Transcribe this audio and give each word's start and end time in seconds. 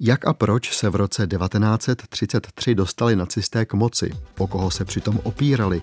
Jak 0.00 0.26
a 0.26 0.32
proč 0.32 0.76
se 0.76 0.90
v 0.90 0.96
roce 0.96 1.26
1933 1.26 2.74
dostali 2.74 3.16
nacisté 3.16 3.64
k 3.64 3.74
moci? 3.74 4.10
O 4.38 4.46
koho 4.46 4.70
se 4.70 4.84
přitom 4.84 5.20
opírali? 5.22 5.82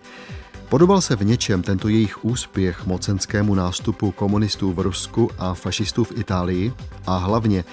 Podobal 0.70 1.02
se 1.02 1.16
v 1.16 1.26
něčem 1.26 1.62
tento 1.62 1.88
jejich 1.88 2.26
úspěch 2.26 2.86
mocenskému 2.86 3.56
nástupu 3.56 4.12
komunistů 4.12 4.74
v 4.74 4.80
Rusku 4.80 5.32
a 5.38 5.54
fašistů 5.54 6.04
v 6.04 6.18
Itálii? 6.18 6.74
A 7.08 7.18
hlavně, 7.18 7.64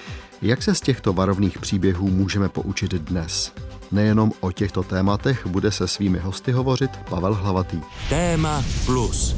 jak 0.41 0.63
se 0.63 0.75
z 0.75 0.81
těchto 0.81 1.13
varovných 1.13 1.59
příběhů 1.59 2.09
můžeme 2.09 2.49
poučit 2.49 2.93
dnes? 2.93 3.53
Nejenom 3.91 4.31
o 4.39 4.51
těchto 4.51 4.83
tématech 4.83 5.47
bude 5.47 5.71
se 5.71 5.87
svými 5.87 6.19
hosty 6.19 6.51
hovořit 6.51 6.91
Pavel 7.09 7.33
Hlavatý. 7.33 7.81
Téma 8.09 8.63
plus. 8.85 9.35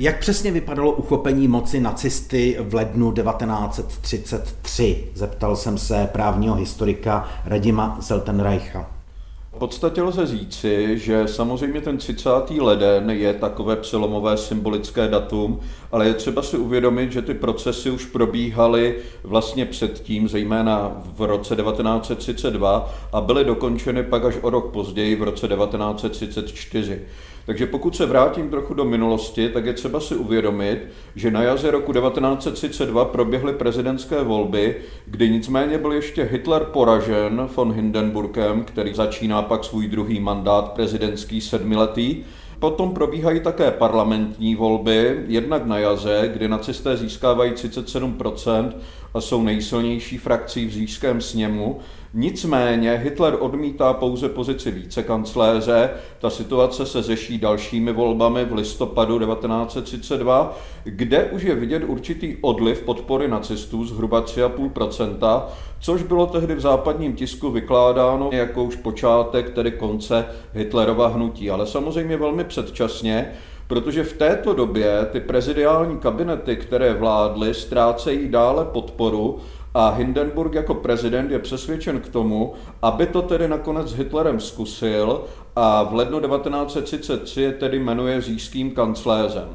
Jak 0.00 0.18
přesně 0.18 0.50
vypadalo 0.50 0.92
uchopení 0.92 1.48
moci 1.48 1.80
nacisty 1.80 2.56
v 2.60 2.74
lednu 2.74 3.12
1933? 3.12 5.04
Zeptal 5.14 5.56
jsem 5.56 5.78
se 5.78 6.08
právního 6.12 6.54
historika 6.54 7.28
Radima 7.44 7.96
Zeltenreicha. 8.00 8.90
V 9.52 9.58
podstatě 9.58 10.02
lze 10.02 10.26
říci, 10.26 10.98
že 10.98 11.28
samozřejmě 11.28 11.80
ten 11.80 11.98
30. 11.98 12.30
leden 12.60 13.10
je 13.10 13.34
takové 13.34 13.76
přelomové 13.76 14.36
symbolické 14.36 15.08
datum, 15.08 15.60
ale 15.92 16.06
je 16.06 16.14
třeba 16.14 16.42
si 16.42 16.56
uvědomit, 16.56 17.12
že 17.12 17.22
ty 17.22 17.34
procesy 17.34 17.90
už 17.90 18.04
probíhaly 18.04 18.96
vlastně 19.24 19.66
předtím, 19.66 20.28
zejména 20.28 21.02
v 21.16 21.22
roce 21.22 21.56
1932 21.56 22.94
a 23.12 23.20
byly 23.20 23.44
dokončeny 23.44 24.02
pak 24.02 24.24
až 24.24 24.34
o 24.42 24.50
rok 24.50 24.72
později 24.72 25.16
v 25.16 25.22
roce 25.22 25.48
1934. 25.48 27.00
Takže 27.48 27.66
pokud 27.66 27.96
se 27.96 28.06
vrátím 28.06 28.50
trochu 28.50 28.74
do 28.74 28.84
minulosti, 28.84 29.48
tak 29.48 29.66
je 29.66 29.72
třeba 29.72 30.00
si 30.00 30.14
uvědomit, 30.16 30.78
že 31.16 31.30
na 31.30 31.42
jaře 31.42 31.70
roku 31.70 31.92
1932 31.92 33.04
proběhly 33.04 33.52
prezidentské 33.52 34.22
volby, 34.22 34.76
kdy 35.06 35.30
nicméně 35.30 35.78
byl 35.78 35.92
ještě 35.92 36.24
Hitler 36.24 36.64
poražen 36.64 37.48
von 37.56 37.72
Hindenburgem, 37.72 38.64
který 38.64 38.94
začíná 38.94 39.42
pak 39.42 39.64
svůj 39.64 39.88
druhý 39.88 40.20
mandát 40.20 40.72
prezidentský 40.72 41.40
sedmiletý. 41.40 42.16
Potom 42.58 42.94
probíhají 42.94 43.40
také 43.40 43.70
parlamentní 43.70 44.54
volby, 44.54 45.24
jednak 45.28 45.66
na 45.66 45.78
jaře, 45.78 46.30
kdy 46.34 46.48
nacisté 46.48 46.96
získávají 46.96 47.52
37% 47.52 48.72
a 49.14 49.20
jsou 49.20 49.42
nejsilnější 49.42 50.18
frakcí 50.18 50.66
v 50.66 50.70
říšském 50.70 51.20
sněmu, 51.20 51.78
Nicméně 52.14 53.00
Hitler 53.04 53.36
odmítá 53.40 53.92
pouze 53.92 54.28
pozici 54.28 54.70
vícekancléře. 54.70 55.90
Ta 56.18 56.30
situace 56.30 56.86
se 56.86 57.02
řeší 57.02 57.38
dalšími 57.38 57.92
volbami 57.92 58.44
v 58.44 58.54
listopadu 58.54 59.18
1932, 59.18 60.58
kde 60.84 61.24
už 61.24 61.42
je 61.42 61.54
vidět 61.54 61.84
určitý 61.86 62.36
odliv 62.40 62.82
podpory 62.82 63.28
nacistů 63.28 63.84
zhruba 63.84 64.22
3,5%, 64.22 65.42
což 65.80 66.02
bylo 66.02 66.26
tehdy 66.26 66.54
v 66.54 66.60
západním 66.60 67.16
tisku 67.16 67.50
vykládáno 67.50 68.30
jako 68.32 68.64
už 68.64 68.76
počátek, 68.76 69.50
tedy 69.50 69.70
konce 69.70 70.26
Hitlerova 70.52 71.08
hnutí. 71.08 71.50
Ale 71.50 71.66
samozřejmě 71.66 72.16
velmi 72.16 72.44
předčasně, 72.44 73.32
protože 73.66 74.04
v 74.04 74.12
této 74.12 74.54
době 74.54 75.06
ty 75.12 75.20
prezidiální 75.20 75.98
kabinety, 75.98 76.56
které 76.56 76.94
vládly, 76.94 77.54
ztrácejí 77.54 78.28
dále 78.28 78.64
podporu 78.64 79.38
a 79.74 79.88
Hindenburg 79.88 80.54
jako 80.54 80.74
prezident 80.74 81.30
je 81.30 81.38
přesvědčen 81.38 82.00
k 82.00 82.08
tomu, 82.08 82.54
aby 82.82 83.06
to 83.06 83.22
tedy 83.22 83.48
nakonec 83.48 83.92
Hitlerem 83.92 84.40
zkusil 84.40 85.24
a 85.56 85.82
v 85.82 85.94
lednu 85.94 86.20
1933 86.20 87.42
je 87.42 87.52
tedy 87.52 87.78
jmenuje 87.78 88.20
říšským 88.20 88.70
kancléřem. 88.70 89.48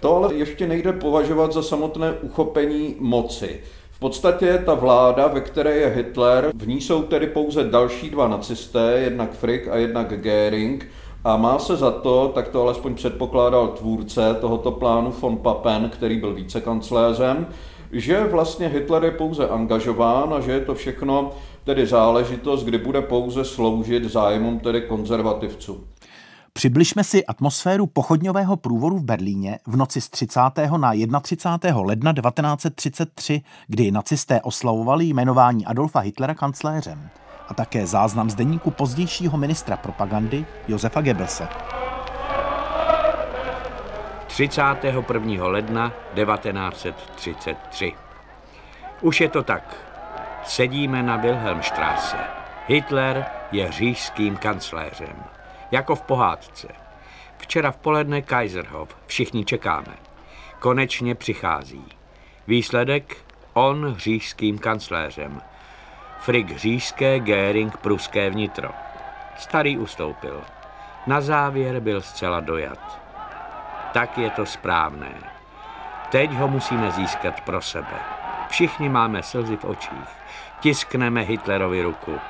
To 0.00 0.16
ale 0.16 0.34
ještě 0.34 0.66
nejde 0.66 0.92
považovat 0.92 1.52
za 1.52 1.62
samotné 1.62 2.12
uchopení 2.12 2.96
moci. 2.98 3.60
V 3.90 3.98
podstatě 3.98 4.62
ta 4.66 4.74
vláda, 4.74 5.26
ve 5.26 5.40
které 5.40 5.76
je 5.76 5.86
Hitler, 5.86 6.52
v 6.54 6.68
ní 6.68 6.80
jsou 6.80 7.02
tedy 7.02 7.26
pouze 7.26 7.64
další 7.64 8.10
dva 8.10 8.28
nacisté, 8.28 8.98
jednak 9.04 9.32
Frick 9.32 9.68
a 9.68 9.76
jednak 9.76 10.20
Göring, 10.20 10.88
a 11.24 11.36
má 11.36 11.58
se 11.58 11.76
za 11.76 11.90
to, 11.90 12.32
tak 12.34 12.48
to 12.48 12.62
alespoň 12.62 12.94
předpokládal 12.94 13.68
tvůrce 13.68 14.36
tohoto 14.40 14.70
plánu 14.70 15.10
von 15.20 15.36
Papen, 15.36 15.90
který 15.90 16.16
byl 16.16 16.34
vícekancléřem, 16.34 17.46
že 17.92 18.24
vlastně 18.24 18.68
Hitler 18.68 19.04
je 19.04 19.10
pouze 19.10 19.48
angažován 19.48 20.34
a 20.34 20.40
že 20.40 20.52
je 20.52 20.60
to 20.60 20.74
všechno 20.74 21.30
tedy 21.64 21.86
záležitost, 21.86 22.64
kdy 22.64 22.78
bude 22.78 23.02
pouze 23.02 23.44
sloužit 23.44 24.04
zájmům 24.04 24.58
tedy 24.58 24.80
konzervativců. 24.80 25.84
Přibližme 26.52 27.04
si 27.04 27.26
atmosféru 27.26 27.86
pochodňového 27.86 28.56
průvodu 28.56 28.96
v 28.96 29.04
Berlíně 29.04 29.58
v 29.66 29.76
noci 29.76 30.00
z 30.00 30.08
30. 30.08 30.40
na 31.06 31.20
31. 31.20 31.80
ledna 31.80 32.12
1933, 32.12 33.42
kdy 33.66 33.90
nacisté 33.90 34.40
oslavovali 34.40 35.04
jmenování 35.04 35.66
Adolfa 35.66 35.98
Hitlera 36.00 36.34
kancléřem 36.34 37.08
a 37.48 37.54
také 37.54 37.86
záznam 37.86 38.30
z 38.30 38.34
deníku 38.34 38.70
pozdějšího 38.70 39.38
ministra 39.38 39.76
propagandy 39.76 40.46
Josefa 40.68 41.00
Goebbelse. 41.00 41.48
31. 44.32 45.46
ledna 45.46 45.92
1933. 46.14 47.92
Už 49.00 49.20
je 49.20 49.28
to 49.28 49.42
tak. 49.42 49.76
Sedíme 50.44 51.02
na 51.02 51.16
Wilhelmstrasse. 51.16 52.16
Hitler 52.66 53.24
je 53.52 53.72
říšským 53.72 54.36
kancléřem. 54.36 55.24
Jako 55.70 55.94
v 55.94 56.02
pohádce. 56.02 56.68
Včera 57.38 57.70
v 57.70 57.76
poledne 57.76 58.22
Kaiserhof. 58.22 58.96
Všichni 59.06 59.44
čekáme. 59.44 59.96
Konečně 60.58 61.14
přichází. 61.14 61.84
Výsledek? 62.46 63.16
On 63.52 63.94
říšským 63.98 64.58
kancléřem. 64.58 65.42
Frick 66.18 66.56
říšské, 66.56 67.20
Göring 67.20 67.76
pruské 67.76 68.30
vnitro. 68.30 68.70
Starý 69.36 69.78
ustoupil. 69.78 70.40
Na 71.06 71.20
závěr 71.20 71.80
byl 71.80 72.00
zcela 72.00 72.40
dojat 72.40 73.01
tak 73.92 74.18
je 74.18 74.30
to 74.30 74.46
správné. 74.46 75.12
Teď 76.10 76.32
ho 76.32 76.48
musíme 76.48 76.90
získat 76.90 77.40
pro 77.40 77.62
sebe. 77.62 77.96
Všichni 78.48 78.88
máme 78.88 79.22
slzy 79.22 79.56
v 79.56 79.64
očích. 79.64 80.08
Tiskneme 80.60 81.20
Hitlerovi 81.20 81.82
ruku. 81.82 82.20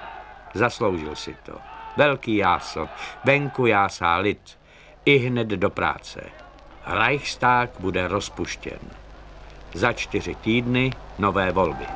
Zasloužil 0.55 1.15
si 1.17 1.37
to. 1.43 1.53
Velký 1.97 2.37
jáso. 2.37 2.89
Venku 3.25 3.67
jásá 3.67 4.17
lid. 4.17 4.59
I 5.05 5.17
hned 5.17 5.49
do 5.49 5.71
práce. 5.71 6.21
Reichstag 6.87 7.71
bude 7.79 8.09
rozpuštěn. 8.09 8.79
Za 9.75 9.93
čtyři 9.93 10.35
týdny 10.35 10.91
nové 11.19 11.53
volby. 11.53 11.87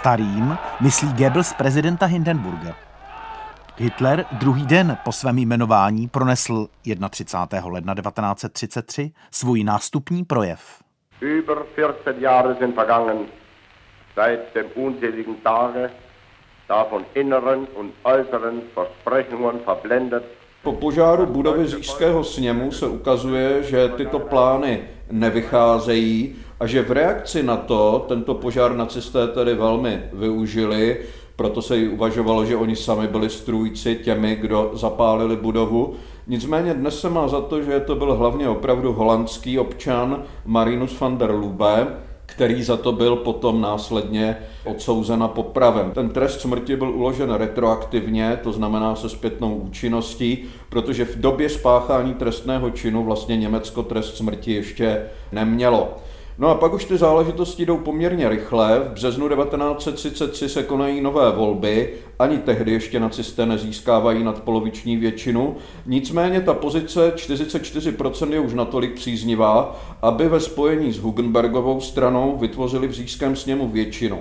Starým 0.00 0.56
myslí 0.80 1.12
Goebbels 1.12 1.52
prezidenta 1.52 2.06
Hindenburga. 2.06 2.76
Hitler 3.76 4.24
druhý 4.32 4.66
den 4.66 4.96
po 5.04 5.12
svém 5.12 5.38
jmenování 5.38 6.08
pronesl 6.08 6.68
31. 7.10 7.70
ledna 7.70 7.94
1933 7.94 9.12
svůj 9.30 9.64
nástupní 9.64 10.24
projev. 10.24 10.60
Über 11.20 11.58
14 11.72 12.18
Jahre 12.18 12.54
sind 12.54 12.76
vergangen 12.76 13.26
seit 14.14 14.40
dem 14.54 14.66
unseligen 14.74 15.34
Tage, 15.44 15.90
da 16.68 16.84
von 16.90 17.04
inneren 17.14 17.66
und 17.76 17.92
äußeren 18.04 18.60
Versprechungen 18.74 19.60
verblendet 19.66 20.24
po 20.62 20.72
požáru 20.72 21.26
budovy 21.26 21.66
Říšského 21.66 22.24
sněmu 22.24 22.72
se 22.72 22.86
ukazuje, 22.86 23.62
že 23.62 23.88
tyto 23.88 24.18
plány 24.18 24.84
nevycházejí 25.10 26.36
a 26.60 26.66
že 26.66 26.82
v 26.82 26.92
reakci 26.92 27.42
na 27.42 27.56
to 27.56 28.04
tento 28.08 28.34
požár 28.34 28.76
nacisté 28.76 29.26
tedy 29.28 29.54
velmi 29.54 30.02
využili, 30.12 30.96
proto 31.36 31.62
se 31.62 31.78
i 31.78 31.88
uvažovalo, 31.88 32.44
že 32.44 32.56
oni 32.56 32.76
sami 32.76 33.08
byli 33.08 33.30
strůjci 33.30 33.96
těmi, 34.04 34.36
kdo 34.36 34.70
zapálili 34.74 35.36
budovu. 35.36 35.94
Nicméně 36.26 36.74
dnes 36.74 37.00
se 37.00 37.10
má 37.10 37.28
za 37.28 37.40
to, 37.40 37.62
že 37.62 37.80
to 37.80 37.94
byl 37.94 38.14
hlavně 38.14 38.48
opravdu 38.48 38.92
holandský 38.92 39.58
občan 39.58 40.22
Marinus 40.44 41.00
van 41.00 41.18
der 41.18 41.30
Lube, 41.30 41.86
který 42.26 42.62
za 42.62 42.76
to 42.76 42.92
byl 42.92 43.16
potom 43.16 43.60
následně 43.60 44.36
odsouzen 44.64 45.22
a 45.22 45.28
popraven. 45.28 45.90
Ten 45.90 46.08
trest 46.08 46.40
smrti 46.40 46.76
byl 46.76 46.90
uložen 46.90 47.30
retroaktivně, 47.30 48.40
to 48.42 48.52
znamená 48.52 48.96
se 48.96 49.08
zpětnou 49.08 49.54
účinností, 49.54 50.44
protože 50.68 51.04
v 51.04 51.20
době 51.20 51.48
spáchání 51.48 52.14
trestného 52.14 52.70
činu 52.70 53.04
vlastně 53.04 53.36
Německo 53.36 53.82
trest 53.82 54.16
smrti 54.16 54.52
ještě 54.52 55.02
nemělo. 55.32 55.96
No 56.40 56.48
a 56.48 56.54
pak 56.54 56.74
už 56.74 56.84
ty 56.84 56.96
záležitosti 56.96 57.66
jdou 57.66 57.76
poměrně 57.76 58.28
rychle. 58.28 58.80
V 58.80 58.92
březnu 58.92 59.28
1933 59.28 60.48
se 60.48 60.62
konají 60.62 61.00
nové 61.00 61.32
volby 61.32 61.94
ani 62.18 62.38
tehdy 62.38 62.72
ještě 62.72 63.00
nacisté 63.00 63.46
nezískávají 63.46 64.24
nadpoloviční 64.24 64.96
většinu. 64.96 65.56
Nicméně 65.86 66.40
ta 66.40 66.54
pozice 66.54 67.12
44% 67.16 68.32
je 68.32 68.40
už 68.40 68.54
natolik 68.54 68.94
příznivá, 68.94 69.80
aby 70.02 70.28
ve 70.28 70.40
spojení 70.40 70.92
s 70.92 70.98
Hugenbergovou 70.98 71.80
stranou 71.80 72.36
vytvořili 72.36 72.88
v 72.88 72.92
říšském 72.92 73.36
sněmu 73.36 73.68
většinu. 73.68 74.18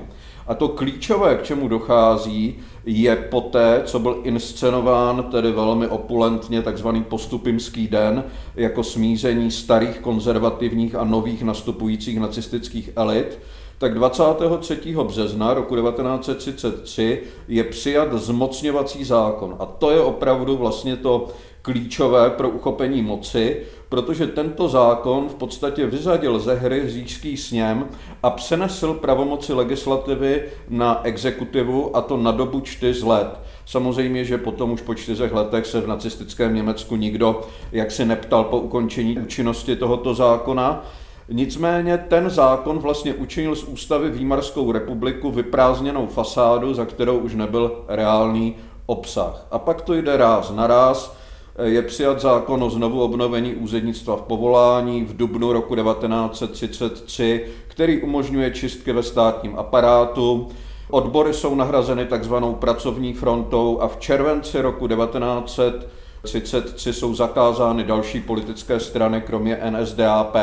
A 0.50 0.56
to 0.56 0.68
klíčové, 0.68 1.36
k 1.36 1.44
čemu 1.44 1.68
dochází, 1.68 2.60
je 2.86 3.16
poté, 3.16 3.82
co 3.86 4.00
byl 4.00 4.20
inscenován 4.24 5.24
tedy 5.24 5.52
velmi 5.52 5.88
opulentně 5.88 6.62
takzvaný 6.62 7.04
postupimský 7.04 7.88
den 7.88 8.24
jako 8.56 8.84
smíření 8.84 9.52
starých 9.52 10.00
konzervativních 10.00 10.96
a 10.96 11.04
nových 11.04 11.44
nastupujících 11.44 12.20
nacistických 12.20 12.90
elit, 12.96 13.40
tak 13.78 13.94
23. 13.94 14.96
března 15.04 15.54
roku 15.54 15.76
1933 15.76 17.22
je 17.48 17.64
přijat 17.64 18.14
zmocňovací 18.14 19.04
zákon. 19.04 19.56
A 19.60 19.66
to 19.66 19.92
je 19.92 20.02
opravdu 20.02 20.58
vlastně 20.58 20.96
to 20.96 21.28
klíčové 21.62 22.30
pro 22.30 22.50
uchopení 22.50 23.02
moci, 23.02 23.62
protože 23.90 24.28
tento 24.28 24.70
zákon 24.70 25.30
v 25.30 25.36
podstatě 25.36 25.86
vyřadil 25.86 26.40
ze 26.40 26.56
hry 26.56 26.90
říšský 26.90 27.38
sněm 27.38 27.88
a 28.24 28.30
přenesl 28.30 28.94
pravomoci 28.94 29.54
legislativy 29.54 30.44
na 30.70 31.02
exekutivu 31.04 31.98
a 31.98 32.02
to 32.02 32.18
na 32.18 32.32
dobu 32.32 32.60
čtyř 32.60 33.04
let. 33.04 33.40
Samozřejmě, 33.66 34.26
že 34.26 34.38
potom 34.38 34.72
už 34.72 34.82
po 34.82 34.96
čtyřech 34.96 35.34
letech 35.34 35.66
se 35.66 35.82
v 35.82 35.88
nacistickém 35.88 36.56
Německu 36.56 36.96
nikdo 36.96 37.42
jaksi 37.72 38.06
neptal 38.06 38.44
po 38.44 38.60
ukončení 38.60 39.20
účinnosti 39.20 39.76
tohoto 39.76 40.14
zákona, 40.14 40.86
Nicméně 41.32 41.98
ten 41.98 42.30
zákon 42.30 42.80
vlastně 42.80 43.14
učinil 43.14 43.56
z 43.56 43.64
ústavy 43.64 44.10
Výmarskou 44.10 44.72
republiku 44.72 45.32
vyprázdněnou 45.32 46.08
fasádu, 46.08 46.74
za 46.74 46.86
kterou 46.86 47.18
už 47.18 47.36
nebyl 47.36 47.86
reálný 47.88 48.56
obsah. 48.86 49.48
A 49.52 49.60
pak 49.60 49.82
to 49.82 49.94
jde 49.94 50.18
ráz 50.18 50.52
na 50.52 50.68
ráz. 50.68 51.19
Je 51.64 51.82
přijat 51.82 52.22
zákon 52.22 52.64
o 52.64 52.70
znovu 52.70 53.02
obnovení 53.02 53.56
úřednictva 53.56 54.16
v 54.16 54.22
povolání 54.22 55.04
v 55.04 55.18
dubnu 55.18 55.54
roku 55.54 55.76
1933, 55.76 57.46
který 57.68 58.02
umožňuje 58.02 58.52
čistky 58.52 58.94
ve 58.94 59.04
státním 59.04 59.60
aparátu. 59.60 60.48
Odbory 60.90 61.34
jsou 61.34 61.56
nahrazeny 61.56 62.06
takzvanou 62.06 62.54
pracovní 62.54 63.14
frontou 63.14 63.82
a 63.82 63.88
v 63.88 63.98
červenci 63.98 64.62
roku 64.62 64.88
1933 64.88 66.94
jsou 66.94 67.16
zakázány 67.16 67.84
další 67.84 68.22
politické 68.22 68.80
strany, 68.80 69.22
kromě 69.22 69.60
NSDAP. 69.70 70.36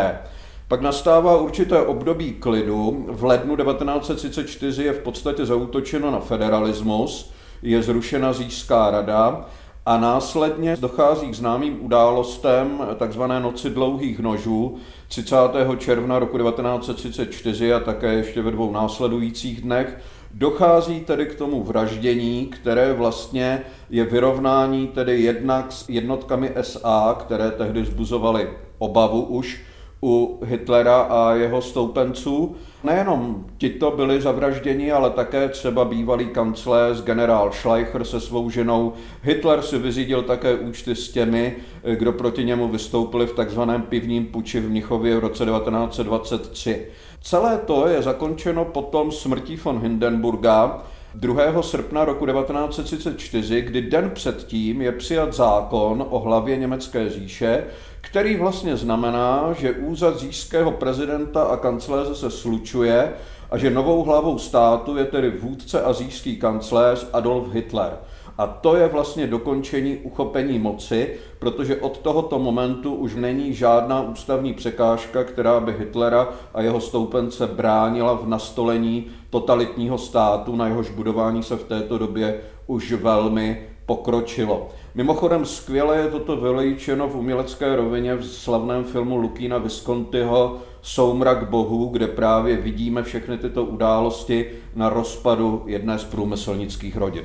Pak 0.68 0.80
nastává 0.80 1.36
určité 1.36 1.82
období 1.82 2.32
klidu. 2.32 3.06
V 3.08 3.24
lednu 3.24 3.56
1934 3.56 4.84
je 4.84 4.92
v 4.92 4.98
podstatě 4.98 5.46
zautočeno 5.46 6.10
na 6.10 6.20
federalismus, 6.20 7.32
je 7.62 7.82
zrušena 7.82 8.32
Říšská 8.32 8.90
rada 8.90 9.46
a 9.86 9.96
následně 9.96 10.76
dochází 10.80 11.30
k 11.30 11.34
známým 11.34 11.84
událostem 11.84 12.80
takzvané 12.96 13.40
Noci 13.40 13.70
dlouhých 13.70 14.18
nožů 14.18 14.76
30. 15.08 15.36
června 15.78 16.18
roku 16.18 16.38
1934 16.38 17.72
a 17.74 17.80
také 17.80 18.12
ještě 18.12 18.42
ve 18.42 18.50
dvou 18.50 18.72
následujících 18.72 19.60
dnech. 19.60 19.98
Dochází 20.34 21.00
tedy 21.00 21.26
k 21.26 21.34
tomu 21.34 21.62
vraždění, 21.62 22.46
které 22.46 22.92
vlastně 22.92 23.62
je 23.90 24.04
vyrovnání 24.04 24.86
tedy 24.88 25.20
jednak 25.20 25.72
s 25.72 25.88
jednotkami 25.88 26.52
SA, 26.60 27.16
které 27.18 27.50
tehdy 27.50 27.84
zbuzovaly 27.84 28.50
obavu 28.78 29.22
už 29.22 29.60
u 30.06 30.38
Hitlera 30.44 31.00
a 31.00 31.32
jeho 31.34 31.62
stoupenců. 31.62 32.56
Nejenom 32.84 33.46
tito 33.58 33.90
byli 33.90 34.20
zavražděni, 34.20 34.92
ale 34.92 35.10
také 35.10 35.48
třeba 35.48 35.84
bývalý 35.84 36.26
kancléř 36.26 37.02
generál 37.02 37.52
Schleicher 37.52 38.04
se 38.04 38.20
svou 38.20 38.50
ženou. 38.50 38.92
Hitler 39.22 39.62
si 39.62 39.78
vyřídil 39.78 40.22
také 40.22 40.54
účty 40.54 40.94
s 40.94 41.12
těmi, 41.12 41.56
kdo 41.94 42.12
proti 42.12 42.44
němu 42.44 42.68
vystoupili 42.68 43.26
v 43.26 43.34
takzvaném 43.34 43.82
pivním 43.82 44.26
puči 44.26 44.60
v 44.60 44.70
Mnichově 44.70 45.16
v 45.16 45.20
roce 45.20 45.44
1923. 45.44 46.86
Celé 47.22 47.58
to 47.58 47.86
je 47.86 48.02
zakončeno 48.02 48.64
potom 48.64 49.12
smrtí 49.12 49.56
von 49.56 49.78
Hindenburga, 49.78 50.82
2. 51.14 51.62
srpna 51.62 52.04
roku 52.04 52.26
1934, 52.26 53.60
kdy 53.60 53.82
den 53.82 54.10
předtím 54.10 54.82
je 54.82 54.92
přijat 54.92 55.32
zákon 55.32 56.06
o 56.10 56.18
hlavě 56.18 56.56
Německé 56.56 57.10
říše, 57.10 57.64
který 58.06 58.36
vlastně 58.36 58.76
znamená, 58.76 59.52
že 59.58 59.72
úřad 59.72 60.16
říšského 60.16 60.70
prezidenta 60.70 61.42
a 61.42 61.56
kancléře 61.56 62.14
se 62.14 62.30
slučuje 62.30 63.12
a 63.50 63.58
že 63.58 63.70
novou 63.70 64.02
hlavou 64.02 64.38
státu 64.38 64.96
je 64.96 65.04
tedy 65.04 65.30
vůdce 65.30 65.82
a 65.82 65.92
říšský 65.92 66.36
kancléř 66.36 67.06
Adolf 67.12 67.52
Hitler. 67.52 67.98
A 68.38 68.46
to 68.46 68.76
je 68.76 68.88
vlastně 68.88 69.26
dokončení 69.26 69.96
uchopení 69.96 70.58
moci, 70.58 71.14
protože 71.38 71.76
od 71.76 71.98
tohoto 71.98 72.38
momentu 72.38 72.94
už 72.94 73.14
není 73.14 73.54
žádná 73.54 74.02
ústavní 74.02 74.54
překážka, 74.54 75.24
která 75.24 75.60
by 75.60 75.72
Hitlera 75.78 76.28
a 76.54 76.62
jeho 76.62 76.80
stoupence 76.80 77.46
bránila 77.46 78.14
v 78.14 78.28
nastolení 78.28 79.06
totalitního 79.30 79.98
státu, 79.98 80.56
na 80.56 80.66
jehož 80.66 80.90
budování 80.90 81.42
se 81.42 81.56
v 81.56 81.64
této 81.64 81.98
době 81.98 82.40
už 82.66 82.92
velmi 82.92 83.66
pokročilo. 83.86 84.68
Mimochodem 84.96 85.44
skvěle 85.44 85.96
je 85.96 86.08
toto 86.08 86.36
vylejčeno 86.36 87.08
v 87.08 87.16
umělecké 87.16 87.76
rovině 87.76 88.14
v 88.14 88.24
slavném 88.24 88.84
filmu 88.84 89.16
Lukína 89.16 89.58
Viscontiho 89.58 90.58
Soumrak 90.82 91.50
bohů, 91.50 91.88
kde 91.88 92.06
právě 92.06 92.56
vidíme 92.56 93.02
všechny 93.02 93.38
tyto 93.38 93.64
události 93.64 94.50
na 94.74 94.88
rozpadu 94.88 95.62
jedné 95.66 95.98
z 95.98 96.04
průmyslnických 96.04 96.96
rodin. 96.96 97.24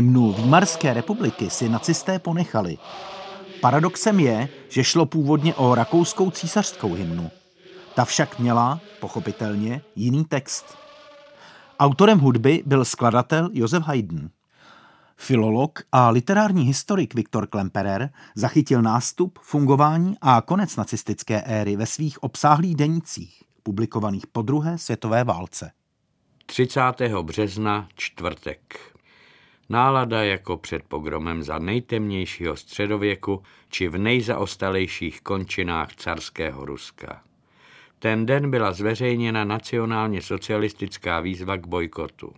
Hymnu 0.00 0.32
Výmarské 0.32 0.94
republiky 0.94 1.50
si 1.50 1.68
nacisté 1.68 2.18
ponechali. 2.18 2.78
Paradoxem 3.60 4.20
je, 4.20 4.48
že 4.68 4.84
šlo 4.84 5.06
původně 5.06 5.54
o 5.54 5.74
rakouskou 5.74 6.30
císařskou 6.30 6.94
hymnu. 6.94 7.30
Ta 7.94 8.04
však 8.04 8.38
měla, 8.38 8.80
pochopitelně, 9.00 9.82
jiný 9.96 10.24
text. 10.24 10.64
Autorem 11.78 12.18
hudby 12.18 12.62
byl 12.66 12.84
skladatel 12.84 13.50
Josef 13.52 13.82
Haydn. 13.82 14.26
Filolog 15.16 15.78
a 15.92 16.10
literární 16.10 16.64
historik 16.64 17.14
Viktor 17.14 17.46
Klemperer 17.46 18.10
zachytil 18.34 18.82
nástup, 18.82 19.38
fungování 19.42 20.16
a 20.20 20.40
konec 20.40 20.76
nacistické 20.76 21.42
éry 21.42 21.76
ve 21.76 21.86
svých 21.86 22.22
obsáhlých 22.22 22.76
denících, 22.76 23.42
publikovaných 23.62 24.26
po 24.26 24.42
druhé 24.42 24.78
světové 24.78 25.24
válce. 25.24 25.70
30. 26.46 26.80
března, 27.22 27.88
čtvrtek. 27.94 28.89
Nálada 29.70 30.24
jako 30.24 30.56
před 30.56 30.82
pogromem 30.82 31.42
za 31.42 31.58
nejtemnějšího 31.58 32.56
středověku 32.56 33.42
či 33.68 33.88
v 33.88 33.98
nejzaostalejších 33.98 35.20
končinách 35.20 35.94
carského 35.94 36.64
Ruska. 36.64 37.22
Ten 37.98 38.26
den 38.26 38.50
byla 38.50 38.72
zveřejněna 38.72 39.44
nacionálně 39.44 40.22
socialistická 40.22 41.20
výzva 41.20 41.56
k 41.56 41.66
bojkotu. 41.66 42.32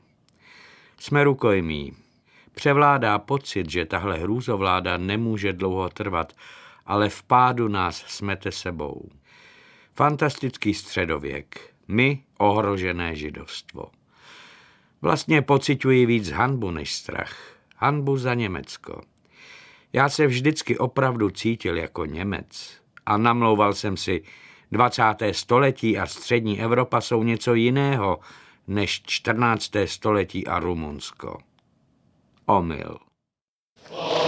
Jsme 0.99 1.25
rukojmí. 1.25 1.93
Převládá 2.55 3.19
pocit, 3.19 3.71
že 3.71 3.87
tahle 3.87 4.19
hrůzovláda 4.19 4.97
nemůže 4.97 5.53
dlouho 5.53 5.89
trvat, 5.89 6.33
ale 6.87 7.09
v 7.09 7.23
pádu 7.23 7.69
nás 7.69 8.05
smete 8.07 8.53
sebou. 8.53 9.09
Fantastický 9.95 10.75
středověk, 10.75 11.75
my 11.89 12.23
ohrožené 12.39 13.17
židovstvo. 13.17 14.02
Vlastně 15.03 15.43
pociťuji 15.43 16.07
víc 16.07 16.31
hanbu 16.31 16.71
než 16.71 16.93
strach. 16.93 17.57
Hanbu 17.77 18.17
za 18.17 18.35
Německo. 18.35 19.01
Já 19.93 20.09
se 20.09 20.27
vždycky 20.27 20.79
opravdu 20.79 21.31
cítil 21.31 21.77
jako 21.77 22.05
Němec 22.05 22.81
a 23.07 23.17
namlouval 23.17 23.75
jsem 23.75 23.97
si, 23.97 24.23
20. 24.73 25.03
století 25.33 25.99
a 25.99 26.07
střední 26.07 26.61
Evropa 26.61 27.01
jsou 27.01 27.23
něco 27.23 27.55
jiného 27.55 28.19
než 28.67 29.03
14. 29.03 29.71
století 29.85 30.47
a 30.47 30.59
Rumunsko. 30.59 31.39
Omyl. 32.47 32.99
Oh. 33.91 34.22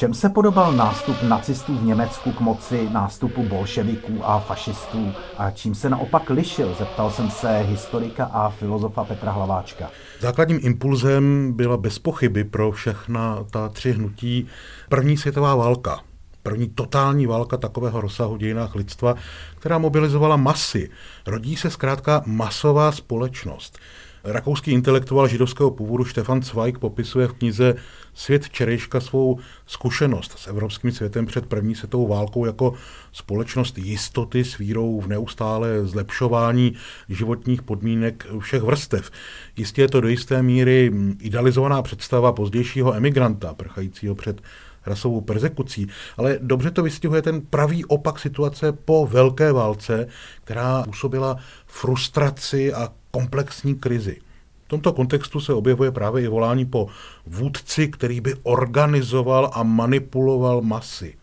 Čem 0.00 0.14
se 0.14 0.28
podobal 0.28 0.72
nástup 0.72 1.22
nacistů 1.22 1.78
v 1.78 1.84
Německu 1.84 2.32
k 2.32 2.40
moci 2.40 2.88
nástupu 2.92 3.42
bolševiků 3.42 4.24
a 4.24 4.40
fašistů 4.40 5.12
a 5.38 5.50
čím 5.50 5.74
se 5.74 5.90
naopak 5.90 6.30
lišil, 6.30 6.74
zeptal 6.78 7.10
jsem 7.10 7.30
se 7.30 7.58
historika 7.58 8.24
a 8.24 8.50
filozofa 8.50 9.04
Petra 9.04 9.32
Hlaváčka. 9.32 9.90
Základním 10.20 10.60
impulzem 10.62 11.52
byla 11.52 11.76
bez 11.76 11.98
pochyby 11.98 12.44
pro 12.44 12.72
všechna 12.72 13.44
ta 13.50 13.68
tři 13.68 13.92
hnutí 13.92 14.46
první 14.88 15.16
světová 15.16 15.54
válka. 15.54 16.00
První 16.42 16.68
totální 16.68 17.26
válka 17.26 17.56
takového 17.56 18.00
rozsahu 18.00 18.36
dějinách 18.36 18.74
lidstva, 18.74 19.14
která 19.58 19.78
mobilizovala 19.78 20.36
masy. 20.36 20.90
Rodí 21.26 21.56
se 21.56 21.70
zkrátka 21.70 22.22
masová 22.26 22.92
společnost. 22.92 23.78
Rakouský 24.24 24.72
intelektuál 24.72 25.28
židovského 25.28 25.70
původu 25.70 26.04
Stefan 26.04 26.42
Zweig 26.42 26.78
popisuje 26.78 27.28
v 27.28 27.32
knize 27.32 27.74
Svět 28.14 28.44
včerejška 28.44 29.00
svou 29.00 29.38
zkušenost 29.66 30.38
s 30.38 30.46
evropským 30.46 30.92
světem 30.92 31.26
před 31.26 31.46
první 31.46 31.74
světovou 31.74 32.08
válkou 32.08 32.46
jako 32.46 32.74
společnost 33.12 33.78
jistoty 33.78 34.44
s 34.44 34.58
vírou 34.58 35.00
v 35.00 35.06
neustále 35.06 35.86
zlepšování 35.86 36.72
životních 37.08 37.62
podmínek 37.62 38.26
všech 38.38 38.62
vrstev. 38.62 39.10
Jistě 39.56 39.82
je 39.82 39.88
to 39.88 40.00
do 40.00 40.08
jisté 40.08 40.42
míry 40.42 40.92
idealizovaná 41.20 41.82
představa 41.82 42.32
pozdějšího 42.32 42.94
emigranta, 42.94 43.54
prchajícího 43.54 44.14
před 44.14 44.42
rasovou 44.86 45.20
persekucí, 45.20 45.86
ale 46.16 46.38
dobře 46.42 46.70
to 46.70 46.82
vystihuje 46.82 47.22
ten 47.22 47.40
pravý 47.40 47.84
opak 47.84 48.18
situace 48.18 48.72
po 48.72 49.06
velké 49.06 49.52
válce, 49.52 50.06
která 50.44 50.82
působila 50.82 51.36
frustraci 51.66 52.72
a 52.72 52.88
komplexní 53.10 53.74
krizi. 53.74 54.20
V 54.64 54.68
tomto 54.68 54.92
kontextu 54.92 55.40
se 55.40 55.52
objevuje 55.52 55.90
právě 55.90 56.22
i 56.24 56.28
volání 56.28 56.66
po 56.66 56.88
vůdci, 57.26 57.88
který 57.88 58.20
by 58.20 58.34
organizoval 58.42 59.50
a 59.52 59.62
manipuloval 59.62 60.62
masy, 60.62 61.14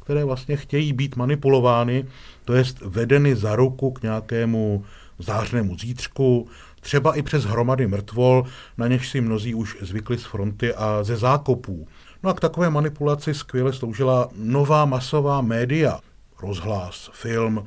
které 0.00 0.24
vlastně 0.24 0.56
chtějí 0.56 0.92
být 0.92 1.16
manipulovány, 1.16 2.04
to 2.44 2.52
jest 2.52 2.80
vedeny 2.80 3.36
za 3.36 3.56
ruku 3.56 3.90
k 3.90 4.02
nějakému 4.02 4.84
zářnému 5.18 5.78
zítřku, 5.78 6.48
třeba 6.80 7.14
i 7.14 7.22
přes 7.22 7.44
hromady 7.44 7.86
mrtvol, 7.86 8.44
na 8.78 8.88
něž 8.88 9.08
si 9.08 9.20
mnozí 9.20 9.54
už 9.54 9.76
zvykli 9.80 10.18
z 10.18 10.24
fronty 10.24 10.74
a 10.74 11.02
ze 11.02 11.16
zákopů. 11.16 11.88
No 12.22 12.30
a 12.30 12.34
k 12.34 12.40
takové 12.40 12.70
manipulaci 12.70 13.34
skvěle 13.34 13.72
sloužila 13.72 14.28
nová 14.36 14.84
masová 14.84 15.40
média, 15.40 16.00
rozhlas, 16.42 17.10
film, 17.12 17.64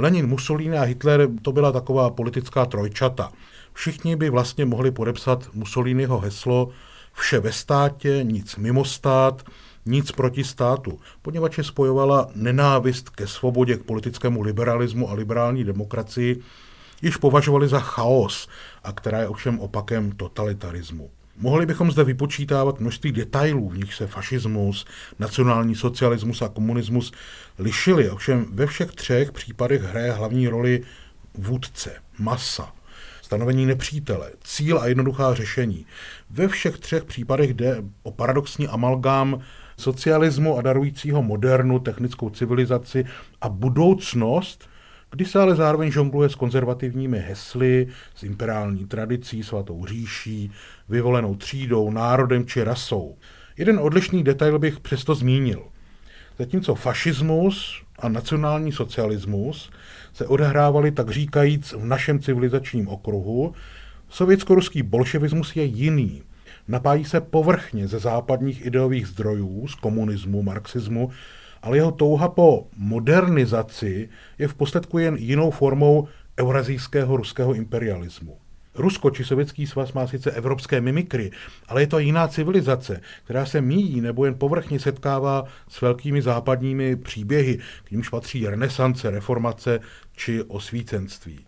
Lenin, 0.00 0.26
Mussolini 0.26 0.78
a 0.78 0.82
Hitler 0.82 1.28
to 1.42 1.52
byla 1.52 1.72
taková 1.72 2.10
politická 2.10 2.66
trojčata. 2.66 3.32
Všichni 3.72 4.16
by 4.16 4.30
vlastně 4.30 4.64
mohli 4.64 4.90
podepsat 4.90 5.48
Mussoliniho 5.54 6.18
heslo 6.18 6.68
vše 7.12 7.40
ve 7.40 7.52
státě, 7.52 8.20
nic 8.22 8.56
mimo 8.56 8.84
stát, 8.84 9.42
nic 9.86 10.12
proti 10.12 10.44
státu, 10.44 10.98
poněvadž 11.22 11.58
je 11.58 11.64
spojovala 11.64 12.30
nenávist 12.34 13.08
ke 13.08 13.26
svobodě, 13.26 13.76
k 13.76 13.84
politickému 13.84 14.42
liberalismu 14.42 15.10
a 15.10 15.14
liberální 15.14 15.64
demokracii, 15.64 16.40
již 17.02 17.16
považovali 17.16 17.68
za 17.68 17.80
chaos 17.80 18.48
a 18.84 18.92
která 18.92 19.18
je 19.18 19.28
ovšem 19.28 19.60
opakem 19.60 20.12
totalitarismu. 20.12 21.10
Mohli 21.40 21.66
bychom 21.66 21.90
zde 21.90 22.04
vypočítávat 22.04 22.80
množství 22.80 23.12
detailů, 23.12 23.68
v 23.68 23.78
nich 23.78 23.94
se 23.94 24.06
fašismus, 24.06 24.86
nacionální 25.18 25.74
socialismus 25.74 26.42
a 26.42 26.48
komunismus 26.48 27.12
lišili. 27.58 28.10
Ovšem 28.10 28.46
ve 28.52 28.66
všech 28.66 28.92
třech 28.92 29.32
případech 29.32 29.82
hraje 29.82 30.12
hlavní 30.12 30.48
roli 30.48 30.82
vůdce, 31.34 31.92
masa, 32.18 32.72
stanovení 33.22 33.66
nepřítele, 33.66 34.30
cíl 34.44 34.78
a 34.78 34.86
jednoduchá 34.86 35.34
řešení. 35.34 35.86
Ve 36.30 36.48
všech 36.48 36.78
třech 36.78 37.04
případech 37.04 37.54
jde 37.54 37.82
o 38.02 38.12
paradoxní 38.12 38.68
amalgám 38.68 39.40
socialismu 39.76 40.58
a 40.58 40.62
darujícího 40.62 41.22
modernu, 41.22 41.78
technickou 41.78 42.30
civilizaci 42.30 43.04
a 43.40 43.48
budoucnost, 43.48 44.69
kdy 45.10 45.24
se 45.24 45.38
ale 45.38 45.54
zároveň 45.54 45.90
žongluje 45.90 46.28
s 46.28 46.34
konzervativními 46.34 47.18
hesly, 47.18 47.86
s 48.14 48.22
imperiální 48.22 48.86
tradicí, 48.86 49.42
svatou 49.42 49.86
říší, 49.86 50.50
vyvolenou 50.88 51.36
třídou, 51.36 51.90
národem 51.90 52.46
či 52.46 52.64
rasou. 52.64 53.16
Jeden 53.56 53.78
odlišný 53.78 54.24
detail 54.24 54.58
bych 54.58 54.80
přesto 54.80 55.14
zmínil. 55.14 55.62
Zatímco 56.38 56.74
fašismus 56.74 57.82
a 57.98 58.08
nacionální 58.08 58.72
socialismus 58.72 59.70
se 60.12 60.26
odehrávaly 60.26 60.90
tak 60.90 61.10
říkajíc 61.10 61.72
v 61.72 61.84
našem 61.84 62.20
civilizačním 62.20 62.88
okruhu, 62.88 63.54
sovětsko-ruský 64.08 64.82
bolševismus 64.82 65.56
je 65.56 65.64
jiný. 65.64 66.22
Napájí 66.68 67.04
se 67.04 67.20
povrchně 67.20 67.88
ze 67.88 67.98
západních 67.98 68.66
ideových 68.66 69.06
zdrojů, 69.06 69.66
z 69.68 69.74
komunismu, 69.74 70.42
marxismu 70.42 71.10
ale 71.62 71.76
jeho 71.76 71.92
touha 71.92 72.28
po 72.28 72.66
modernizaci 72.76 74.08
je 74.38 74.48
v 74.48 74.54
posledku 74.54 74.98
jen 74.98 75.16
jinou 75.16 75.50
formou 75.50 76.08
eurazijského 76.40 77.16
ruského 77.16 77.54
imperialismu. 77.54 78.38
Rusko 78.74 79.10
či 79.10 79.24
Sovětský 79.24 79.66
svaz 79.66 79.92
má 79.92 80.06
sice 80.06 80.30
evropské 80.30 80.80
mimikry, 80.80 81.30
ale 81.68 81.82
je 81.82 81.86
to 81.86 81.98
jiná 81.98 82.28
civilizace, 82.28 83.00
která 83.24 83.46
se 83.46 83.60
míjí 83.60 84.00
nebo 84.00 84.24
jen 84.24 84.34
povrchně 84.34 84.80
setkává 84.80 85.44
s 85.68 85.80
velkými 85.80 86.22
západními 86.22 86.96
příběhy, 86.96 87.58
k 87.84 87.90
nímž 87.90 88.08
patří 88.08 88.46
renesance, 88.46 89.10
reformace 89.10 89.80
či 90.16 90.42
osvícenství. 90.42 91.40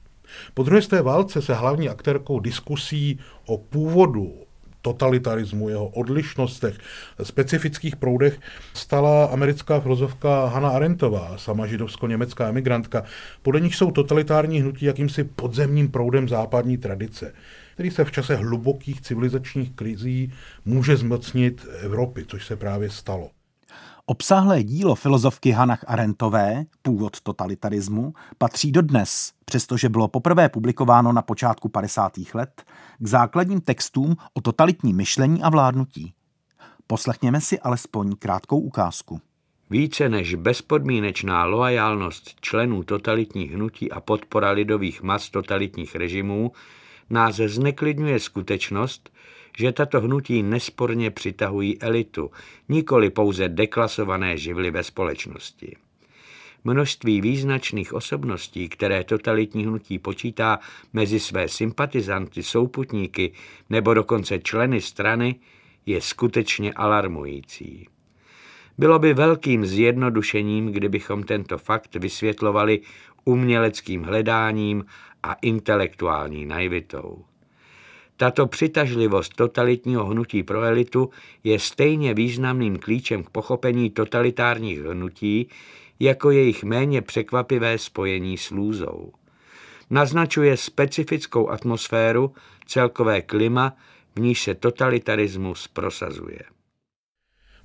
Po 0.54 0.62
druhé 0.62 0.82
té 0.82 1.02
válce 1.02 1.42
se 1.42 1.54
hlavní 1.54 1.88
aktérkou 1.88 2.40
diskusí 2.40 3.18
o 3.46 3.58
původu, 3.58 4.41
totalitarismu, 4.82 5.68
jeho 5.68 5.86
odlišnostech, 5.86 6.78
specifických 7.22 7.96
proudech 7.96 8.40
stala 8.74 9.24
americká 9.24 9.80
filozofka 9.80 10.46
Hanna 10.46 10.68
Arendtová, 10.68 11.38
sama 11.38 11.66
židovsko-německá 11.66 12.48
emigrantka. 12.48 13.04
Podle 13.42 13.60
nich 13.60 13.76
jsou 13.76 13.90
totalitární 13.90 14.60
hnutí 14.60 14.84
jakýmsi 14.84 15.24
podzemním 15.24 15.88
proudem 15.90 16.28
západní 16.28 16.78
tradice, 16.78 17.34
který 17.74 17.90
se 17.90 18.04
v 18.04 18.12
čase 18.12 18.36
hlubokých 18.36 19.00
civilizačních 19.00 19.72
krizí 19.74 20.32
může 20.64 20.96
zmocnit 20.96 21.66
Evropy, 21.80 22.24
což 22.28 22.46
se 22.46 22.56
právě 22.56 22.90
stalo. 22.90 23.30
Obsáhlé 24.12 24.62
dílo 24.62 24.94
filozofky 24.94 25.50
Hanach 25.50 25.84
Arentové, 25.86 26.64
Původ 26.82 27.20
totalitarismu, 27.20 28.14
patří 28.38 28.72
dodnes, 28.72 29.32
přestože 29.44 29.88
bylo 29.88 30.08
poprvé 30.08 30.48
publikováno 30.48 31.12
na 31.12 31.22
počátku 31.22 31.68
50. 31.68 32.12
let, 32.34 32.64
k 32.98 33.06
základním 33.06 33.60
textům 33.60 34.16
o 34.34 34.40
totalitním 34.40 34.96
myšlení 34.96 35.42
a 35.42 35.50
vládnutí. 35.50 36.14
Poslechněme 36.86 37.40
si 37.40 37.60
alespoň 37.60 38.16
krátkou 38.18 38.60
ukázku. 38.60 39.20
Více 39.70 40.08
než 40.08 40.34
bezpodmínečná 40.34 41.44
loajálnost 41.44 42.40
členů 42.40 42.82
totalitních 42.82 43.52
hnutí 43.52 43.92
a 43.92 44.00
podpora 44.00 44.50
lidových 44.50 45.02
mas 45.02 45.30
totalitních 45.30 45.96
režimů 45.96 46.52
nás 47.10 47.36
zneklidňuje 47.36 48.20
skutečnost, 48.20 49.10
že 49.58 49.72
tato 49.72 50.00
hnutí 50.00 50.42
nesporně 50.42 51.10
přitahují 51.10 51.80
elitu, 51.82 52.30
nikoli 52.68 53.10
pouze 53.10 53.48
deklasované 53.48 54.38
živly 54.38 54.70
ve 54.70 54.82
společnosti. 54.82 55.76
Množství 56.64 57.20
význačných 57.20 57.92
osobností, 57.92 58.68
které 58.68 59.04
totalitní 59.04 59.64
hnutí 59.66 59.98
počítá 59.98 60.58
mezi 60.92 61.20
své 61.20 61.48
sympatizanty, 61.48 62.42
souputníky 62.42 63.32
nebo 63.70 63.94
dokonce 63.94 64.38
členy 64.38 64.80
strany, 64.80 65.34
je 65.86 66.00
skutečně 66.00 66.72
alarmující. 66.72 67.88
Bylo 68.78 68.98
by 68.98 69.14
velkým 69.14 69.66
zjednodušením, 69.66 70.66
kdybychom 70.66 71.22
tento 71.22 71.58
fakt 71.58 71.96
vysvětlovali 71.96 72.80
uměleckým 73.24 74.02
hledáním 74.02 74.84
a 75.22 75.32
intelektuální 75.32 76.46
naivitou. 76.46 77.24
Tato 78.22 78.46
přitažlivost 78.46 79.34
totalitního 79.34 80.06
hnutí 80.06 80.42
pro 80.42 80.62
elitu 80.62 81.10
je 81.44 81.58
stejně 81.58 82.14
významným 82.14 82.78
klíčem 82.78 83.22
k 83.22 83.30
pochopení 83.30 83.90
totalitárních 83.90 84.80
hnutí, 84.80 85.48
jako 86.00 86.30
jejich 86.30 86.64
méně 86.64 87.02
překvapivé 87.02 87.78
spojení 87.78 88.38
s 88.38 88.50
lůzou. 88.50 89.12
Naznačuje 89.90 90.56
specifickou 90.56 91.48
atmosféru, 91.48 92.34
celkové 92.66 93.22
klima, 93.22 93.76
v 94.16 94.20
níž 94.20 94.42
se 94.42 94.54
totalitarismus 94.54 95.68
prosazuje. 95.68 96.40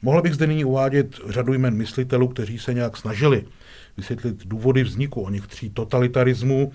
Mohl 0.01 0.21
bych 0.21 0.33
zde 0.33 0.47
nyní 0.47 0.65
uvádět 0.65 1.15
řadu 1.25 1.53
jmen 1.53 1.73
myslitelů, 1.77 2.27
kteří 2.27 2.59
se 2.59 2.73
nějak 2.73 2.97
snažili 2.97 3.45
vysvětlit 3.97 4.45
důvody 4.45 4.83
vzniku 4.83 5.21
o 5.21 5.29
něch 5.29 5.47
tří 5.47 5.69
totalitarismů, 5.69 6.71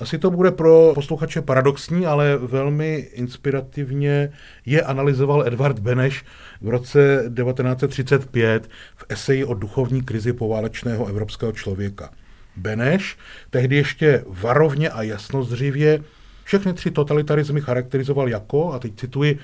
asi 0.00 0.18
to 0.18 0.30
bude 0.30 0.50
pro 0.50 0.92
posluchače 0.94 1.42
paradoxní, 1.42 2.06
ale 2.06 2.36
velmi 2.36 2.94
inspirativně 2.94 4.32
je 4.66 4.82
analyzoval 4.82 5.46
Edward 5.46 5.78
Beneš 5.78 6.24
v 6.60 6.68
roce 6.68 7.30
1935 7.34 8.68
v 8.96 9.04
eseji 9.08 9.44
o 9.44 9.54
duchovní 9.54 10.02
krizi 10.02 10.32
poválečného 10.32 11.06
evropského 11.06 11.52
člověka. 11.52 12.10
Beneš 12.56 13.16
tehdy 13.50 13.76
ještě 13.76 14.24
varovně 14.26 14.90
a 14.90 15.02
jasnozřivě 15.02 16.00
všechny 16.44 16.72
tři 16.72 16.90
totalitarismy 16.90 17.60
charakterizoval 17.60 18.28
jako, 18.28 18.72
a 18.72 18.78
teď 18.78 18.92
cituji, 18.96 19.38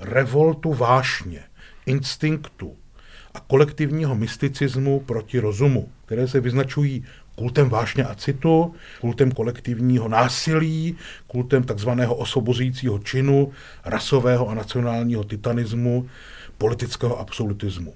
revoltu 0.00 0.74
vášně, 0.74 1.40
instinktu 1.86 2.76
a 3.34 3.40
kolektivního 3.40 4.14
mysticismu 4.14 5.00
proti 5.00 5.38
rozumu, 5.38 5.88
které 6.06 6.28
se 6.28 6.40
vyznačují 6.40 7.04
kultem 7.34 7.68
vášně 7.68 8.04
a 8.04 8.14
citu, 8.14 8.74
kultem 9.00 9.32
kolektivního 9.32 10.08
násilí, 10.08 10.96
kultem 11.26 11.62
takzvaného 11.64 12.14
osvobozujícího 12.14 12.98
činu, 12.98 13.52
rasového 13.84 14.48
a 14.48 14.54
nacionálního 14.54 15.24
titanismu, 15.24 16.08
politického 16.58 17.18
absolutismu. 17.18 17.94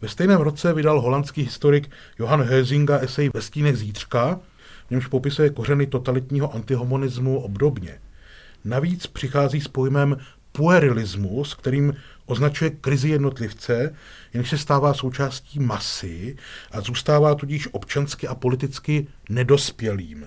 Ve 0.00 0.08
stejném 0.08 0.40
roce 0.40 0.72
vydal 0.72 1.00
holandský 1.00 1.42
historik 1.42 1.90
Johan 2.18 2.42
Heusinga 2.42 2.98
esej 2.98 3.30
Ve 3.34 3.42
stínech 3.42 3.76
zítřka, 3.76 4.40
v 4.86 4.90
němž 4.90 5.06
popisuje 5.06 5.50
kořeny 5.50 5.86
totalitního 5.86 6.54
antihomonismu 6.54 7.40
obdobně. 7.40 7.98
Navíc 8.64 9.06
přichází 9.06 9.60
s 9.60 9.68
pojmem 9.68 10.16
puerilismus, 10.52 11.54
kterým 11.54 11.94
označuje 12.26 12.70
krizi 12.70 13.08
jednotlivce, 13.08 13.94
jenž 14.34 14.50
se 14.50 14.58
stává 14.58 14.94
součástí 14.94 15.60
masy 15.60 16.36
a 16.72 16.80
zůstává 16.80 17.34
tudíž 17.34 17.68
občansky 17.72 18.28
a 18.28 18.34
politicky 18.34 19.06
nedospělým. 19.28 20.26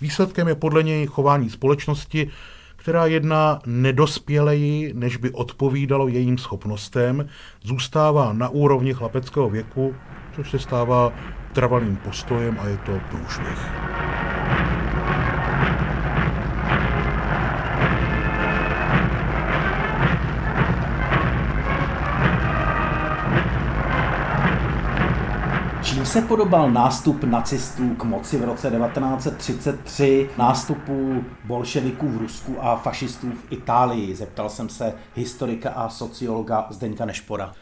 Výsledkem 0.00 0.48
je 0.48 0.54
podle 0.54 0.82
něj 0.82 1.06
chování 1.06 1.50
společnosti, 1.50 2.30
která 2.76 3.06
jedná 3.06 3.60
nedospěleji, 3.66 4.94
než 4.94 5.16
by 5.16 5.30
odpovídalo 5.30 6.08
jejím 6.08 6.38
schopnostem, 6.38 7.28
zůstává 7.62 8.32
na 8.32 8.48
úrovni 8.48 8.94
chlapeckého 8.94 9.50
věku, 9.50 9.94
což 10.36 10.50
se 10.50 10.58
stává 10.58 11.12
trvalým 11.52 11.96
postojem 11.96 12.58
a 12.60 12.66
je 12.68 12.76
to 12.76 13.00
průšvih. 13.10 13.58
Se 26.06 26.22
podobal 26.22 26.70
nástup 26.70 27.24
nacistů 27.24 27.94
k 27.94 28.04
moci 28.04 28.38
v 28.38 28.44
roce 28.44 28.70
1933 28.70 30.28
nástupu 30.38 31.24
bolševiků 31.44 32.08
v 32.08 32.16
Rusku 32.16 32.56
a 32.60 32.76
fašistů 32.76 33.30
v 33.30 33.52
Itálii? 33.52 34.14
Zeptal 34.14 34.48
jsem 34.48 34.68
se 34.68 34.92
historika 35.14 35.70
a 35.70 35.88
sociologa 35.88 36.66
Zdeňka 36.70 37.04
Nešpora. 37.04 37.52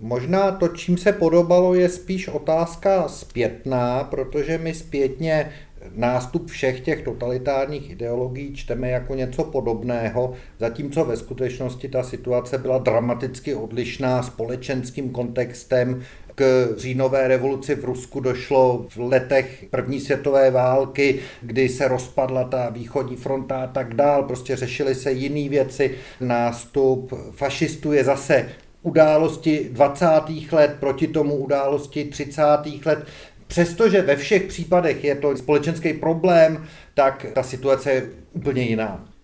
Možná 0.00 0.50
to, 0.50 0.68
čím 0.68 0.98
se 0.98 1.12
podobalo, 1.12 1.74
je 1.74 1.88
spíš 1.88 2.28
otázka 2.28 3.08
zpětná, 3.08 4.04
protože 4.04 4.58
my 4.58 4.74
zpětně 4.74 5.52
nástup 5.94 6.50
všech 6.50 6.80
těch 6.80 7.02
totalitárních 7.02 7.90
ideologií 7.90 8.54
čteme 8.54 8.90
jako 8.90 9.14
něco 9.14 9.44
podobného, 9.44 10.32
zatímco 10.58 11.04
ve 11.04 11.16
skutečnosti 11.16 11.88
ta 11.88 12.02
situace 12.02 12.58
byla 12.58 12.78
dramaticky 12.78 13.54
odlišná 13.54 14.22
společenským 14.22 15.10
kontextem, 15.10 16.02
k 16.36 16.68
říjnové 16.76 17.28
revoluci 17.28 17.74
v 17.74 17.84
Rusku 17.84 18.20
došlo 18.20 18.86
v 18.88 18.98
letech 18.98 19.64
první 19.70 20.00
světové 20.00 20.50
války, 20.50 21.18
kdy 21.40 21.68
se 21.68 21.88
rozpadla 21.88 22.44
ta 22.44 22.68
východní 22.68 23.16
fronta 23.16 23.62
a 23.62 23.66
tak 23.66 23.94
dál. 23.94 24.22
Prostě 24.22 24.56
řešily 24.56 24.94
se 24.94 25.12
jiné 25.12 25.48
věci. 25.48 25.94
Nástup 26.20 27.12
fašistů 27.30 27.92
je 27.92 28.04
zase 28.04 28.48
události 28.82 29.68
20. 29.72 30.06
let 30.52 30.76
proti 30.80 31.06
tomu 31.06 31.34
události 31.34 32.04
30. 32.04 32.42
let. 32.84 33.06
Přestože 33.46 34.02
ve 34.02 34.16
všech 34.16 34.42
případech 34.42 35.04
je 35.04 35.14
to 35.14 35.36
společenský 35.36 35.92
problém, 35.92 36.66
tak 36.94 37.26
ta 37.32 37.42
situace 37.42 37.92
je 37.92 38.08
úplně 38.32 38.62
jiná. 38.62 39.15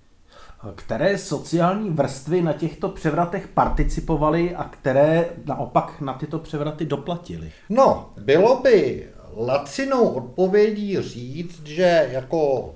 Které 0.74 1.18
sociální 1.18 1.90
vrstvy 1.90 2.42
na 2.42 2.52
těchto 2.52 2.88
převratech 2.88 3.48
participovaly 3.48 4.54
a 4.54 4.64
které 4.64 5.28
naopak 5.44 6.00
na 6.00 6.14
tyto 6.14 6.38
převraty 6.38 6.84
doplatily? 6.84 7.52
No, 7.68 8.10
bylo 8.18 8.60
by 8.60 9.06
lacinou 9.36 10.08
odpovědí 10.08 10.96
říct, 11.00 11.66
že 11.66 12.08
jako 12.12 12.74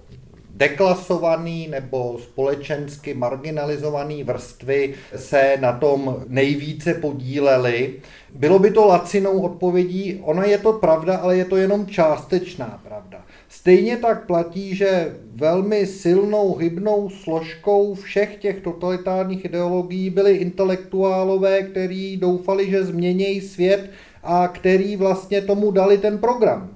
deklasovaný 0.56 1.68
nebo 1.68 2.18
společensky 2.22 3.14
marginalizovaný 3.14 4.24
vrstvy 4.24 4.94
se 5.16 5.56
na 5.60 5.72
tom 5.72 6.24
nejvíce 6.28 6.94
podílely. 6.94 7.94
Bylo 8.34 8.58
by 8.58 8.70
to 8.70 8.86
lacinou 8.86 9.40
odpovědí, 9.40 10.20
ona 10.24 10.44
je 10.44 10.58
to 10.58 10.72
pravda, 10.72 11.16
ale 11.16 11.36
je 11.36 11.44
to 11.44 11.56
jenom 11.56 11.86
částečná 11.86 12.80
pravda. 12.88 13.25
Stejně 13.56 13.96
tak 13.96 14.26
platí, 14.26 14.75
že 14.75 15.16
velmi 15.34 15.86
silnou 15.86 16.54
hybnou 16.54 17.10
složkou 17.10 17.95
všech 17.95 18.36
těch 18.36 18.60
totalitárních 18.60 19.45
ideologií 19.45 20.10
byli 20.10 20.36
intelektuálové, 20.36 21.62
kteří 21.62 22.16
doufali, 22.16 22.71
že 22.71 22.84
změnějí 22.84 23.40
svět 23.40 23.90
a 24.23 24.49
který 24.49 24.97
vlastně 24.97 25.42
tomu 25.42 25.71
dali 25.71 25.99
ten 25.99 26.19
program. 26.19 26.75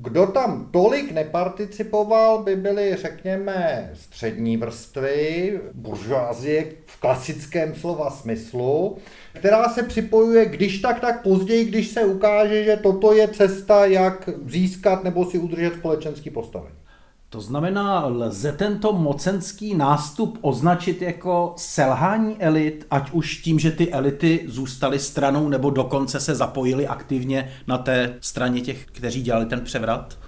Kdo 0.00 0.26
tam 0.26 0.68
tolik 0.70 1.12
neparticipoval, 1.12 2.42
by 2.42 2.56
byly, 2.56 2.96
řekněme, 2.96 3.90
střední 3.94 4.56
vrstvy, 4.56 5.60
buržoazie 5.74 6.66
v 6.86 7.00
klasickém 7.00 7.74
slova 7.74 8.10
smyslu, 8.10 8.98
která 9.32 9.68
se 9.68 9.82
připojuje 9.82 10.46
když 10.46 10.78
tak, 10.80 11.00
tak 11.00 11.22
později, 11.22 11.64
když 11.64 11.88
se 11.88 12.04
ukáže, 12.04 12.64
že 12.64 12.76
toto 12.76 13.12
je 13.12 13.28
cesta, 13.28 13.86
jak 13.86 14.28
získat 14.46 15.04
nebo 15.04 15.24
si 15.24 15.38
udržet 15.38 15.74
společenský 15.74 16.30
postavení. 16.30 16.74
To 17.30 17.40
znamená, 17.40 18.06
lze 18.06 18.52
tento 18.52 18.92
mocenský 18.92 19.74
nástup 19.74 20.38
označit 20.40 21.02
jako 21.02 21.54
selhání 21.56 22.36
elit, 22.38 22.86
ať 22.90 23.10
už 23.10 23.36
tím, 23.36 23.58
že 23.58 23.70
ty 23.70 23.92
elity 23.92 24.44
zůstaly 24.46 24.98
stranou 24.98 25.48
nebo 25.48 25.70
dokonce 25.70 26.20
se 26.20 26.34
zapojily 26.34 26.86
aktivně 26.86 27.52
na 27.66 27.78
té 27.78 28.16
straně 28.20 28.60
těch, 28.60 28.86
kteří 28.86 29.22
dělali 29.22 29.46
ten 29.46 29.60
převrat? 29.60 30.18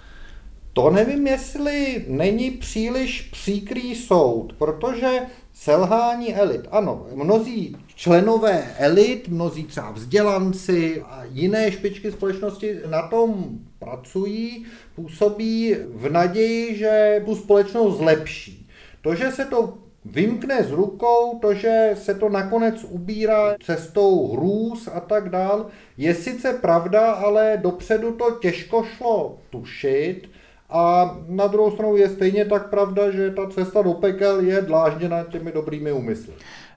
To 0.73 0.91
nevím, 0.91 1.27
jestli 1.27 2.05
není 2.09 2.51
příliš 2.51 3.23
příkrý 3.23 3.95
soud, 3.95 4.53
protože 4.59 5.21
selhání 5.53 6.35
elit, 6.35 6.69
ano, 6.71 7.07
mnozí 7.15 7.77
členové 7.95 8.75
elit, 8.79 9.29
mnozí 9.29 9.65
třeba 9.65 9.91
vzdělanci 9.91 11.03
a 11.03 11.25
jiné 11.25 11.73
špičky 11.73 12.13
společnosti 12.13 12.81
na 12.87 13.09
tom 13.09 13.59
pracují, 13.81 14.67
působí 14.95 15.77
v 15.95 16.11
naději, 16.11 16.77
že 16.77 17.23
tu 17.25 17.37
společnost 17.37 17.99
zlepší. 17.99 18.69
To, 19.03 19.15
že 19.15 19.31
se 19.31 19.45
to 19.45 19.75
vymkne 20.05 20.65
z 20.65 20.71
rukou, 20.71 21.39
to, 21.39 21.55
že 21.55 21.91
se 21.95 22.15
to 22.15 22.29
nakonec 22.29 22.85
ubírá 22.89 23.55
cestou 23.63 24.33
hrůz 24.33 24.89
a 24.95 25.01
tak 25.01 25.29
dál, 25.29 25.67
je 25.97 26.15
sice 26.15 26.53
pravda, 26.53 27.13
ale 27.13 27.59
dopředu 27.63 28.13
to 28.13 28.31
těžko 28.31 28.85
šlo 28.97 29.39
tušit. 29.51 30.31
A 30.71 31.17
na 31.29 31.47
druhou 31.47 31.71
stranu 31.71 31.97
je 31.97 32.09
stejně 32.09 32.45
tak 32.45 32.71
pravda, 32.71 33.11
že 33.11 33.31
ta 33.31 33.51
cesta 33.51 33.83
do 33.83 33.93
pekel 33.93 34.41
je 34.41 34.63
dlážděna 34.63 35.25
těmi 35.25 35.53
dobrými 35.53 35.93
úmysly. 35.93 36.33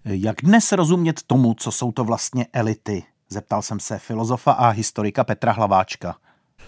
Jak 0.06 0.36
dnes 0.44 0.72
rozumět 0.72 1.24
tomu, 1.28 1.54
co 1.54 1.72
jsou 1.72 1.92
to 1.92 2.04
vlastně 2.04 2.48
elity? 2.54 3.04
Zeptal 3.30 3.62
jsem 3.62 3.80
se 3.80 4.00
filozofa 4.00 4.52
a 4.52 4.70
historika 4.70 5.24
Petra 5.24 5.52
Hlaváčka. 5.52 6.16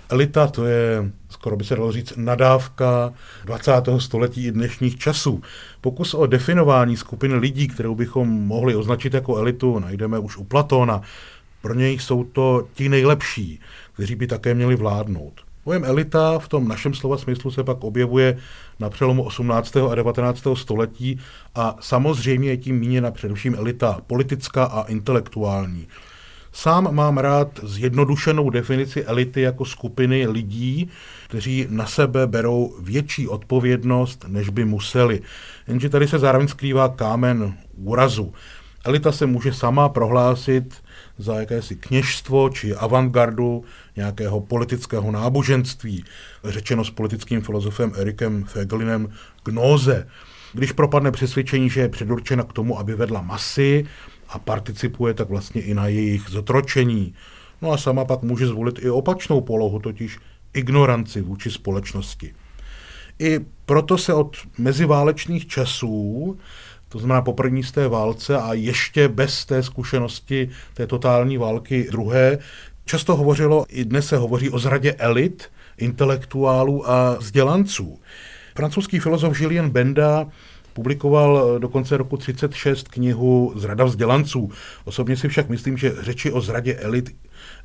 Elita 0.10 0.48
to 0.48 0.65
je, 0.65 1.12
skoro 1.30 1.56
by 1.56 1.63
se 1.63 1.76
dalo 1.76 1.91
říct, 1.91 2.13
nadávka 2.15 3.13
20. 3.45 3.71
století 3.98 4.45
i 4.45 4.52
dnešních 4.52 4.98
časů. 4.98 5.41
Pokus 5.82 6.13
o 6.13 6.26
definování 6.26 6.98
skupiny 6.98 7.36
lidí, 7.36 7.67
kterou 7.67 7.95
bychom 7.95 8.30
mohli 8.30 8.76
označit 8.76 9.13
jako 9.13 9.38
elitu, 9.38 9.80
najdeme 9.80 10.19
už 10.19 10.38
u 10.38 10.43
Platona. 10.43 11.02
Pro 11.62 11.74
něj 11.74 12.00
jsou 12.00 12.24
to 12.24 12.67
ti 12.74 12.89
nejlepší, 12.89 13.60
kteří 13.93 14.15
by 14.15 14.28
také 14.28 14.54
měli 14.54 14.76
vládnout. 14.76 15.34
Pojem 15.63 15.86
elita 15.86 16.39
v 16.39 16.48
tom 16.48 16.67
našem 16.67 16.93
slova 16.93 17.17
smyslu 17.17 17.52
se 17.52 17.63
pak 17.63 17.84
objevuje 17.84 18.38
na 18.80 18.89
přelomu 18.89 19.24
18. 19.24 19.78
a 19.78 19.95
19. 19.95 20.43
století 20.54 21.19
a 21.56 21.76
samozřejmě 21.80 22.50
je 22.50 22.58
tím 22.58 22.80
míněna 22.80 23.12
především 23.12 23.56
elita 23.56 24.02
politická 24.08 24.65
a 24.65 24.84
intelektuální. 24.84 25.88
Sám 26.57 26.95
mám 26.95 27.17
rád 27.17 27.59
zjednodušenou 27.63 28.49
definici 28.49 29.03
elity 29.03 29.41
jako 29.41 29.65
skupiny 29.65 30.27
lidí, 30.27 30.89
kteří 31.27 31.67
na 31.69 31.85
sebe 31.85 32.27
berou 32.27 32.75
větší 32.81 33.27
odpovědnost, 33.27 34.25
než 34.27 34.49
by 34.49 34.65
museli. 34.65 35.21
Jenže 35.67 35.89
tady 35.89 36.07
se 36.07 36.19
zároveň 36.19 36.47
skrývá 36.47 36.89
kámen 36.89 37.53
úrazu. 37.77 38.33
Elita 38.85 39.11
se 39.11 39.25
může 39.25 39.53
sama 39.53 39.89
prohlásit 39.89 40.75
za 41.17 41.39
jakési 41.39 41.75
kněžstvo 41.75 42.49
či 42.49 42.75
avantgardu 42.75 43.63
nějakého 43.95 44.41
politického 44.41 45.11
náboženství, 45.11 46.05
řečeno 46.43 46.83
s 46.83 46.89
politickým 46.89 47.41
filozofem 47.41 47.91
Erikem 47.97 48.43
Fegelinem 48.43 49.09
gnóze. 49.45 50.07
Když 50.53 50.71
propadne 50.71 51.11
přesvědčení, 51.11 51.69
že 51.69 51.81
je 51.81 51.89
předurčena 51.89 52.43
k 52.43 52.53
tomu, 52.53 52.79
aby 52.79 52.95
vedla 52.95 53.21
masy 53.21 53.85
a 54.29 54.39
participuje 54.39 55.13
tak 55.13 55.29
vlastně 55.29 55.61
i 55.61 55.73
na 55.73 55.88
jejich 55.88 56.29
zotročení. 56.29 57.13
No 57.61 57.71
a 57.71 57.77
sama 57.77 58.05
pak 58.05 58.21
může 58.21 58.47
zvolit 58.47 58.79
i 58.81 58.89
opačnou 58.89 59.41
polohu, 59.41 59.79
totiž 59.79 60.17
ignoranci 60.53 61.21
vůči 61.21 61.51
společnosti. 61.51 62.33
I 63.19 63.39
proto 63.65 63.97
se 63.97 64.13
od 64.13 64.38
meziválečných 64.57 65.47
časů 65.47 66.38
to 66.89 66.99
znamená 66.99 67.21
po 67.21 67.33
první 67.33 67.63
z 67.63 67.71
té 67.71 67.88
válce 67.88 68.38
a 68.38 68.53
ještě 68.53 69.07
bez 69.07 69.45
té 69.45 69.63
zkušenosti 69.63 70.49
té 70.73 70.88
totální 70.88 71.38
války 71.38 71.88
druhé, 71.91 72.38
často 72.85 73.15
hovořilo, 73.15 73.65
i 73.69 73.85
dnes 73.85 74.07
se 74.07 74.17
hovoří 74.17 74.49
o 74.49 74.59
zradě 74.59 74.93
elit, 74.93 75.51
intelektuálů 75.77 76.89
a 76.89 77.17
vzdělanců. 77.19 77.99
Francouzský 78.55 78.99
filozof 78.99 79.41
Julien 79.41 79.69
Benda 79.69 80.27
publikoval 80.75 81.59
do 81.59 81.69
konce 81.69 81.97
roku 81.97 82.17
36 82.17 82.88
knihu 82.88 83.53
Zrada 83.55 83.83
vzdělanců. 83.83 84.51
Osobně 84.85 85.17
si 85.17 85.27
však 85.27 85.49
myslím, 85.49 85.77
že 85.77 85.95
řeči 86.01 86.31
o 86.31 86.41
zradě 86.41 86.75
elit 86.75 87.15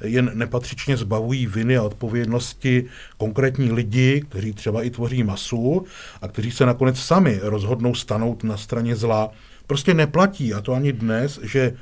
jen 0.05 0.31
nepatřičně 0.35 0.97
zbavují 0.97 1.47
viny 1.47 1.77
a 1.77 1.83
odpovědnosti 1.83 2.85
konkrétní 3.19 3.73
lidi, 3.73 4.21
kteří 4.29 4.53
třeba 4.53 4.83
i 4.83 4.91
tvoří 4.91 5.23
masu 5.23 5.85
a 6.23 6.29
kteří 6.29 6.51
se 6.51 6.67
nakonec 6.67 6.99
sami 6.99 7.39
rozhodnou 7.43 7.95
stanout 7.95 8.45
na 8.45 8.57
straně 8.57 8.97
zla. 8.97 9.31
Prostě 9.67 9.95
neplatí, 9.95 10.55
a 10.55 10.61
to 10.61 10.73
ani 10.73 10.93
dnes, 10.93 11.41
že 11.43 11.73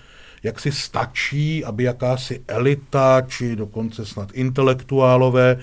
jak 0.42 0.60
si 0.60 0.72
stačí, 0.72 1.64
aby 1.64 1.84
jakási 1.84 2.44
elita, 2.48 3.22
či 3.28 3.56
dokonce 3.56 4.06
snad 4.06 4.28
intelektuálové 4.32 5.58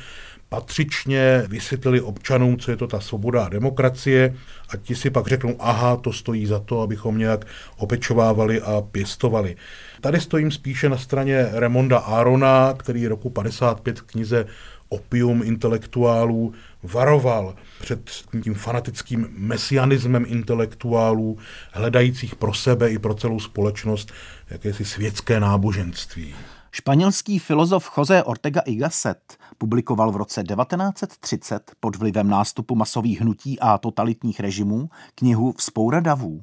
patřičně 0.50 1.44
vysvětlili 1.48 2.02
občanům, 2.02 2.58
co 2.58 2.72
je 2.72 2.78
to 2.78 2.88
ta 2.88 3.00
svoboda 3.00 3.46
a 3.46 3.50
demokracie 3.50 4.36
a 4.70 4.78
ti 4.78 4.96
si 4.96 5.10
pak 5.10 5.28
řeknou, 5.28 5.56
aha, 5.60 5.96
to 5.96 6.14
stojí 6.14 6.46
za 6.46 6.60
to, 6.60 6.82
abychom 6.82 7.18
nějak 7.18 7.46
opečovávali 7.78 8.62
a 8.62 8.82
pěstovali. 8.82 9.56
Tady 10.02 10.20
stojím 10.22 10.52
spíše 10.52 10.90
na 10.90 10.98
straně 10.98 11.48
Remonda 11.52 11.98
Arona, 11.98 12.74
který 12.78 13.08
roku 13.08 13.30
55 13.30 14.00
v 14.00 14.02
knize 14.02 14.46
Opium 14.90 15.44
intelektuálů 15.44 16.54
varoval 16.84 17.56
před 17.82 18.12
tím 18.44 18.54
fanatickým 18.54 19.28
mesianismem 19.32 20.26
intelektuálů, 20.28 21.38
hledajících 21.72 22.36
pro 22.36 22.54
sebe 22.54 22.90
i 22.90 23.00
pro 23.00 23.14
celou 23.14 23.40
společnost 23.40 24.12
jakési 24.50 24.86
světské 24.86 25.40
náboženství. 25.40 26.36
Španělský 26.76 27.40
filozof 27.40 27.98
José 27.98 28.24
Ortega 28.24 28.62
y 28.66 28.76
Gasset 28.76 29.38
publikoval 29.58 30.12
v 30.12 30.16
roce 30.16 30.44
1930 30.44 31.72
pod 31.80 31.96
vlivem 31.96 32.30
nástupu 32.30 32.76
masových 32.76 33.22
hnutí 33.22 33.60
a 33.60 33.78
totalitních 33.78 34.40
režimů 34.40 34.90
knihu 35.16 35.54
Vzpoura 35.58 36.00
davů. 36.00 36.42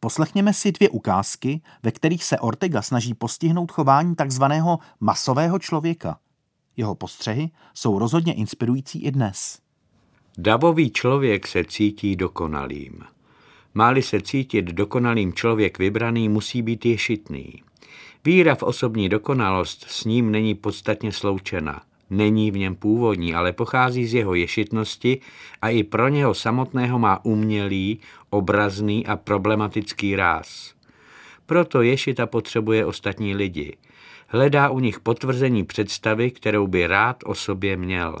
Poslechněme 0.00 0.54
si 0.54 0.72
dvě 0.72 0.88
ukázky, 0.88 1.60
ve 1.82 1.90
kterých 1.90 2.24
se 2.24 2.38
Ortega 2.38 2.82
snaží 2.82 3.14
postihnout 3.14 3.72
chování 3.72 4.16
takzvaného 4.16 4.78
masového 5.00 5.58
člověka. 5.58 6.18
Jeho 6.76 6.94
postřehy 6.94 7.50
jsou 7.74 7.98
rozhodně 7.98 8.34
inspirující 8.34 9.02
i 9.02 9.10
dnes. 9.10 9.58
Davový 10.38 10.90
člověk 10.90 11.46
se 11.46 11.64
cítí 11.64 12.16
dokonalým. 12.16 13.02
Máli 13.74 14.02
se 14.02 14.20
cítit 14.20 14.64
dokonalým 14.64 15.32
člověk 15.32 15.78
vybraný, 15.78 16.28
musí 16.28 16.62
být 16.62 16.86
ješitný. 16.86 17.62
Víra 18.24 18.54
v 18.54 18.62
osobní 18.62 19.08
dokonalost 19.08 19.84
s 19.88 20.04
ním 20.04 20.30
není 20.30 20.54
podstatně 20.54 21.12
sloučena. 21.12 21.82
Není 22.10 22.50
v 22.50 22.56
něm 22.56 22.74
původní, 22.74 23.34
ale 23.34 23.52
pochází 23.52 24.06
z 24.06 24.14
jeho 24.14 24.34
ješitnosti 24.34 25.20
a 25.62 25.68
i 25.68 25.82
pro 25.82 26.08
něho 26.08 26.34
samotného 26.34 26.98
má 26.98 27.24
umělý, 27.24 28.00
obrazný 28.30 29.06
a 29.06 29.16
problematický 29.16 30.16
ráz. 30.16 30.74
Proto 31.46 31.82
ješita 31.82 32.26
potřebuje 32.26 32.86
ostatní 32.86 33.34
lidi. 33.34 33.76
Hledá 34.26 34.70
u 34.70 34.78
nich 34.78 35.00
potvrzení 35.00 35.64
představy, 35.64 36.30
kterou 36.30 36.66
by 36.66 36.86
rád 36.86 37.16
o 37.24 37.34
sobě 37.34 37.76
měl. 37.76 38.16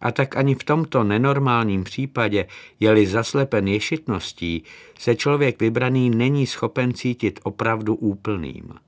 A 0.00 0.12
tak 0.12 0.36
ani 0.36 0.54
v 0.54 0.64
tomto 0.64 1.04
nenormálním 1.04 1.84
případě, 1.84 2.46
je-li 2.80 3.06
zaslepen 3.06 3.68
ješitností, 3.68 4.62
se 4.98 5.14
člověk 5.14 5.60
vybraný 5.60 6.10
není 6.10 6.46
schopen 6.46 6.94
cítit 6.94 7.40
opravdu 7.42 7.94
úplným. 7.94 8.85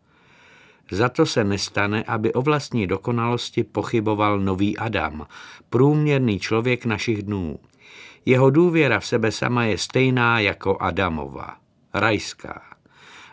Za 0.91 1.09
to 1.09 1.27
se 1.27 1.45
nestane, 1.45 2.05
aby 2.05 2.33
o 2.33 2.43
vlastní 2.43 2.87
dokonalosti 2.87 3.65
pochyboval 3.65 4.41
nový 4.41 4.79
Adam, 4.79 5.27
průměrný 5.71 6.39
člověk 6.39 6.85
našich 6.85 7.23
dnů. 7.23 7.59
Jeho 8.27 8.51
důvěra 8.51 9.01
v 9.01 9.07
sebe 9.07 9.33
sama 9.33 9.65
je 9.65 9.79
stejná 9.79 10.41
jako 10.41 10.77
Adamova, 10.81 11.57
rajská. 11.95 12.63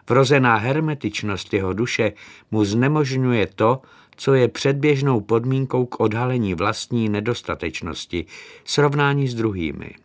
Vrozená 0.09 0.55
hermetičnost 0.55 1.53
jeho 1.53 1.73
duše 1.73 2.13
mu 2.51 2.65
znemožňuje 2.65 3.47
to, 3.47 3.81
co 4.15 4.33
je 4.33 4.47
předběžnou 4.47 5.21
podmínkou 5.21 5.85
k 5.85 5.99
odhalení 5.99 6.53
vlastní 6.53 7.09
nedostatečnosti, 7.09 8.25
srovnání 8.63 9.27
s 9.27 9.35
druhými. 9.35 9.95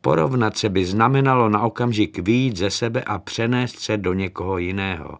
Porovnat 0.00 0.56
se 0.56 0.68
by 0.68 0.84
znamenalo 0.84 1.48
na 1.48 1.60
okamžik 1.60 2.18
výjít 2.18 2.56
ze 2.56 2.70
sebe 2.70 3.02
a 3.02 3.18
přenést 3.18 3.78
se 3.78 3.96
do 3.96 4.12
někoho 4.12 4.58
jiného. 4.58 5.18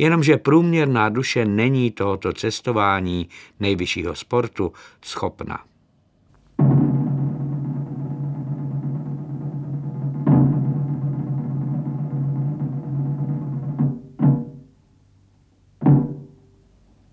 Jenomže 0.00 0.36
průměrná 0.36 1.08
duše 1.08 1.44
není 1.44 1.90
tohoto 1.90 2.32
cestování 2.32 3.28
nejvyššího 3.60 4.14
sportu 4.14 4.72
schopna. 5.04 5.64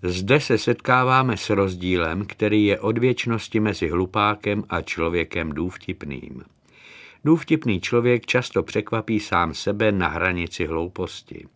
Zde 0.02 0.40
se 0.40 0.58
setkáváme 0.58 1.36
s 1.36 1.50
rozdílem, 1.50 2.24
který 2.26 2.64
je 2.64 2.80
od 2.80 2.98
věčnosti 2.98 3.60
mezi 3.60 3.88
hlupákem 3.88 4.64
a 4.68 4.82
člověkem 4.82 5.52
důvtipným. 5.52 6.42
Důvtipný 7.24 7.80
člověk 7.80 8.26
často 8.26 8.62
překvapí 8.62 9.20
sám 9.20 9.54
sebe 9.54 9.92
na 9.92 10.08
hranici 10.08 10.66
hlouposti. 10.66 11.46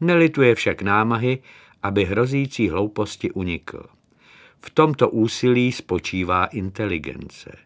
Nelituje 0.00 0.54
však 0.54 0.82
námahy, 0.82 1.38
aby 1.82 2.04
hrozící 2.04 2.68
hlouposti 2.68 3.30
unikl. 3.30 3.82
V 4.60 4.70
tomto 4.70 5.10
úsilí 5.10 5.72
spočívá 5.72 6.44
inteligence. 6.46 7.56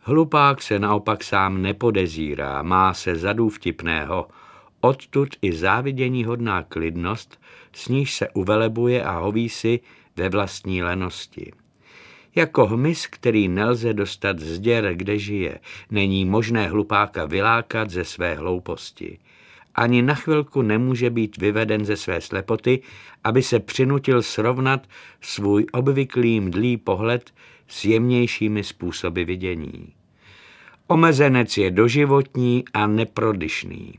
Hlupák 0.00 0.62
se 0.62 0.78
naopak 0.78 1.24
sám 1.24 1.62
nepodezírá, 1.62 2.62
má 2.62 2.94
se 2.94 3.16
zadu 3.16 3.48
vtipného, 3.48 4.28
odtud 4.80 5.28
i 5.42 5.52
závidění 5.52 6.24
hodná 6.24 6.62
klidnost, 6.62 7.40
s 7.72 7.88
níž 7.88 8.14
se 8.14 8.28
uvelebuje 8.28 9.04
a 9.04 9.18
hoví 9.18 9.48
si 9.48 9.80
ve 10.16 10.28
vlastní 10.28 10.82
lenosti. 10.82 11.52
Jako 12.34 12.66
hmyz, 12.66 13.06
který 13.06 13.48
nelze 13.48 13.94
dostat 13.94 14.38
z 14.38 14.58
děr, 14.58 14.94
kde 14.94 15.18
žije, 15.18 15.58
není 15.90 16.24
možné 16.24 16.68
hlupáka 16.68 17.24
vylákat 17.24 17.90
ze 17.90 18.04
své 18.04 18.34
hlouposti 18.34 19.18
ani 19.74 20.02
na 20.02 20.14
chvilku 20.14 20.62
nemůže 20.62 21.10
být 21.10 21.36
vyveden 21.36 21.84
ze 21.84 21.96
své 21.96 22.20
slepoty, 22.20 22.82
aby 23.24 23.42
se 23.42 23.60
přinutil 23.60 24.22
srovnat 24.22 24.86
svůj 25.20 25.66
obvyklý 25.72 26.40
mdlý 26.40 26.76
pohled 26.76 27.30
s 27.68 27.84
jemnějšími 27.84 28.64
způsoby 28.64 29.22
vidění. 29.22 29.92
Omezenec 30.86 31.56
je 31.56 31.70
doživotní 31.70 32.64
a 32.74 32.86
neprodyšný. 32.86 33.98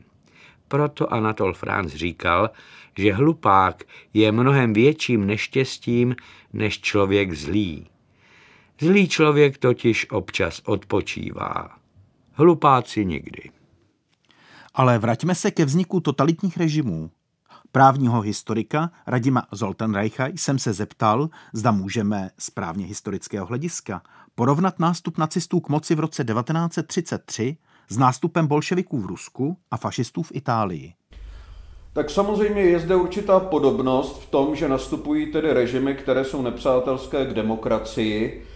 Proto 0.68 1.12
Anatol 1.12 1.54
Franz 1.54 1.94
říkal, 1.94 2.50
že 2.98 3.12
hlupák 3.12 3.84
je 4.14 4.32
mnohem 4.32 4.72
větším 4.72 5.26
neštěstím 5.26 6.16
než 6.52 6.80
člověk 6.80 7.32
zlý. 7.32 7.86
Zlý 8.80 9.08
člověk 9.08 9.58
totiž 9.58 10.10
občas 10.10 10.62
odpočívá. 10.64 11.70
Hlupáci 12.32 13.04
nikdy. 13.04 13.55
Ale 14.78 14.98
vraťme 14.98 15.34
se 15.34 15.50
ke 15.50 15.64
vzniku 15.64 16.00
totalitních 16.00 16.56
režimů. 16.56 17.10
Právního 17.72 18.20
historika 18.20 18.90
Radima 19.06 19.46
Zoltanreicha 19.52 20.26
jsem 20.26 20.58
se 20.58 20.72
zeptal, 20.72 21.28
zda 21.52 21.70
můžeme 21.70 22.30
správně 22.38 22.86
historického 22.86 23.46
hlediska 23.46 24.02
porovnat 24.34 24.78
nástup 24.78 25.18
nacistů 25.18 25.60
k 25.60 25.68
moci 25.68 25.94
v 25.94 26.00
roce 26.00 26.24
1933 26.24 27.56
s 27.88 27.98
nástupem 27.98 28.46
bolševiků 28.46 29.00
v 29.00 29.06
Rusku 29.06 29.56
a 29.70 29.76
fašistů 29.76 30.22
v 30.22 30.32
Itálii. 30.34 30.92
Tak 31.92 32.10
samozřejmě 32.10 32.60
je 32.60 32.80
zde 32.80 32.96
určitá 32.96 33.40
podobnost 33.40 34.22
v 34.22 34.30
tom, 34.30 34.56
že 34.56 34.68
nastupují 34.68 35.32
tedy 35.32 35.52
režimy, 35.52 35.94
které 35.94 36.24
jsou 36.24 36.42
nepřátelské 36.42 37.26
k 37.26 37.34
demokracii, 37.34 38.46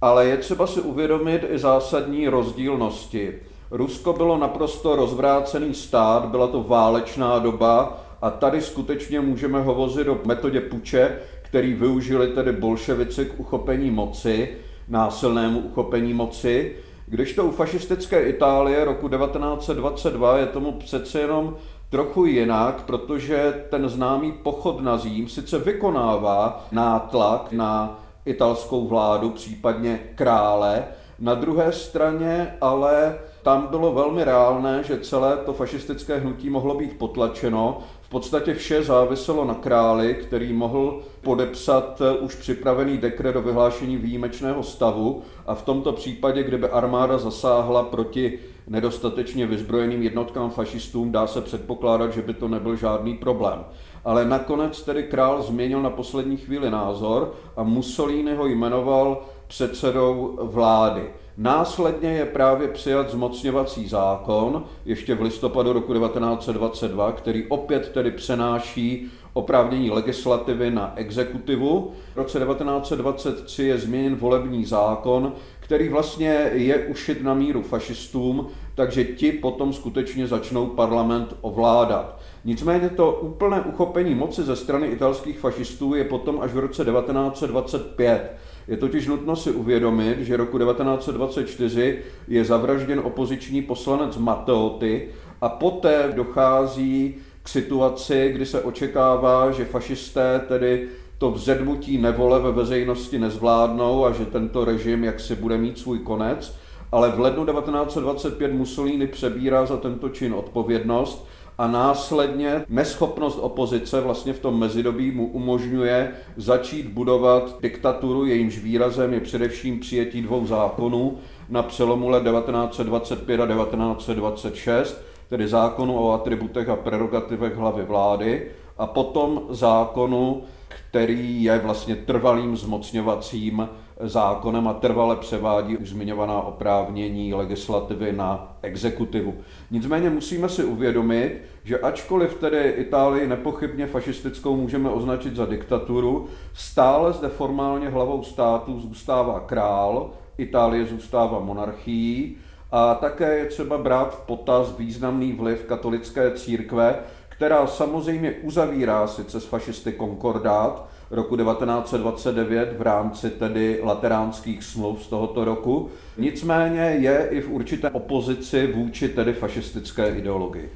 ale 0.00 0.26
je 0.26 0.36
třeba 0.36 0.66
si 0.66 0.80
uvědomit 0.80 1.44
i 1.50 1.58
zásadní 1.58 2.28
rozdílnosti. 2.28 3.34
Rusko 3.76 4.12
bylo 4.12 4.38
naprosto 4.38 4.96
rozvrácený 4.96 5.74
stát, 5.74 6.24
byla 6.24 6.46
to 6.46 6.62
válečná 6.62 7.38
doba 7.38 7.98
a 8.22 8.30
tady 8.30 8.60
skutečně 8.60 9.20
můžeme 9.20 9.62
hovořit 9.62 10.08
o 10.08 10.18
metodě 10.24 10.60
puče, 10.60 11.18
který 11.42 11.74
využili 11.74 12.28
tedy 12.28 12.52
bolševici 12.52 13.26
k 13.26 13.40
uchopení 13.40 13.90
moci, 13.90 14.56
násilnému 14.88 15.60
uchopení 15.60 16.14
moci. 16.14 16.76
Když 17.06 17.34
to 17.34 17.44
u 17.44 17.50
fašistické 17.50 18.22
Itálie 18.22 18.84
roku 18.84 19.08
1922 19.08 20.38
je 20.38 20.46
tomu 20.46 20.72
přece 20.72 21.20
jenom 21.20 21.56
trochu 21.90 22.24
jinak, 22.24 22.82
protože 22.82 23.64
ten 23.70 23.88
známý 23.88 24.32
pochod 24.32 24.80
na 24.80 24.98
Zím 24.98 25.28
sice 25.28 25.58
vykonává 25.58 26.66
nátlak 26.72 27.52
na 27.52 28.00
italskou 28.24 28.86
vládu, 28.86 29.30
případně 29.30 30.00
krále, 30.14 30.84
na 31.18 31.34
druhé 31.34 31.72
straně 31.72 32.56
ale 32.60 33.18
tam 33.44 33.66
bylo 33.66 33.92
velmi 33.92 34.24
reálné, 34.24 34.82
že 34.82 35.00
celé 35.00 35.36
to 35.36 35.52
fašistické 35.52 36.18
hnutí 36.18 36.50
mohlo 36.50 36.74
být 36.74 36.98
potlačeno. 36.98 37.78
V 38.00 38.08
podstatě 38.08 38.54
vše 38.54 38.82
záviselo 38.82 39.44
na 39.44 39.54
králi, 39.54 40.14
který 40.14 40.52
mohl 40.52 41.02
podepsat 41.20 42.00
eh, 42.00 42.18
už 42.18 42.34
připravený 42.34 42.98
dekret 42.98 43.36
o 43.36 43.42
vyhlášení 43.42 43.96
výjimečného 43.96 44.62
stavu 44.62 45.22
a 45.46 45.54
v 45.54 45.62
tomto 45.62 45.92
případě, 45.92 46.42
kdyby 46.42 46.68
armáda 46.68 47.18
zasáhla 47.18 47.82
proti 47.82 48.38
nedostatečně 48.66 49.46
vyzbrojeným 49.46 50.02
jednotkám 50.02 50.50
fašistům, 50.50 51.12
dá 51.12 51.26
se 51.26 51.40
předpokládat, 51.40 52.12
že 52.12 52.22
by 52.22 52.34
to 52.34 52.48
nebyl 52.48 52.76
žádný 52.76 53.14
problém. 53.14 53.64
Ale 54.04 54.24
nakonec 54.24 54.82
tedy 54.82 55.02
král 55.02 55.42
změnil 55.42 55.82
na 55.82 55.90
poslední 55.90 56.36
chvíli 56.36 56.70
názor 56.70 57.34
a 57.56 57.62
Mussolini 57.62 58.34
ho 58.34 58.46
jmenoval 58.46 59.22
předsedou 59.46 60.38
vlády. 60.42 61.10
Následně 61.36 62.08
je 62.08 62.26
právě 62.26 62.68
přijat 62.68 63.10
zmocňovací 63.10 63.88
zákon, 63.88 64.64
ještě 64.84 65.14
v 65.14 65.22
listopadu 65.22 65.72
roku 65.72 65.94
1922, 65.94 67.12
který 67.12 67.46
opět 67.48 67.88
tedy 67.88 68.10
přenáší 68.10 69.10
oprávnění 69.32 69.90
legislativy 69.90 70.70
na 70.70 70.92
exekutivu. 70.96 71.92
V 72.14 72.16
roce 72.16 72.38
1923 72.38 73.64
je 73.64 73.78
změněn 73.78 74.16
volební 74.16 74.64
zákon, 74.64 75.32
který 75.60 75.88
vlastně 75.88 76.50
je 76.52 76.78
ušit 76.78 77.22
na 77.22 77.34
míru 77.34 77.62
fašistům, 77.62 78.46
takže 78.74 79.04
ti 79.04 79.32
potom 79.32 79.72
skutečně 79.72 80.26
začnou 80.26 80.66
parlament 80.66 81.36
ovládat. 81.40 82.20
Nicméně 82.44 82.88
to 82.88 83.12
úplné 83.12 83.60
uchopení 83.60 84.14
moci 84.14 84.42
ze 84.42 84.56
strany 84.56 84.86
italských 84.86 85.38
fašistů 85.38 85.94
je 85.94 86.04
potom 86.04 86.40
až 86.40 86.50
v 86.52 86.58
roce 86.58 86.84
1925. 86.84 88.36
Je 88.68 88.76
totiž 88.76 89.06
nutno 89.06 89.36
si 89.36 89.50
uvědomit, 89.50 90.18
že 90.18 90.36
roku 90.36 90.58
1924 90.58 91.98
je 92.28 92.44
zavražděn 92.44 93.00
opoziční 93.04 93.62
poslanec 93.62 94.16
Matteotti 94.16 95.08
a 95.40 95.48
poté 95.48 96.12
dochází 96.16 97.14
k 97.42 97.48
situaci, 97.48 98.30
kdy 98.34 98.46
se 98.46 98.62
očekává, 98.62 99.50
že 99.50 99.64
fašisté 99.64 100.40
tedy 100.48 100.88
to 101.18 101.30
vzedmutí 101.30 101.98
nevole 101.98 102.40
ve 102.40 102.52
veřejnosti 102.52 103.18
nezvládnou 103.18 104.04
a 104.04 104.12
že 104.12 104.26
tento 104.26 104.64
režim 104.64 105.04
jaksi 105.04 105.34
bude 105.34 105.58
mít 105.58 105.78
svůj 105.78 105.98
konec, 105.98 106.56
ale 106.92 107.10
v 107.10 107.20
lednu 107.20 107.46
1925 107.46 108.52
Mussolini 108.52 109.06
přebírá 109.06 109.66
za 109.66 109.76
tento 109.76 110.08
čin 110.08 110.34
odpovědnost 110.34 111.28
a 111.58 111.66
následně 111.66 112.64
neschopnost 112.68 113.38
opozice 113.38 114.00
vlastně 114.00 114.32
v 114.32 114.38
tom 114.38 114.58
mezidobí 114.58 115.10
mu 115.10 115.26
umožňuje 115.26 116.12
začít 116.36 116.86
budovat 116.86 117.56
diktaturu, 117.60 118.26
jejímž 118.26 118.58
výrazem 118.58 119.12
je 119.12 119.20
především 119.20 119.80
přijetí 119.80 120.22
dvou 120.22 120.46
zákonů 120.46 121.18
na 121.48 121.62
přelomu 121.62 122.08
let 122.08 122.24
1925 122.24 123.40
a 123.40 123.46
1926, 123.46 125.04
tedy 125.28 125.48
zákonu 125.48 125.98
o 125.98 126.12
atributech 126.12 126.68
a 126.68 126.76
prerogativech 126.76 127.56
hlavy 127.56 127.82
vlády 127.82 128.50
a 128.78 128.86
potom 128.86 129.42
zákonu, 129.50 130.42
který 130.68 131.42
je 131.42 131.58
vlastně 131.58 131.96
trvalým 131.96 132.56
zmocňovacím 132.56 133.68
zákonem 134.00 134.68
a 134.68 134.72
trvale 134.72 135.16
převádí 135.16 135.76
už 135.76 135.88
zmiňovaná 135.88 136.40
oprávnění 136.42 137.34
legislativy 137.34 138.12
na 138.12 138.56
exekutivu. 138.62 139.34
Nicméně 139.74 140.10
musíme 140.10 140.48
si 140.48 140.64
uvědomit, 140.64 141.42
že 141.64 141.78
ačkoliv 141.78 142.34
tedy 142.34 142.68
Itálii 142.68 143.26
nepochybně 143.26 143.86
fašistickou 143.86 144.56
můžeme 144.56 144.90
označit 144.90 145.36
za 145.36 145.46
diktaturu, 145.46 146.26
stále 146.52 147.12
zde 147.12 147.28
formálně 147.28 147.88
hlavou 147.88 148.22
státu 148.22 148.80
zůstává 148.80 149.40
král, 149.40 150.10
Itálie 150.38 150.86
zůstává 150.86 151.40
monarchií 151.40 152.36
a 152.72 152.94
také 152.94 153.38
je 153.38 153.46
třeba 153.46 153.78
brát 153.78 154.14
v 154.14 154.26
potaz 154.26 154.78
významný 154.78 155.32
vliv 155.32 155.64
katolické 155.64 156.30
církve, 156.30 156.96
která 157.28 157.66
samozřejmě 157.66 158.34
uzavírá 158.42 159.06
sice 159.06 159.40
s 159.40 159.44
fašisty 159.44 159.92
konkordát, 159.92 160.88
roku 161.10 161.36
1929 161.36 162.78
v 162.78 162.82
rámci 162.82 163.30
tedy 163.30 163.80
lateránských 163.82 164.64
smluv 164.64 165.02
z 165.02 165.06
tohoto 165.06 165.44
roku. 165.44 165.90
Nicméně 166.18 166.80
je 166.80 167.28
i 167.30 167.40
v 167.40 167.50
určité 167.50 167.90
opozici 167.90 168.66
vůči 168.66 169.08
tedy 169.08 169.32
fašistické 169.32 170.08
ideologii. 170.18 170.70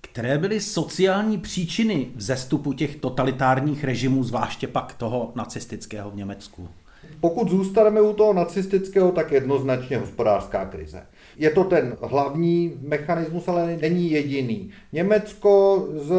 Které 0.00 0.38
byly 0.38 0.60
sociální 0.60 1.38
příčiny 1.38 2.06
vzestupu 2.14 2.72
těch 2.72 2.96
totalitárních 2.96 3.84
režimů, 3.84 4.24
zvláště 4.24 4.68
pak 4.68 4.94
toho 4.94 5.32
nacistického 5.34 6.10
v 6.10 6.16
Německu? 6.16 6.68
Pokud 7.20 7.50
zůstaneme 7.50 8.00
u 8.00 8.12
toho 8.12 8.32
nacistického, 8.32 9.12
tak 9.12 9.32
jednoznačně 9.32 9.98
hospodářská 9.98 10.64
krize. 10.64 11.02
Je 11.36 11.50
to 11.50 11.64
ten 11.64 11.96
hlavní 12.02 12.78
mechanismus, 12.80 13.48
ale 13.48 13.78
není 13.80 14.10
jediný. 14.10 14.70
Německo 14.92 15.86
z 15.92 16.12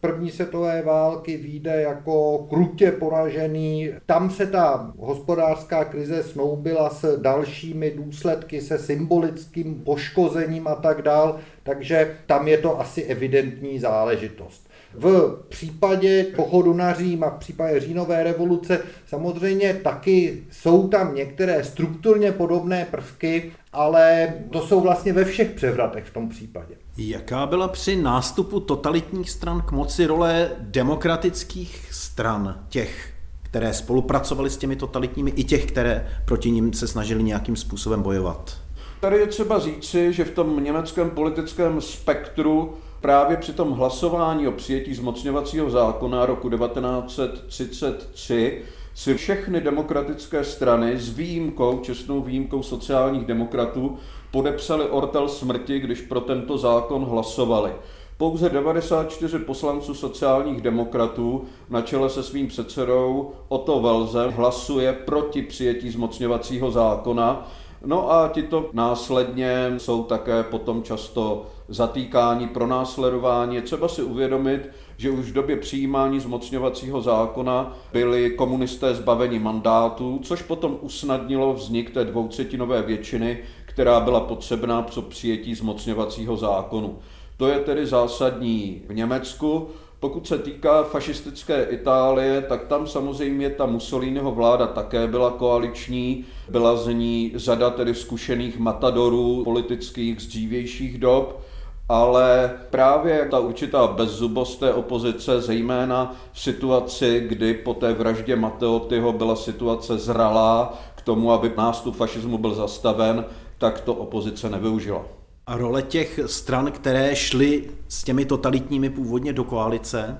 první 0.00 0.30
světové 0.30 0.82
války 0.82 1.36
vyjde 1.36 1.82
jako 1.82 2.38
krutě 2.38 2.92
poražený. 2.92 3.90
Tam 4.06 4.30
se 4.30 4.46
ta 4.46 4.92
hospodářská 4.98 5.84
krize 5.84 6.22
snoubila 6.22 6.90
s 6.90 7.20
dalšími 7.20 7.90
důsledky, 7.90 8.60
se 8.60 8.78
symbolickým 8.78 9.74
poškozením 9.74 10.68
a 10.68 10.74
tak 10.74 11.02
dál, 11.02 11.38
takže 11.62 12.16
tam 12.26 12.48
je 12.48 12.58
to 12.58 12.80
asi 12.80 13.02
evidentní 13.02 13.78
záležitost. 13.78 14.67
V 14.94 15.36
případě 15.48 16.26
pochodu 16.36 16.74
na 16.74 16.94
Řím 16.94 17.24
a 17.24 17.30
v 17.30 17.38
případě 17.38 17.80
říjnové 17.80 18.24
revoluce 18.24 18.80
samozřejmě 19.06 19.74
taky 19.74 20.44
jsou 20.50 20.88
tam 20.88 21.14
některé 21.14 21.64
strukturně 21.64 22.32
podobné 22.32 22.86
prvky, 22.90 23.52
ale 23.72 24.34
to 24.50 24.66
jsou 24.66 24.80
vlastně 24.80 25.12
ve 25.12 25.24
všech 25.24 25.50
převratech 25.50 26.04
v 26.04 26.12
tom 26.12 26.28
případě. 26.28 26.74
Jaká 26.98 27.46
byla 27.46 27.68
při 27.68 27.96
nástupu 27.96 28.60
totalitních 28.60 29.30
stran 29.30 29.62
k 29.62 29.72
moci 29.72 30.06
role 30.06 30.50
demokratických 30.60 31.88
stran, 31.92 32.64
těch, 32.68 33.12
které 33.42 33.74
spolupracovaly 33.74 34.50
s 34.50 34.56
těmi 34.56 34.76
totalitními, 34.76 35.30
i 35.30 35.44
těch, 35.44 35.66
které 35.66 36.08
proti 36.24 36.50
ním 36.50 36.72
se 36.72 36.88
snažili 36.88 37.22
nějakým 37.22 37.56
způsobem 37.56 38.02
bojovat? 38.02 38.56
Tady 39.00 39.16
je 39.16 39.26
třeba 39.26 39.58
říci, 39.58 40.12
že 40.12 40.24
v 40.24 40.30
tom 40.30 40.64
německém 40.64 41.10
politickém 41.10 41.80
spektru 41.80 42.74
právě 43.00 43.36
při 43.36 43.52
tom 43.52 43.72
hlasování 43.72 44.48
o 44.48 44.52
přijetí 44.52 44.94
zmocňovacího 44.94 45.70
zákona 45.70 46.26
roku 46.26 46.50
1933 46.50 48.62
si 48.94 49.14
všechny 49.14 49.60
demokratické 49.60 50.44
strany 50.44 50.98
s 50.98 51.16
výjimkou, 51.16 51.78
čestnou 51.78 52.20
výjimkou 52.20 52.62
sociálních 52.62 53.26
demokratů, 53.26 53.96
podepsali 54.30 54.88
ortel 54.88 55.28
smrti, 55.28 55.80
když 55.80 56.00
pro 56.00 56.20
tento 56.20 56.58
zákon 56.58 57.04
hlasovali. 57.04 57.72
Pouze 58.16 58.48
94 58.48 59.38
poslanců 59.38 59.94
sociálních 59.94 60.60
demokratů 60.60 61.44
na 61.70 61.82
čele 61.82 62.10
se 62.10 62.22
svým 62.22 62.48
předsedou 62.48 63.32
Otto 63.48 63.80
Welze 63.80 64.28
hlasuje 64.28 64.92
proti 64.92 65.42
přijetí 65.42 65.90
zmocňovacího 65.90 66.70
zákona, 66.70 67.48
No 67.84 68.12
a 68.12 68.28
tito 68.28 68.70
následně 68.72 69.74
jsou 69.76 70.02
také 70.02 70.42
potom 70.42 70.82
často 70.82 71.46
zatýkání, 71.68 72.48
pronásledování. 72.48 73.56
Je 73.56 73.62
třeba 73.62 73.88
si 73.88 74.02
uvědomit, 74.02 74.70
že 74.96 75.10
už 75.10 75.30
v 75.30 75.32
době 75.32 75.56
přijímání 75.56 76.20
zmocňovacího 76.20 77.00
zákona 77.00 77.76
byli 77.92 78.30
komunisté 78.30 78.94
zbaveni 78.94 79.38
mandátů, 79.38 80.20
což 80.22 80.42
potom 80.42 80.78
usnadnilo 80.80 81.54
vznik 81.54 81.90
té 81.90 82.04
dvoutřetinové 82.04 82.82
většiny, 82.82 83.38
která 83.66 84.00
byla 84.00 84.20
potřebná 84.20 84.82
pro 84.82 85.02
přijetí 85.02 85.54
zmocňovacího 85.54 86.36
zákonu. 86.36 86.98
To 87.36 87.48
je 87.48 87.58
tedy 87.58 87.86
zásadní 87.86 88.82
v 88.88 88.94
Německu. 88.94 89.68
Pokud 90.00 90.26
se 90.26 90.38
týká 90.38 90.82
fašistické 90.82 91.62
Itálie, 91.62 92.42
tak 92.42 92.64
tam 92.66 92.86
samozřejmě 92.86 93.50
ta 93.50 93.66
Mussoliniho 93.66 94.32
vláda 94.32 94.66
také 94.66 95.06
byla 95.06 95.30
koaliční, 95.30 96.24
byla 96.48 96.76
z 96.76 96.94
ní 96.94 97.32
řada 97.34 97.70
tedy 97.70 97.94
zkušených 97.94 98.58
matadorů 98.58 99.44
politických 99.44 100.20
z 100.20 100.26
dřívějších 100.26 100.98
dob, 100.98 101.40
ale 101.88 102.52
právě 102.70 103.28
ta 103.30 103.38
určitá 103.38 103.86
bezzubost 103.86 104.60
té 104.60 104.74
opozice, 104.74 105.40
zejména 105.40 106.16
v 106.32 106.40
situaci, 106.40 107.24
kdy 107.28 107.54
po 107.54 107.74
té 107.74 107.92
vraždě 107.92 108.36
Matteottiho 108.36 109.12
byla 109.12 109.36
situace 109.36 109.98
zralá 109.98 110.78
k 110.94 111.02
tomu, 111.02 111.32
aby 111.32 111.52
nástup 111.56 111.96
fašismu 111.96 112.38
byl 112.38 112.54
zastaven, 112.54 113.24
tak 113.58 113.80
to 113.80 113.94
opozice 113.94 114.50
nevyužila. 114.50 115.17
A 115.48 115.56
role 115.56 115.82
těch 115.82 116.20
stran, 116.26 116.72
které 116.72 117.16
šly 117.16 117.64
s 117.88 118.04
těmi 118.04 118.24
totalitními 118.24 118.90
původně 118.90 119.32
do 119.32 119.44
koalice, 119.44 120.18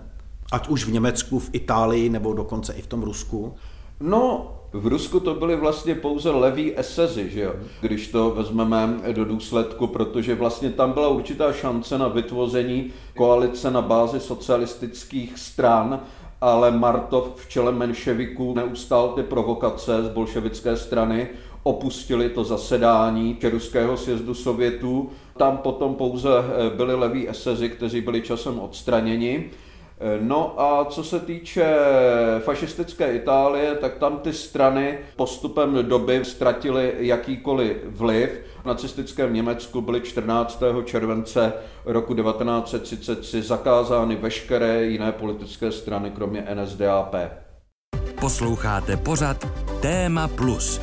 ať 0.52 0.68
už 0.68 0.84
v 0.84 0.92
Německu, 0.92 1.38
v 1.38 1.50
Itálii 1.52 2.08
nebo 2.08 2.32
dokonce 2.32 2.72
i 2.72 2.82
v 2.82 2.86
tom 2.86 3.02
Rusku? 3.02 3.54
No, 4.00 4.54
V 4.72 4.86
Rusku 4.86 5.20
to 5.20 5.34
byly 5.34 5.56
vlastně 5.56 5.94
pouze 5.94 6.30
leví 6.30 6.78
esezy, 6.78 7.30
že 7.30 7.40
jo? 7.40 7.54
když 7.80 8.08
to 8.08 8.30
vezmeme 8.30 8.98
do 9.12 9.24
důsledku, 9.24 9.86
protože 9.86 10.34
vlastně 10.34 10.70
tam 10.70 10.92
byla 10.92 11.08
určitá 11.08 11.52
šance 11.52 11.98
na 11.98 12.08
vytvoření 12.08 12.90
koalice 13.16 13.70
na 13.70 13.82
bázi 13.82 14.20
socialistických 14.20 15.38
stran, 15.38 16.00
ale 16.40 16.70
Martov 16.70 17.24
v 17.36 17.48
čele 17.48 17.72
menševiků 17.72 18.54
neustál 18.54 19.08
ty 19.08 19.22
provokace 19.22 20.02
z 20.02 20.08
bolševické 20.08 20.76
strany, 20.76 21.28
opustili 21.62 22.28
to 22.28 22.44
zasedání 22.44 23.38
Ruského 23.50 23.96
sjezdu 23.96 24.34
Sovětů. 24.34 25.10
Tam 25.36 25.56
potom 25.56 25.94
pouze 25.94 26.28
eh, 26.38 26.76
byli 26.76 26.94
leví 26.94 27.28
esezy, 27.28 27.68
kteří 27.68 28.00
byli 28.00 28.22
časem 28.22 28.58
odstraněni. 28.58 29.50
No 30.20 30.60
a 30.60 30.84
co 30.84 31.04
se 31.04 31.20
týče 31.20 31.76
fašistické 32.38 33.12
Itálie, 33.12 33.74
tak 33.74 33.94
tam 33.94 34.18
ty 34.18 34.32
strany 34.32 34.98
postupem 35.16 35.78
doby 35.82 36.24
ztratily 36.24 36.94
jakýkoliv 36.98 37.76
vliv. 37.84 38.30
V 38.62 38.66
nacistickém 38.66 39.34
Německu 39.34 39.80
byly 39.80 40.00
14. 40.00 40.62
července 40.84 41.52
roku 41.84 42.14
1933 42.14 43.42
zakázány 43.42 44.16
veškeré 44.16 44.84
jiné 44.84 45.12
politické 45.12 45.72
strany, 45.72 46.10
kromě 46.10 46.46
NSDAP. 46.54 47.14
Posloucháte 48.20 48.96
pořad 48.96 49.46
Téma 49.80 50.28
Plus. 50.28 50.80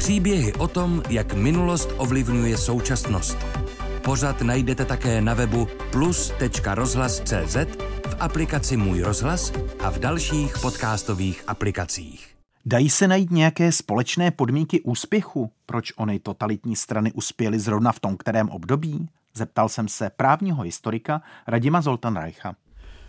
Příběhy 0.00 0.52
o 0.52 0.68
tom, 0.68 1.02
jak 1.08 1.34
minulost 1.34 1.90
ovlivňuje 1.96 2.56
současnost. 2.56 3.38
Pořad 4.02 4.42
najdete 4.42 4.84
také 4.84 5.20
na 5.20 5.34
webu 5.34 5.68
plus.rozhlas.cz 5.92 7.56
v 8.06 8.16
aplikaci 8.20 8.76
Můj 8.76 9.02
rozhlas 9.02 9.52
a 9.80 9.90
v 9.90 9.98
dalších 9.98 10.58
podcastových 10.62 11.44
aplikacích. 11.46 12.28
Dají 12.66 12.90
se 12.90 13.08
najít 13.08 13.30
nějaké 13.30 13.72
společné 13.72 14.30
podmínky 14.30 14.80
úspěchu, 14.80 15.50
proč 15.66 15.92
ony 15.96 16.18
totalitní 16.18 16.76
strany 16.76 17.12
uspěly 17.12 17.58
zrovna 17.58 17.92
v 17.92 18.00
tom 18.00 18.16
kterém 18.16 18.48
období? 18.48 19.08
Zeptal 19.34 19.68
jsem 19.68 19.88
se 19.88 20.10
právního 20.16 20.62
historika 20.62 21.22
Radima 21.46 21.80
Zoltanreicha. 21.80 22.54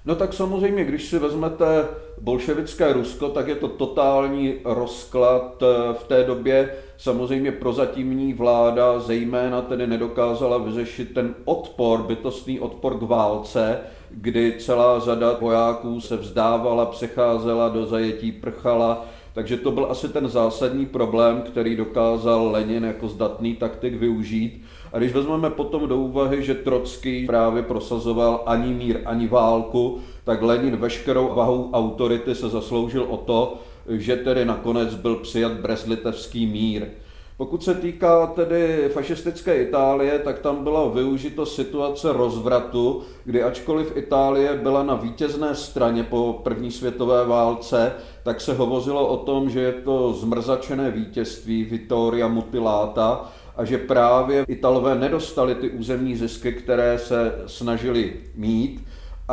No 0.06 0.16
tak 0.16 0.34
samozřejmě, 0.34 0.84
když 0.84 1.06
si 1.06 1.20
vezmete 1.20 1.88
bolševické 2.22 2.94
Rusko, 2.94 3.30
tak 3.30 3.48
je 3.48 3.56
to 3.56 3.68
totální 3.68 4.56
rozklad 4.66 5.64
eh, 5.64 5.94
v 5.94 6.04
té 6.04 6.24
době. 6.24 6.76
Samozřejmě 6.98 7.52
prozatímní 7.52 8.34
vláda 8.34 9.00
zejména 9.00 9.62
tedy 9.62 9.88
nedokázala 9.88 10.58
vyřešit 10.58 11.14
ten 11.14 11.36
odpor, 11.46 12.04
bytostný 12.04 12.60
odpor 12.60 12.98
k 13.00 13.02
válce, 13.02 13.80
kdy 14.12 14.56
celá 14.60 15.00
řada 15.00 15.38
vojáků 15.42 16.02
se 16.02 16.18
vzdávala, 16.18 16.86
přecházela 16.86 17.70
do 17.70 17.86
zajetí, 17.86 18.32
prchala, 18.32 19.06
takže 19.34 19.58
to 19.58 19.72
byl 19.72 19.88
asi 19.90 20.10
ten 20.10 20.30
zásadní 20.30 20.86
problém, 20.86 21.42
který 21.42 21.76
dokázal 21.76 22.52
Lenin 22.52 22.84
jako 22.84 23.08
zdatný 23.08 23.56
taktik 23.56 23.94
využít. 23.94 24.64
A 24.94 24.98
když 24.98 25.14
vezmeme 25.14 25.50
potom 25.50 25.88
do 25.88 25.98
úvahy, 25.98 26.44
že 26.44 26.56
Trocký 26.56 27.26
právě 27.26 27.64
prosazoval 27.64 28.44
ani 28.46 28.74
mír, 28.74 29.00
ani 29.06 29.28
válku, 29.28 30.00
tak 30.24 30.42
Lenin 30.42 30.78
veškerou 30.78 31.36
vahou 31.36 31.70
autority 31.74 32.36
se 32.36 32.50
zasloužil 32.50 33.06
o 33.10 33.18
to, 33.18 33.58
že 33.90 34.16
tedy 34.16 34.46
nakonec 34.46 34.96
byl 34.96 35.16
přijat 35.16 35.52
Breslitevský 35.52 36.46
mír. 36.46 36.88
Pokud 37.38 37.64
se 37.64 37.74
týká 37.76 38.28
tedy 38.28 38.90
fašistické 38.94 39.64
Itálie, 39.64 40.20
tak 40.20 40.40
tam 40.40 40.64
byla 40.64 40.88
využito 40.88 41.46
situace 41.46 42.14
rozvratu, 42.14 43.02
kdy 43.26 43.44
ačkoliv 43.44 43.98
Itálie 43.98 44.54
byla 44.54 44.84
na 44.84 44.96
vítězné 44.96 45.56
straně 45.56 46.04
po 46.04 46.42
první 46.44 46.72
světové 46.72 47.26
válce, 47.26 47.94
tak 48.24 48.42
se 48.42 48.54
hovořilo 48.54 49.08
o 49.08 49.18
tom, 49.18 49.50
že 49.50 49.60
je 49.60 49.72
to 49.72 50.14
zmrzačené 50.14 50.92
vítězství 50.92 51.64
Vittoria 51.64 52.28
Mutilata 52.28 53.32
a 53.58 53.66
že 53.66 53.78
právě 53.78 54.46
Italové 54.48 54.96
nedostali 54.96 55.56
ty 55.56 55.70
územní 55.70 56.16
zisky, 56.16 56.54
které 56.54 56.98
se 56.98 57.36
snažili 57.46 58.14
mít 58.36 58.82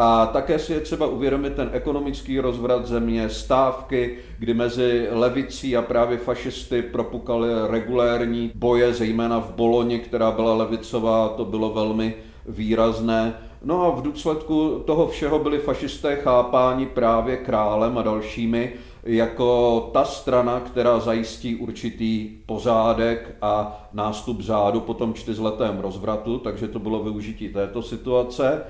a 0.01 0.27
také 0.27 0.59
si 0.59 0.73
je 0.73 0.81
třeba 0.81 1.07
uvědomit 1.07 1.55
ten 1.55 1.71
ekonomický 1.73 2.41
rozvrat 2.41 2.87
země, 2.87 3.29
stávky, 3.29 4.17
kdy 4.39 4.55
mezi 4.55 5.09
levicí 5.11 5.77
a 5.77 5.83
právě 5.83 6.19
fašisty 6.19 6.83
propukaly 6.83 7.49
regulérní 7.71 8.53
boje, 8.55 8.95
zejména 8.95 9.41
v 9.41 9.55
Boloni, 9.55 9.99
která 9.99 10.31
byla 10.31 10.55
levicová, 10.55 11.29
to 11.29 11.45
bylo 11.45 11.71
velmi 11.71 12.15
výrazné. 12.49 13.35
No 13.65 13.87
a 13.87 13.91
v 13.91 14.03
důsledku 14.03 14.83
toho 14.87 15.09
všeho 15.09 15.39
byli 15.39 15.59
fašisté 15.59 16.17
chápáni 16.17 16.87
právě 16.87 17.37
králem 17.37 17.99
a 17.99 18.03
dalšími 18.03 18.73
jako 19.03 19.81
ta 19.93 20.05
strana, 20.05 20.61
která 20.61 20.99
zajistí 20.99 21.57
určitý 21.57 22.31
pořádek 22.47 23.37
a 23.43 23.85
nástup 23.93 24.41
zádu 24.41 24.81
po 24.81 24.95
tom 24.95 25.15
čtyřletém 25.15 25.79
rozvratu, 25.79 26.39
takže 26.39 26.69
to 26.69 26.79
bylo 26.79 27.03
využití 27.03 27.49
této 27.49 27.83
situace. 27.83 28.63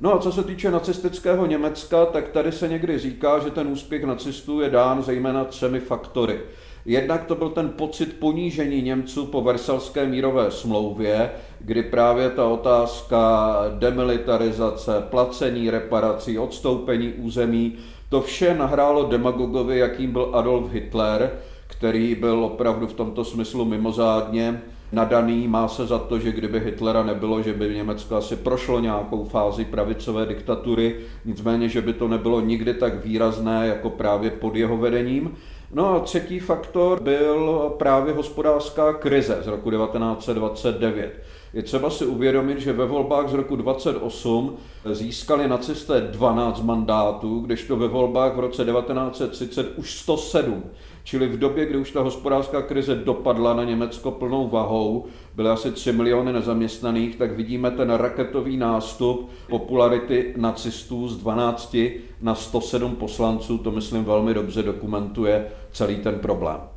No 0.00 0.14
a 0.14 0.18
co 0.18 0.32
se 0.32 0.44
týče 0.44 0.70
nacistického 0.70 1.46
Německa, 1.46 2.06
tak 2.06 2.28
tady 2.28 2.52
se 2.52 2.68
někdy 2.68 2.98
říká, 2.98 3.38
že 3.38 3.50
ten 3.50 3.68
úspěch 3.68 4.04
nacistů 4.04 4.60
je 4.60 4.70
dán 4.70 5.02
zejména 5.02 5.44
třemi 5.44 5.80
faktory. 5.80 6.40
Jednak 6.86 7.24
to 7.24 7.34
byl 7.34 7.50
ten 7.50 7.68
pocit 7.68 8.16
ponížení 8.18 8.82
Němců 8.82 9.26
po 9.26 9.40
Versalské 9.40 10.06
mírové 10.06 10.50
smlouvě, 10.50 11.30
kdy 11.60 11.82
právě 11.82 12.30
ta 12.30 12.44
otázka 12.44 13.54
demilitarizace, 13.78 14.92
placení 15.10 15.70
reparací, 15.70 16.38
odstoupení 16.38 17.12
území, 17.12 17.76
to 18.14 18.20
vše 18.20 18.54
nahrálo 18.54 19.04
demagogovi, 19.04 19.78
jakým 19.78 20.12
byl 20.12 20.30
Adolf 20.32 20.72
Hitler, 20.72 21.30
který 21.66 22.14
byl 22.14 22.44
opravdu 22.44 22.86
v 22.86 22.92
tomto 22.92 23.24
smyslu 23.24 23.64
mimozádně 23.64 24.62
nadaný. 24.92 25.48
Má 25.48 25.68
se 25.68 25.86
za 25.86 25.98
to, 25.98 26.18
že 26.18 26.32
kdyby 26.32 26.60
Hitlera 26.60 27.02
nebylo, 27.02 27.42
že 27.42 27.52
by 27.52 27.74
Německo 27.74 28.16
asi 28.16 28.36
prošlo 28.36 28.80
nějakou 28.80 29.24
fázi 29.24 29.64
pravicové 29.64 30.26
diktatury, 30.26 30.96
nicméně, 31.24 31.68
že 31.68 31.82
by 31.82 31.92
to 31.92 32.08
nebylo 32.08 32.40
nikdy 32.40 32.74
tak 32.74 33.04
výrazné 33.04 33.66
jako 33.66 33.90
právě 33.90 34.30
pod 34.30 34.56
jeho 34.56 34.76
vedením. 34.76 35.36
No 35.72 35.94
a 35.94 36.00
třetí 36.00 36.38
faktor 36.38 37.02
byl 37.02 37.72
právě 37.78 38.14
hospodářská 38.14 38.92
krize 38.92 39.38
z 39.42 39.46
roku 39.46 39.70
1929. 39.70 41.22
Je 41.54 41.62
třeba 41.62 41.90
si 41.90 42.06
uvědomit, 42.06 42.58
že 42.58 42.72
ve 42.72 42.86
volbách 42.86 43.28
z 43.28 43.34
roku 43.34 43.56
28 43.56 44.56
získali 44.92 45.48
nacisté 45.48 46.00
12 46.00 46.62
mandátů, 46.62 47.40
kdežto 47.40 47.76
ve 47.76 47.88
volbách 47.88 48.36
v 48.36 48.38
roce 48.38 48.64
1930 48.64 49.78
už 49.78 49.98
107. 49.98 50.62
Čili 51.04 51.26
v 51.26 51.38
době, 51.38 51.66
kdy 51.66 51.78
už 51.78 51.90
ta 51.90 52.00
hospodářská 52.00 52.62
krize 52.62 52.94
dopadla 52.94 53.54
na 53.54 53.64
Německo 53.64 54.10
plnou 54.10 54.48
vahou, 54.48 55.04
byly 55.34 55.48
asi 55.48 55.70
3 55.70 55.92
miliony 55.92 56.32
nezaměstnaných, 56.32 57.16
tak 57.16 57.32
vidíme 57.32 57.70
ten 57.70 57.90
raketový 57.90 58.56
nástup 58.56 59.30
popularity 59.48 60.34
nacistů 60.36 61.08
z 61.08 61.16
12 61.16 61.76
na 62.20 62.34
107 62.34 62.96
poslanců. 62.96 63.58
To 63.58 63.70
myslím 63.70 64.04
velmi 64.04 64.34
dobře 64.34 64.62
dokumentuje 64.62 65.46
celý 65.72 65.96
ten 65.96 66.18
problém. 66.18 66.73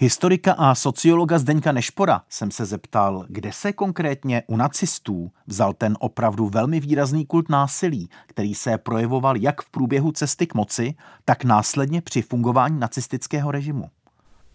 Historika 0.00 0.52
a 0.52 0.74
sociologa 0.74 1.38
Zdeňka 1.38 1.72
Nešpora 1.72 2.22
jsem 2.28 2.50
se 2.50 2.64
zeptal, 2.64 3.26
kde 3.28 3.52
se 3.52 3.72
konkrétně 3.72 4.42
u 4.46 4.56
nacistů 4.56 5.30
vzal 5.46 5.74
ten 5.74 5.96
opravdu 6.00 6.48
velmi 6.48 6.80
výrazný 6.80 7.26
kult 7.26 7.48
násilí, 7.48 8.10
který 8.26 8.54
se 8.54 8.78
projevoval 8.78 9.36
jak 9.36 9.62
v 9.62 9.70
průběhu 9.70 10.12
cesty 10.12 10.46
k 10.46 10.54
moci, 10.54 10.94
tak 11.24 11.44
následně 11.44 12.00
při 12.00 12.22
fungování 12.22 12.80
nacistického 12.80 13.50
režimu. 13.50 13.84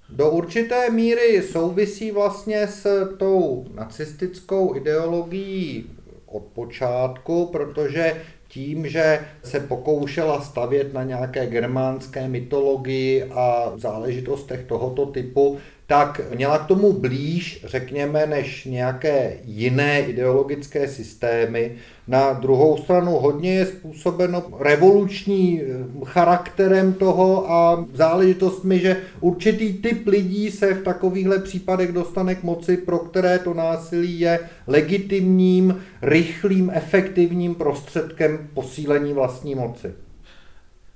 Do 0.10 0.30
určité 0.30 0.90
míry 0.90 1.44
souvisí 1.52 2.12
vlastně 2.12 2.68
s 2.68 3.08
tou 3.18 3.66
nacistickou 3.76 4.76
ideologií 4.76 5.86
od 6.26 6.44
počátku, 6.44 7.50
protože 7.52 8.22
tím, 8.54 8.88
že 8.88 9.20
se 9.44 9.60
pokoušela 9.60 10.42
stavět 10.42 10.94
na 10.94 11.04
nějaké 11.04 11.48
germánské 11.48 12.28
mytologii 12.28 13.24
a 13.24 13.74
záležitostech 13.76 14.64
tohoto 14.64 15.06
typu, 15.06 15.58
tak 15.88 16.22
měla 16.36 16.58
k 16.58 16.66
tomu 16.66 16.94
blíž, 16.94 17.66
řekněme, 17.68 18.28
než 18.28 18.66
nějaké 18.66 19.38
jiné 19.46 20.02
ideologické 20.02 20.88
systémy. 20.88 21.72
Na 22.08 22.34
druhou 22.34 22.78
stranu 22.78 23.12
hodně 23.12 23.56
je 23.56 23.66
způsobeno 23.66 24.44
revoluční 24.60 25.62
eh, 25.62 25.66
charakterem 26.06 26.94
toho 26.94 27.52
a 27.52 27.86
záležitostmi, 27.94 28.80
že 28.80 28.98
určitý 29.20 29.74
typ 29.74 30.08
lidí 30.08 30.52
se 30.52 30.74
v 30.74 30.84
takovýchhle 30.84 31.40
případech 31.40 31.92
dostane 31.92 32.36
k 32.36 32.44
moci, 32.44 32.78
pro 32.78 33.00
které 33.00 33.40
to 33.40 33.54
násilí 33.54 34.20
je 34.20 34.40
legitimním, 34.68 35.82
rychlým, 36.02 36.72
efektivním 36.74 37.56
prostředkem 37.56 38.50
posílení 38.54 39.14
vlastní 39.14 39.56
moci. 39.56 39.94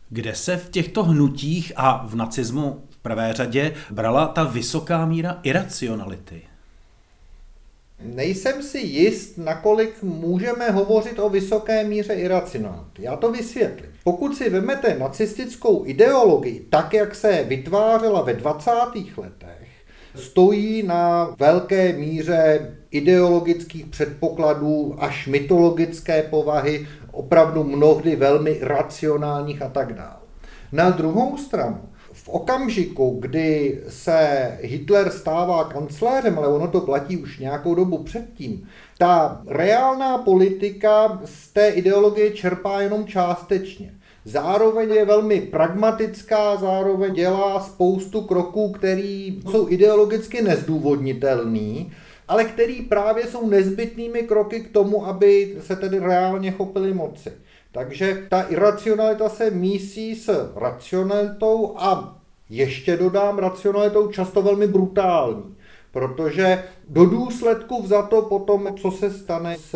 Kde 0.09 0.35
se 0.35 0.57
v 0.57 0.69
těchto 0.69 1.03
hnutích 1.03 1.71
a 1.75 2.07
v 2.07 2.15
nacismu 2.15 2.86
prvé 3.07 3.33
řadě 3.33 3.73
brala 3.91 4.27
ta 4.27 4.43
vysoká 4.43 5.05
míra 5.05 5.39
iracionality? 5.43 6.41
nejsem 8.01 8.63
si 8.63 8.77
jist, 8.77 9.37
nakolik 9.37 10.03
můžeme 10.03 10.69
hovořit 10.71 11.19
o 11.19 11.29
vysoké 11.29 11.83
míře 11.83 12.13
iracionality. 12.13 13.03
Já 13.03 13.15
to 13.15 13.31
vysvětlím. 13.31 13.89
Pokud 14.03 14.37
si 14.37 14.49
vezmete 14.49 14.95
nacistickou 14.99 15.85
ideologii, 15.85 16.59
tak 16.69 16.93
jak 16.93 17.15
se 17.15 17.43
vytvářela 17.47 18.21
ve 18.21 18.33
20. 18.33 18.71
letech, 19.17 19.67
stojí 20.15 20.83
na 20.83 21.35
velké 21.39 21.93
míře 21.93 22.71
ideologických 22.91 23.85
předpokladů 23.85 24.95
až 24.99 25.27
mytologické 25.27 26.23
povahy, 26.23 26.87
opravdu 27.11 27.63
mnohdy 27.63 28.15
velmi 28.15 28.57
racionálních 28.61 29.61
a 29.61 29.69
tak 29.69 29.93
dále. 29.93 30.27
Na 30.71 30.89
druhou 30.89 31.37
stranu, 31.37 31.89
v 32.27 32.29
okamžiku, 32.29 33.17
kdy 33.19 33.79
se 33.89 34.51
Hitler 34.61 35.11
stává 35.11 35.63
kancléřem, 35.63 36.37
ale 36.37 36.47
ono 36.47 36.67
to 36.67 36.81
platí 36.81 37.17
už 37.17 37.39
nějakou 37.39 37.75
dobu 37.75 37.97
předtím, 37.97 38.67
ta 38.97 39.41
reálná 39.47 40.17
politika 40.17 41.21
z 41.25 41.47
té 41.47 41.69
ideologie 41.69 42.31
čerpá 42.31 42.81
jenom 42.81 43.07
částečně. 43.07 43.93
Zároveň 44.25 44.89
je 44.89 45.05
velmi 45.05 45.41
pragmatická, 45.41 46.55
zároveň 46.55 47.13
dělá 47.13 47.59
spoustu 47.59 48.21
kroků, 48.21 48.71
které 48.71 49.29
jsou 49.51 49.69
ideologicky 49.69 50.41
nezdůvodnitelný, 50.41 51.91
ale 52.27 52.45
který 52.45 52.81
právě 52.81 53.27
jsou 53.27 53.49
nezbytnými 53.49 54.21
kroky 54.21 54.59
k 54.59 54.71
tomu, 54.71 55.07
aby 55.07 55.55
se 55.61 55.75
tedy 55.75 55.99
reálně 55.99 56.51
chopili 56.51 56.93
moci. 56.93 57.31
Takže 57.71 58.25
ta 58.29 58.41
iracionalita 58.41 59.29
se 59.29 59.51
mísí 59.51 60.15
s 60.15 60.51
racionalitou 60.55 61.73
a 61.77 62.17
ještě 62.49 62.97
dodám 62.97 63.37
racionalitou 63.37 64.07
často 64.07 64.41
velmi 64.41 64.67
brutální. 64.67 65.55
Protože 65.91 66.63
do 66.89 67.05
důsledku 67.05 67.83
vzato 67.83 68.21
potom, 68.21 68.75
co 68.75 68.91
se 68.91 69.11
stane 69.11 69.57
s 69.57 69.75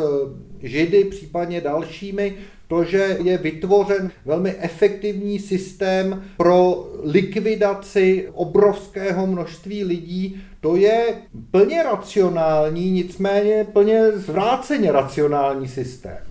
Židy, 0.61 1.03
případně 1.03 1.61
dalšími, 1.61 2.37
to, 2.67 2.83
že 2.83 3.17
je 3.23 3.37
vytvořen 3.37 4.11
velmi 4.25 4.55
efektivní 4.59 5.39
systém 5.39 6.23
pro 6.37 6.87
likvidaci 7.03 8.29
obrovského 8.33 9.27
množství 9.27 9.83
lidí, 9.83 10.41
to 10.61 10.75
je 10.75 11.15
plně 11.51 11.83
racionální, 11.83 12.91
nicméně 12.91 13.67
plně 13.73 14.11
zvráceně 14.11 14.91
racionální 14.91 15.67
systém. 15.67 16.30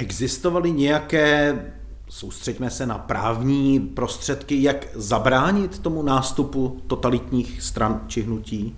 Existovaly 0.00 0.72
nějaké, 0.72 1.62
soustřeďme 2.08 2.70
se 2.70 2.86
na 2.86 2.98
právní 2.98 3.80
prostředky, 3.80 4.62
jak 4.62 4.86
zabránit 4.94 5.78
tomu 5.78 6.02
nástupu 6.02 6.80
totalitních 6.86 7.62
stran 7.62 8.04
či 8.06 8.22
hnutí? 8.22 8.76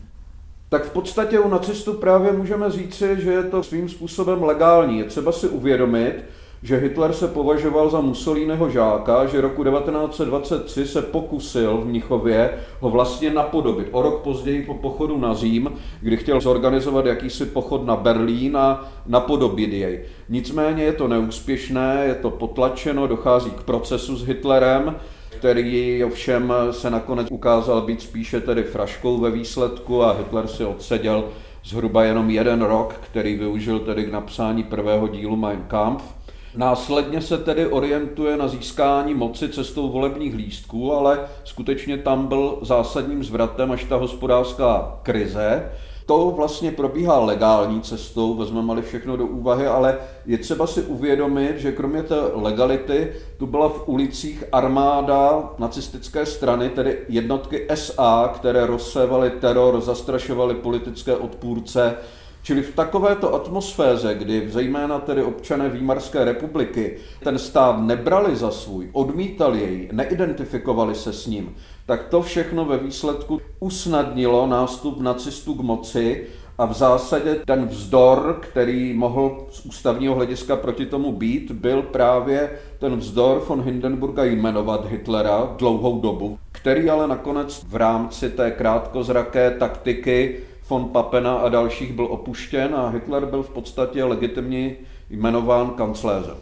Tak 0.68 0.84
v 0.84 0.90
podstatě 0.90 1.40
u 1.40 1.48
nacistů 1.48 1.94
právě 1.94 2.32
můžeme 2.32 2.70
říci, 2.70 3.16
že 3.18 3.32
je 3.32 3.42
to 3.42 3.62
svým 3.62 3.88
způsobem 3.88 4.42
legální. 4.42 4.98
Je 4.98 5.04
třeba 5.04 5.32
si 5.32 5.48
uvědomit, 5.48 6.24
že 6.62 6.76
Hitler 6.76 7.12
se 7.12 7.28
považoval 7.28 7.90
za 7.90 8.00
Mussoliniho 8.00 8.70
žáka, 8.70 9.26
že 9.26 9.40
roku 9.40 9.64
1923 9.64 10.86
se 10.86 11.02
pokusil 11.02 11.76
v 11.76 11.86
Mnichově 11.86 12.50
ho 12.80 12.90
vlastně 12.90 13.30
napodobit. 13.30 13.88
O 13.90 14.02
rok 14.02 14.22
později 14.22 14.62
po 14.62 14.74
pochodu 14.74 15.18
na 15.18 15.34
Řím, 15.34 15.72
kdy 16.00 16.16
chtěl 16.16 16.40
zorganizovat 16.40 17.06
jakýsi 17.06 17.46
pochod 17.46 17.86
na 17.86 17.96
Berlín 17.96 18.56
a 18.56 18.90
napodobit 19.06 19.72
jej. 19.72 20.00
Nicméně 20.28 20.84
je 20.84 20.92
to 20.92 21.08
neúspěšné, 21.08 22.04
je 22.06 22.14
to 22.14 22.30
potlačeno, 22.30 23.06
dochází 23.06 23.50
k 23.50 23.62
procesu 23.62 24.16
s 24.16 24.24
Hitlerem, 24.24 24.96
který 25.30 26.04
ovšem 26.04 26.52
se 26.70 26.90
nakonec 26.90 27.26
ukázal 27.30 27.80
být 27.80 28.02
spíše 28.02 28.40
tedy 28.40 28.62
fraškou 28.62 29.18
ve 29.18 29.30
výsledku 29.30 30.02
a 30.02 30.12
Hitler 30.12 30.46
si 30.46 30.64
odseděl 30.64 31.24
zhruba 31.64 32.04
jenom 32.04 32.30
jeden 32.30 32.62
rok, 32.62 32.94
který 33.00 33.36
využil 33.36 33.78
tedy 33.78 34.04
k 34.04 34.12
napsání 34.12 34.62
prvého 34.62 35.08
dílu 35.08 35.36
Mein 35.36 35.64
Kampf. 35.68 36.21
Následně 36.56 37.20
se 37.20 37.38
tedy 37.38 37.66
orientuje 37.66 38.36
na 38.36 38.48
získání 38.48 39.14
moci 39.14 39.48
cestou 39.48 39.88
volebních 39.88 40.34
lístků, 40.34 40.92
ale 40.92 41.20
skutečně 41.44 41.98
tam 41.98 42.26
byl 42.26 42.58
zásadním 42.62 43.24
zvratem 43.24 43.72
až 43.72 43.84
ta 43.84 43.96
hospodářská 43.96 44.98
krize. 45.02 45.70
To 46.06 46.30
vlastně 46.36 46.70
probíhá 46.70 47.18
legální 47.18 47.80
cestou, 47.80 48.34
vezmeme-li 48.34 48.82
všechno 48.82 49.16
do 49.16 49.26
úvahy, 49.26 49.66
ale 49.66 49.98
je 50.26 50.38
třeba 50.38 50.66
si 50.66 50.82
uvědomit, 50.82 51.58
že 51.58 51.72
kromě 51.72 52.02
té 52.02 52.14
legality 52.34 53.12
tu 53.38 53.46
byla 53.46 53.68
v 53.68 53.88
ulicích 53.88 54.44
armáda 54.52 55.50
nacistické 55.58 56.26
strany, 56.26 56.68
tedy 56.68 56.98
jednotky 57.08 57.68
SA, 57.74 58.30
které 58.34 58.66
rozsévaly 58.66 59.30
teror, 59.30 59.80
zastrašovaly 59.80 60.54
politické 60.54 61.16
odpůrce, 61.16 61.96
Čili 62.42 62.62
v 62.62 62.74
takovéto 62.74 63.34
atmosféře, 63.34 64.14
kdy 64.14 64.50
zejména 64.50 64.98
tedy 64.98 65.22
občané 65.22 65.68
Výmarské 65.68 66.24
republiky 66.24 66.96
ten 67.24 67.38
stát 67.38 67.80
nebrali 67.80 68.36
za 68.36 68.50
svůj, 68.50 68.88
odmítali 68.92 69.60
jej, 69.60 69.88
neidentifikovali 69.92 70.94
se 70.94 71.12
s 71.12 71.26
ním, 71.26 71.54
tak 71.86 72.08
to 72.08 72.22
všechno 72.22 72.64
ve 72.64 72.78
výsledku 72.78 73.40
usnadnilo 73.60 74.46
nástup 74.46 75.00
nacistů 75.00 75.54
k 75.54 75.60
moci 75.60 76.26
a 76.58 76.66
v 76.66 76.72
zásadě 76.72 77.34
ten 77.46 77.66
vzdor, 77.66 78.38
který 78.42 78.92
mohl 78.92 79.46
z 79.50 79.66
ústavního 79.66 80.14
hlediska 80.14 80.56
proti 80.56 80.86
tomu 80.86 81.12
být, 81.12 81.50
byl 81.50 81.82
právě 81.82 82.50
ten 82.78 82.96
vzdor 82.96 83.44
von 83.48 83.62
Hindenburga 83.62 84.24
jmenovat 84.24 84.86
Hitlera 84.86 85.54
dlouhou 85.58 86.00
dobu, 86.00 86.38
který 86.52 86.90
ale 86.90 87.08
nakonec 87.08 87.64
v 87.68 87.76
rámci 87.76 88.30
té 88.30 88.50
krátkozraké 88.50 89.50
taktiky 89.50 90.40
von 90.68 90.88
Papena 90.88 91.34
a 91.34 91.48
dalších 91.48 91.92
byl 91.92 92.04
opuštěn 92.04 92.74
a 92.74 92.88
Hitler 92.88 93.26
byl 93.26 93.42
v 93.42 93.50
podstatě 93.50 94.04
legitimně 94.04 94.76
jmenován 95.10 95.70
kancléřem. 95.70 96.36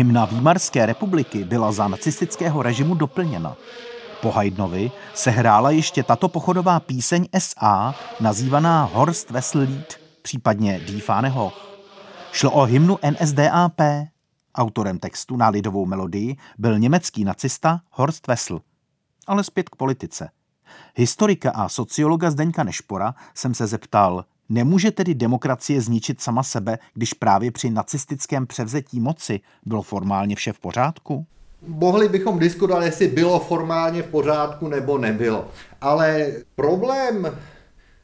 Hymna 0.00 0.24
Výmarské 0.24 0.86
republiky 0.86 1.44
byla 1.44 1.72
za 1.72 1.88
nacistického 1.88 2.62
režimu 2.62 2.94
doplněna. 2.94 3.56
Po 4.22 4.30
Haydnovi 4.30 4.90
se 5.14 5.30
hrála 5.30 5.70
ještě 5.70 6.02
tato 6.02 6.28
pochodová 6.28 6.80
píseň 6.80 7.28
SA, 7.38 7.94
nazývaná 8.20 8.84
Horst 8.84 9.30
Wessel 9.30 9.60
Lied, 9.60 10.00
případně 10.22 10.80
Die 10.80 11.02
Hoch. 11.28 11.78
Šlo 12.32 12.50
o 12.50 12.64
hymnu 12.64 12.98
NSDAP. 13.10 13.80
Autorem 14.54 14.98
textu 14.98 15.36
na 15.36 15.48
lidovou 15.48 15.86
melodii 15.86 16.36
byl 16.58 16.78
německý 16.78 17.24
nacista 17.24 17.80
Horst 17.90 18.26
Wessel. 18.26 18.60
Ale 19.26 19.44
zpět 19.44 19.68
k 19.68 19.76
politice. 19.76 20.30
Historika 20.94 21.50
a 21.50 21.68
sociologa 21.68 22.30
Zdeňka 22.30 22.64
Nešpora 22.64 23.14
jsem 23.34 23.54
se 23.54 23.66
zeptal, 23.66 24.24
Nemůže 24.52 24.90
tedy 24.90 25.14
demokracie 25.14 25.80
zničit 25.80 26.20
sama 26.20 26.42
sebe, 26.42 26.78
když 26.94 27.14
právě 27.14 27.50
při 27.50 27.70
nacistickém 27.70 28.46
převzetí 28.46 29.00
moci 29.00 29.40
bylo 29.66 29.82
formálně 29.82 30.36
vše 30.36 30.52
v 30.52 30.58
pořádku? 30.58 31.26
Mohli 31.66 32.08
bychom 32.08 32.38
diskutovat, 32.38 32.84
jestli 32.84 33.08
bylo 33.08 33.40
formálně 33.40 34.02
v 34.02 34.06
pořádku 34.06 34.68
nebo 34.68 34.98
nebylo. 34.98 35.48
Ale 35.80 36.32
problém 36.54 37.38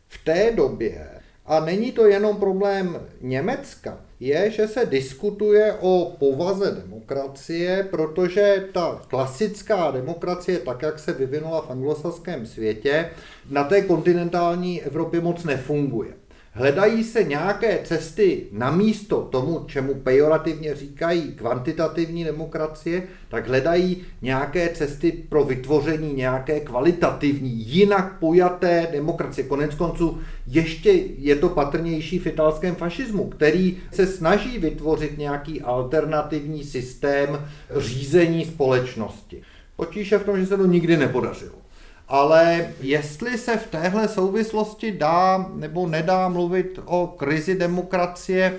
v 0.09 0.25
té 0.25 0.53
době, 0.57 1.09
a 1.47 1.61
není 1.61 1.93
to 1.93 2.07
jenom 2.07 2.37
problém 2.37 3.01
Německa, 3.21 3.99
je, 4.21 4.51
že 4.51 4.69
se 4.69 4.87
diskutuje 4.87 5.77
o 5.81 6.17
povaze 6.19 6.71
demokracie, 6.71 7.89
protože 7.91 8.69
ta 8.73 9.03
klasická 9.09 9.91
demokracie, 9.91 10.59
tak 10.59 10.83
jak 10.83 10.99
se 10.99 11.13
vyvinula 11.13 11.61
v 11.61 11.71
anglosaském 11.71 12.47
světě, 12.47 13.11
na 13.51 13.65
té 13.65 13.83
kontinentální 13.83 14.83
Evropě 14.83 15.21
moc 15.21 15.45
nefunguje. 15.45 16.26
Hledají 16.59 17.05
se 17.05 17.25
nějaké 17.25 17.79
cesty 17.85 18.47
na 18.53 18.71
místo 18.71 19.29
tomu, 19.31 19.65
čemu 19.67 19.95
pejorativně 19.95 20.75
říkají 20.75 21.33
kvantitativní 21.33 22.25
demokracie, 22.25 23.03
tak 23.29 23.49
hledají 23.49 24.05
nějaké 24.23 24.69
cesty 24.69 25.13
pro 25.29 25.45
vytvoření 25.45 26.13
nějaké 26.13 26.61
kvalitativní, 26.61 27.69
jinak 27.69 28.19
pojaté 28.19 28.89
demokracie. 28.93 29.47
Konec 29.47 29.75
konců 29.75 30.19
ještě 30.47 30.93
je 31.19 31.37
to 31.37 31.49
patrnější 31.49 32.19
v 32.19 32.27
italském 32.27 32.75
fašismu, 32.75 33.29
který 33.29 33.77
se 33.93 34.07
snaží 34.07 34.59
vytvořit 34.59 35.19
nějaký 35.19 35.63
alternativní 35.63 36.65
systém 36.65 37.49
řízení 37.77 38.45
společnosti. 38.45 39.43
Potíž 39.77 40.13
je 40.13 40.19
v 40.19 40.25
tom, 40.25 40.39
že 40.39 40.47
se 40.47 40.57
to 40.57 40.67
nikdy 40.67 40.97
nepodařilo. 40.97 41.66
Ale 42.09 42.69
jestli 42.81 43.39
se 43.39 43.57
v 43.57 43.67
téhle 43.67 44.09
souvislosti 44.09 44.93
dá 44.93 45.51
nebo 45.55 45.87
nedá 45.87 46.29
mluvit 46.29 46.81
o 46.85 47.07
krizi 47.07 47.55
demokracie, 47.55 48.55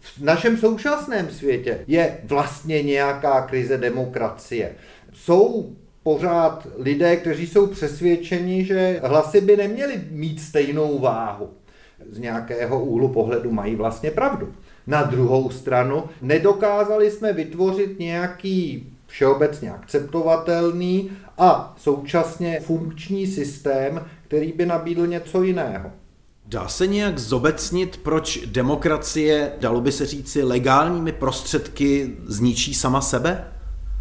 v 0.00 0.20
našem 0.20 0.56
současném 0.56 1.30
světě 1.30 1.84
je 1.86 2.18
vlastně 2.24 2.82
nějaká 2.82 3.42
krize 3.42 3.78
demokracie. 3.78 4.72
Jsou 5.12 5.72
pořád 6.02 6.66
lidé, 6.76 7.16
kteří 7.16 7.46
jsou 7.46 7.66
přesvědčeni, 7.66 8.64
že 8.64 9.00
hlasy 9.04 9.40
by 9.40 9.56
neměly 9.56 10.04
mít 10.10 10.40
stejnou 10.40 10.98
váhu. 10.98 11.50
Z 12.10 12.18
nějakého 12.18 12.84
úhlu 12.84 13.08
pohledu 13.08 13.50
mají 13.52 13.76
vlastně 13.76 14.10
pravdu. 14.10 14.54
Na 14.86 15.02
druhou 15.02 15.50
stranu 15.50 16.04
nedokázali 16.22 17.10
jsme 17.10 17.32
vytvořit 17.32 17.98
nějaký 17.98 18.86
všeobecně 19.06 19.70
akceptovatelný 19.70 21.10
a 21.40 21.74
současně 21.76 22.60
funkční 22.60 23.26
systém, 23.26 24.04
který 24.22 24.52
by 24.52 24.66
nabídl 24.66 25.06
něco 25.06 25.42
jiného. 25.42 25.90
Dá 26.46 26.68
se 26.68 26.86
nějak 26.86 27.18
zobecnit, 27.18 28.00
proč 28.02 28.38
demokracie, 28.46 29.52
dalo 29.60 29.80
by 29.80 29.92
se 29.92 30.06
říci, 30.06 30.42
legálními 30.42 31.12
prostředky 31.12 32.16
zničí 32.26 32.74
sama 32.74 33.00
sebe? 33.00 33.44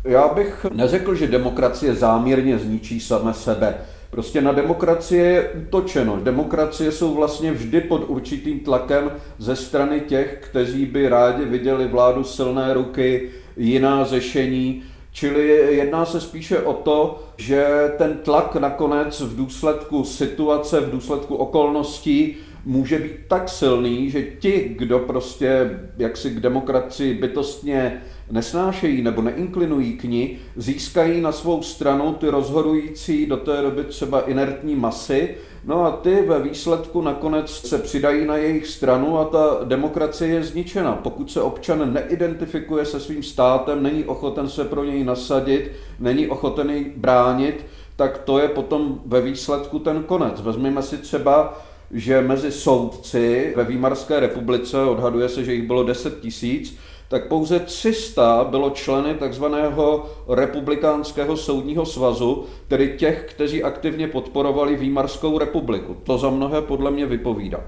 Já 0.04 0.28
bych 0.28 0.66
neřekl, 0.74 1.16
že 1.16 1.28
demokracie 1.28 1.96
záměrně 1.96 2.58
zničí 2.58 3.00
sama 3.00 3.34
sebe. 3.34 3.76
Prostě 4.10 4.42
na 4.42 4.52
demokracie 4.52 5.26
je 5.26 5.50
útočeno. 5.50 6.20
Demokracie 6.24 6.92
jsou 6.92 7.16
vlastně 7.16 7.52
vždy 7.52 7.82
pod 7.82 8.04
určitým 8.08 8.60
tlakem 8.60 9.12
ze 9.38 9.56
strany 9.56 10.00
těch, 10.00 10.38
kteří 10.42 10.86
by 10.86 11.10
rádi 11.10 11.46
viděli 11.46 11.88
vládu 11.88 12.24
silné 12.24 12.74
ruky, 12.74 13.30
jiná 13.58 14.06
řešení. 14.06 14.84
Čili 15.20 15.76
jedná 15.76 16.06
se 16.06 16.22
spíše 16.22 16.60
o 16.60 16.74
to, 16.74 17.24
že 17.38 17.92
ten 17.98 18.18
tlak 18.24 18.56
nakonec 18.56 19.22
v 19.22 19.36
důsledku 19.36 20.04
situace, 20.04 20.80
v 20.80 20.92
důsledku 20.92 21.36
okolností 21.36 22.36
může 22.66 23.00
být 23.00 23.16
tak 23.28 23.50
silný, 23.50 24.10
že 24.10 24.24
ti, 24.24 24.76
kdo 24.78 25.00
prostě 25.00 25.80
jaksi 25.98 26.30
k 26.30 26.40
demokracii 26.40 27.14
bytostně 27.14 28.02
nesnášejí 28.32 29.02
nebo 29.02 29.22
neinklinují 29.22 29.98
k 29.98 30.04
ní, 30.04 30.38
získají 30.56 31.22
na 31.22 31.32
svou 31.32 31.62
stranu 31.62 32.14
ty 32.14 32.30
rozhodující 32.30 33.26
do 33.26 33.38
té 33.38 33.62
doby 33.62 33.84
třeba 33.84 34.22
inertní 34.22 34.76
masy, 34.76 35.36
no 35.64 35.86
a 35.86 35.92
ty 35.92 36.22
ve 36.22 36.40
výsledku 36.40 37.02
nakonec 37.02 37.52
se 37.52 37.78
přidají 37.78 38.26
na 38.26 38.38
jejich 38.38 38.68
stranu 38.68 39.20
a 39.20 39.26
ta 39.26 39.58
demokracie 39.64 40.34
je 40.34 40.44
zničena. 40.44 40.96
Pokud 40.96 41.32
se 41.32 41.42
občan 41.42 41.94
neidentifikuje 41.94 42.86
se 42.86 43.00
svým 43.00 43.24
státem, 43.24 43.84
není 43.84 44.04
ochoten 44.04 44.50
se 44.50 44.66
pro 44.66 44.84
něj 44.84 45.04
nasadit, 45.04 45.72
není 46.00 46.28
ochoten 46.28 46.70
jej 46.70 46.94
bránit, 46.98 47.66
tak 47.96 48.18
to 48.18 48.40
je 48.40 48.48
potom 48.48 49.02
ve 49.06 49.22
výsledku 49.22 49.80
ten 49.80 50.04
konec. 50.04 50.42
Vezměme 50.42 50.82
si 50.82 50.98
třeba 50.98 51.58
že 51.92 52.22
mezi 52.22 52.52
soudci 52.52 53.54
ve 53.56 53.64
Výmarské 53.64 54.20
republice, 54.20 54.78
odhaduje 54.78 55.30
se, 55.30 55.44
že 55.44 55.54
jich 55.54 55.68
bylo 55.68 55.84
10 55.84 56.20
tisíc, 56.20 56.78
tak 57.10 57.28
pouze 57.28 57.60
300 57.60 58.44
bylo 58.44 58.70
členy 58.70 59.16
takzvaného 59.16 60.10
republikánského 60.28 61.38
soudního 61.38 61.86
svazu, 61.86 62.46
tedy 62.68 62.96
těch, 62.98 63.26
kteří 63.30 63.64
aktivně 63.64 64.08
podporovali 64.08 64.76
Výmarskou 64.76 65.38
republiku. 65.38 65.98
To 66.04 66.18
za 66.18 66.30
mnohé 66.30 66.62
podle 66.62 66.92
mě 66.92 67.06
vypovídá. 67.06 67.64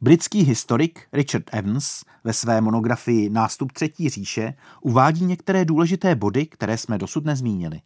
Britský 0.00 0.42
historik 0.42 1.00
Richard 1.12 1.44
Evans 1.52 2.02
ve 2.24 2.32
své 2.32 2.60
monografii 2.60 3.30
Nástup 3.30 3.72
třetí 3.72 4.08
říše 4.08 4.54
uvádí 4.80 5.24
některé 5.24 5.64
důležité 5.64 6.14
body, 6.14 6.46
které 6.46 6.78
jsme 6.78 6.98
dosud 6.98 7.24
nezmínili. 7.24 7.80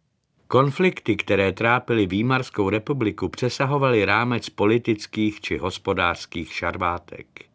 Konflikty, 0.47 1.15
které 1.15 1.51
trápily 1.51 2.05
Výmarskou 2.05 2.69
republiku, 2.69 3.29
přesahovaly 3.29 4.05
rámec 4.05 4.49
politických 4.49 5.41
či 5.41 5.57
hospodářských 5.57 6.53
šarvátek. 6.53 7.50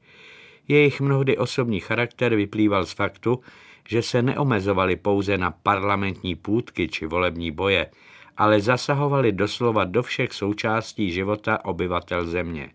Jejich 0.69 1.01
mnohdy 1.01 1.39
osobní 1.39 1.81
charakter 1.81 2.35
vyplýval 2.35 2.87
z 2.87 2.93
faktu, 2.93 3.41
že 3.89 4.03
se 4.03 4.23
neomezovali 4.23 4.97
pouze 4.97 5.39
na 5.39 5.51
parlamentní 5.51 6.35
půdky 6.35 6.89
či 6.89 7.07
volební 7.07 7.51
boje, 7.51 7.91
ale 8.37 8.61
zasahovali 8.61 9.33
doslova 9.33 9.85
do 9.85 10.03
všech 10.03 10.33
součástí 10.33 11.13
života 11.13 11.65
obyvatel 11.65 12.27
země. 12.27 12.71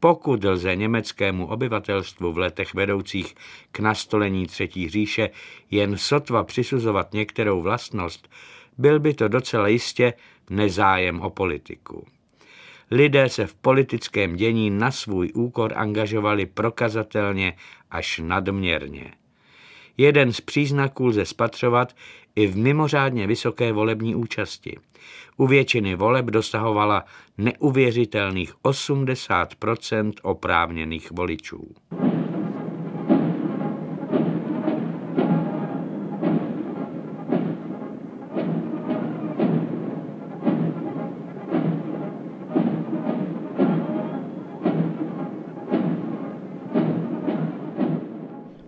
Pokud 0.00 0.44
lze 0.44 0.76
německému 0.76 1.46
obyvatelstvu 1.46 2.32
v 2.32 2.38
letech 2.38 2.74
vedoucích 2.74 3.34
k 3.72 3.80
nastolení 3.80 4.46
Třetí 4.46 4.88
říše 4.88 5.30
jen 5.70 5.98
sotva 5.98 6.44
přisuzovat 6.44 7.12
některou 7.12 7.62
vlastnost, 7.62 8.28
byl 8.78 9.00
by 9.00 9.14
to 9.14 9.28
docela 9.28 9.68
jistě 9.68 10.12
nezájem 10.50 11.20
o 11.20 11.30
politiku. 11.30 12.06
Lidé 12.90 13.28
se 13.28 13.46
v 13.46 13.54
politickém 13.54 14.36
dění 14.36 14.70
na 14.70 14.90
svůj 14.90 15.30
úkor 15.34 15.72
angažovali 15.76 16.46
prokazatelně 16.46 17.56
až 17.90 18.20
nadměrně. 18.24 19.12
Jeden 19.96 20.32
z 20.32 20.40
příznaků 20.40 21.06
lze 21.06 21.24
spatřovat 21.24 21.96
i 22.36 22.46
v 22.46 22.56
mimořádně 22.56 23.26
vysoké 23.26 23.72
volební 23.72 24.14
účasti. 24.14 24.76
U 25.36 25.46
většiny 25.46 25.94
voleb 25.94 26.26
dosahovala 26.26 27.04
neuvěřitelných 27.38 28.54
80% 28.54 30.12
oprávněných 30.22 31.10
voličů. 31.10 31.74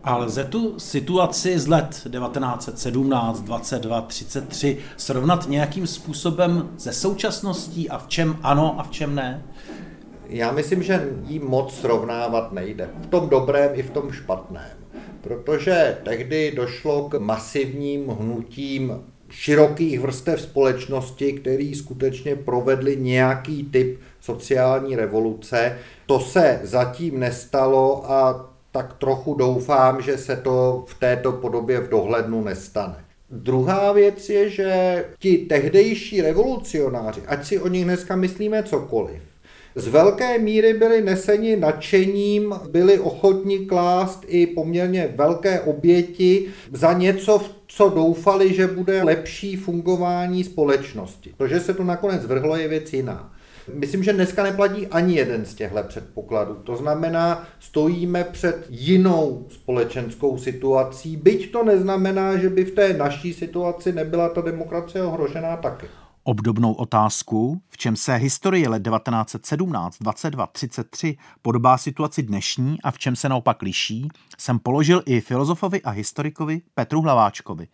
A 0.08 0.16
lze 0.16 0.44
tu 0.44 0.78
situaci 0.78 1.58
z 1.58 1.66
let 1.66 1.88
1917, 1.88 3.40
22, 3.40 4.00
33 4.00 4.78
srovnat 4.96 5.48
nějakým 5.48 5.86
způsobem 5.86 6.68
se 6.76 6.92
současností 6.92 7.90
a 7.90 7.98
v 7.98 8.08
čem 8.08 8.38
ano 8.42 8.80
a 8.80 8.82
v 8.82 8.90
čem 8.90 9.14
ne? 9.14 9.42
Já 10.28 10.52
myslím, 10.52 10.82
že 10.82 11.08
jí 11.26 11.38
moc 11.38 11.80
srovnávat 11.80 12.52
nejde. 12.52 12.90
V 13.02 13.06
tom 13.06 13.28
dobrém 13.28 13.70
i 13.74 13.82
v 13.82 13.90
tom 13.90 14.12
špatném. 14.12 14.70
Protože 15.20 15.98
tehdy 16.02 16.52
došlo 16.56 17.08
k 17.08 17.18
masivním 17.18 18.08
hnutím 18.08 19.00
širokých 19.28 20.00
vrstev 20.00 20.40
společnosti, 20.40 21.32
který 21.32 21.74
skutečně 21.74 22.36
provedli 22.36 22.96
nějaký 22.96 23.64
typ 23.64 24.00
sociální 24.20 24.96
revoluce. 24.96 25.78
To 26.06 26.20
se 26.20 26.60
zatím 26.62 27.20
nestalo 27.20 28.12
a 28.12 28.47
tak 28.72 28.92
trochu 28.92 29.34
doufám, 29.34 30.02
že 30.02 30.18
se 30.18 30.36
to 30.36 30.84
v 30.88 30.94
této 30.94 31.32
podobě 31.32 31.80
v 31.80 31.88
dohlednu 31.88 32.44
nestane. 32.44 33.04
Druhá 33.30 33.92
věc 33.92 34.28
je, 34.28 34.50
že 34.50 35.04
ti 35.18 35.38
tehdejší 35.38 36.22
revolucionáři, 36.22 37.22
ať 37.26 37.46
si 37.46 37.60
o 37.60 37.68
nich 37.68 37.84
dneska 37.84 38.16
myslíme 38.16 38.62
cokoliv, 38.62 39.22
z 39.74 39.88
velké 39.88 40.38
míry 40.38 40.74
byli 40.74 41.02
neseni 41.02 41.56
nadšením, 41.56 42.54
byli 42.70 42.98
ochotni 42.98 43.58
klást 43.58 44.24
i 44.26 44.46
poměrně 44.46 45.12
velké 45.16 45.60
oběti 45.60 46.46
za 46.72 46.92
něco, 46.92 47.40
co 47.66 47.88
doufali, 47.88 48.54
že 48.54 48.66
bude 48.66 49.02
lepší 49.02 49.56
fungování 49.56 50.44
společnosti. 50.44 51.34
To, 51.36 51.48
že 51.48 51.60
se 51.60 51.74
to 51.74 51.84
nakonec 51.84 52.26
vrhlo, 52.26 52.56
je 52.56 52.68
věc 52.68 52.92
jiná. 52.92 53.32
Myslím, 53.74 54.04
že 54.04 54.12
dneska 54.12 54.42
neplatí 54.42 54.86
ani 54.86 55.14
jeden 55.14 55.44
z 55.44 55.54
těchto 55.54 55.82
předpokladů. 55.82 56.54
To 56.54 56.76
znamená, 56.76 57.46
stojíme 57.60 58.24
před 58.24 58.66
jinou 58.70 59.46
společenskou 59.50 60.38
situací, 60.38 61.16
byť 61.16 61.52
to 61.52 61.64
neznamená, 61.64 62.36
že 62.36 62.48
by 62.48 62.64
v 62.64 62.74
té 62.74 62.92
naší 62.92 63.34
situaci 63.34 63.92
nebyla 63.92 64.28
ta 64.28 64.40
demokracie 64.40 65.04
ohrožená 65.04 65.56
taky. 65.56 65.86
Obdobnou 66.24 66.72
otázku, 66.72 67.60
v 67.68 67.76
čem 67.76 67.96
se 67.96 68.14
historie 68.14 68.68
let 68.68 68.82
1917, 68.82 69.96
22, 70.00 70.46
33 70.46 71.16
podobá 71.42 71.78
situaci 71.78 72.22
dnešní 72.22 72.82
a 72.82 72.90
v 72.90 72.98
čem 72.98 73.16
se 73.16 73.28
naopak 73.28 73.62
liší, 73.62 74.08
jsem 74.38 74.58
položil 74.58 75.02
i 75.06 75.20
filozofovi 75.20 75.82
a 75.82 75.90
historikovi 75.90 76.60
Petru 76.74 77.00
Hlaváčkovi. 77.00 77.68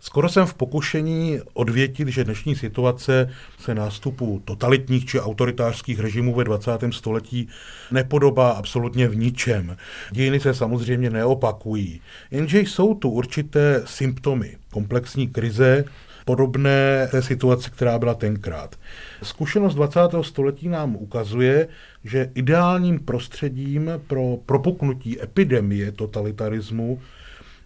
Skoro 0.00 0.28
jsem 0.28 0.46
v 0.46 0.54
pokušení 0.54 1.40
odvětit, 1.54 2.08
že 2.08 2.24
dnešní 2.24 2.56
situace 2.56 3.30
se 3.58 3.74
nástupu 3.74 4.42
totalitních 4.44 5.06
či 5.06 5.20
autoritářských 5.20 6.00
režimů 6.00 6.34
ve 6.34 6.44
20. 6.44 6.70
století 6.90 7.48
nepodobá 7.90 8.50
absolutně 8.50 9.08
v 9.08 9.16
ničem. 9.16 9.76
Dějiny 10.10 10.40
se 10.40 10.54
samozřejmě 10.54 11.10
neopakují, 11.10 12.00
jenže 12.30 12.60
jsou 12.60 12.94
tu 12.94 13.10
určité 13.10 13.82
symptomy 13.84 14.56
komplexní 14.70 15.28
krize, 15.28 15.84
podobné 16.24 17.08
té 17.10 17.22
situaci, 17.22 17.70
která 17.70 17.98
byla 17.98 18.14
tenkrát. 18.14 18.76
Zkušenost 19.22 19.74
20. 19.74 20.00
století 20.22 20.68
nám 20.68 20.96
ukazuje, 20.96 21.68
že 22.04 22.30
ideálním 22.34 22.98
prostředím 23.00 23.90
pro 24.06 24.36
propuknutí 24.46 25.22
epidemie 25.22 25.92
totalitarismu 25.92 27.00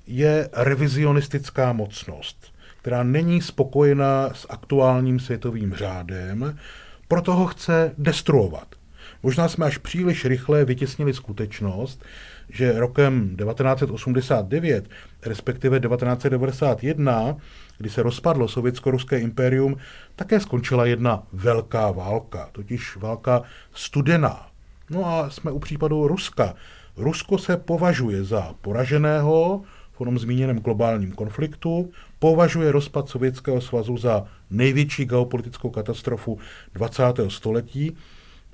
je 0.07 0.49
revizionistická 0.53 1.73
mocnost, 1.73 2.53
která 2.81 3.03
není 3.03 3.41
spokojena 3.41 4.31
s 4.35 4.47
aktuálním 4.51 5.21
světovým 5.21 5.75
řádem, 5.75 6.59
proto 7.09 7.35
ho 7.35 7.47
chce 7.47 7.95
destruovat. 7.99 8.67
Možná 9.23 9.49
jsme 9.49 9.67
až 9.67 9.79
příliš 9.79 10.25
rychle 10.25 10.65
vytěsnili 10.65 11.15
skutečnost, 11.15 12.05
že 12.49 12.79
rokem 12.79 13.37
1989, 13.37 14.89
respektive 15.27 15.81
1991, 15.81 17.37
kdy 17.79 17.91
se 17.91 18.03
rozpadlo 18.03 18.49
sovětsko-ruské 18.49 19.19
impérium, 19.19 19.77
také 20.17 20.41
skončila 20.41 20.87
jedna 20.87 21.23
velká 21.33 21.91
válka, 21.91 22.49
totiž 22.53 22.97
válka 22.97 23.43
studená. 23.75 24.47
No 24.91 25.07
a 25.07 25.31
jsme 25.31 25.51
u 25.51 25.59
případu 25.59 26.09
Ruska. 26.09 26.55
Rusko 26.97 27.39
se 27.39 27.57
považuje 27.57 28.25
za 28.25 28.55
poraženého 28.61 29.63
onom 30.03 30.19
zmíněném 30.19 30.59
globálním 30.59 31.13
konfliktu, 31.13 31.91
považuje 32.19 32.73
rozpad 32.73 33.09
Sovětského 33.09 33.61
svazu 33.61 33.97
za 33.97 34.25
největší 34.51 35.05
geopolitickou 35.05 35.71
katastrofu 35.71 36.39
20. 36.75 37.03
století 37.29 37.97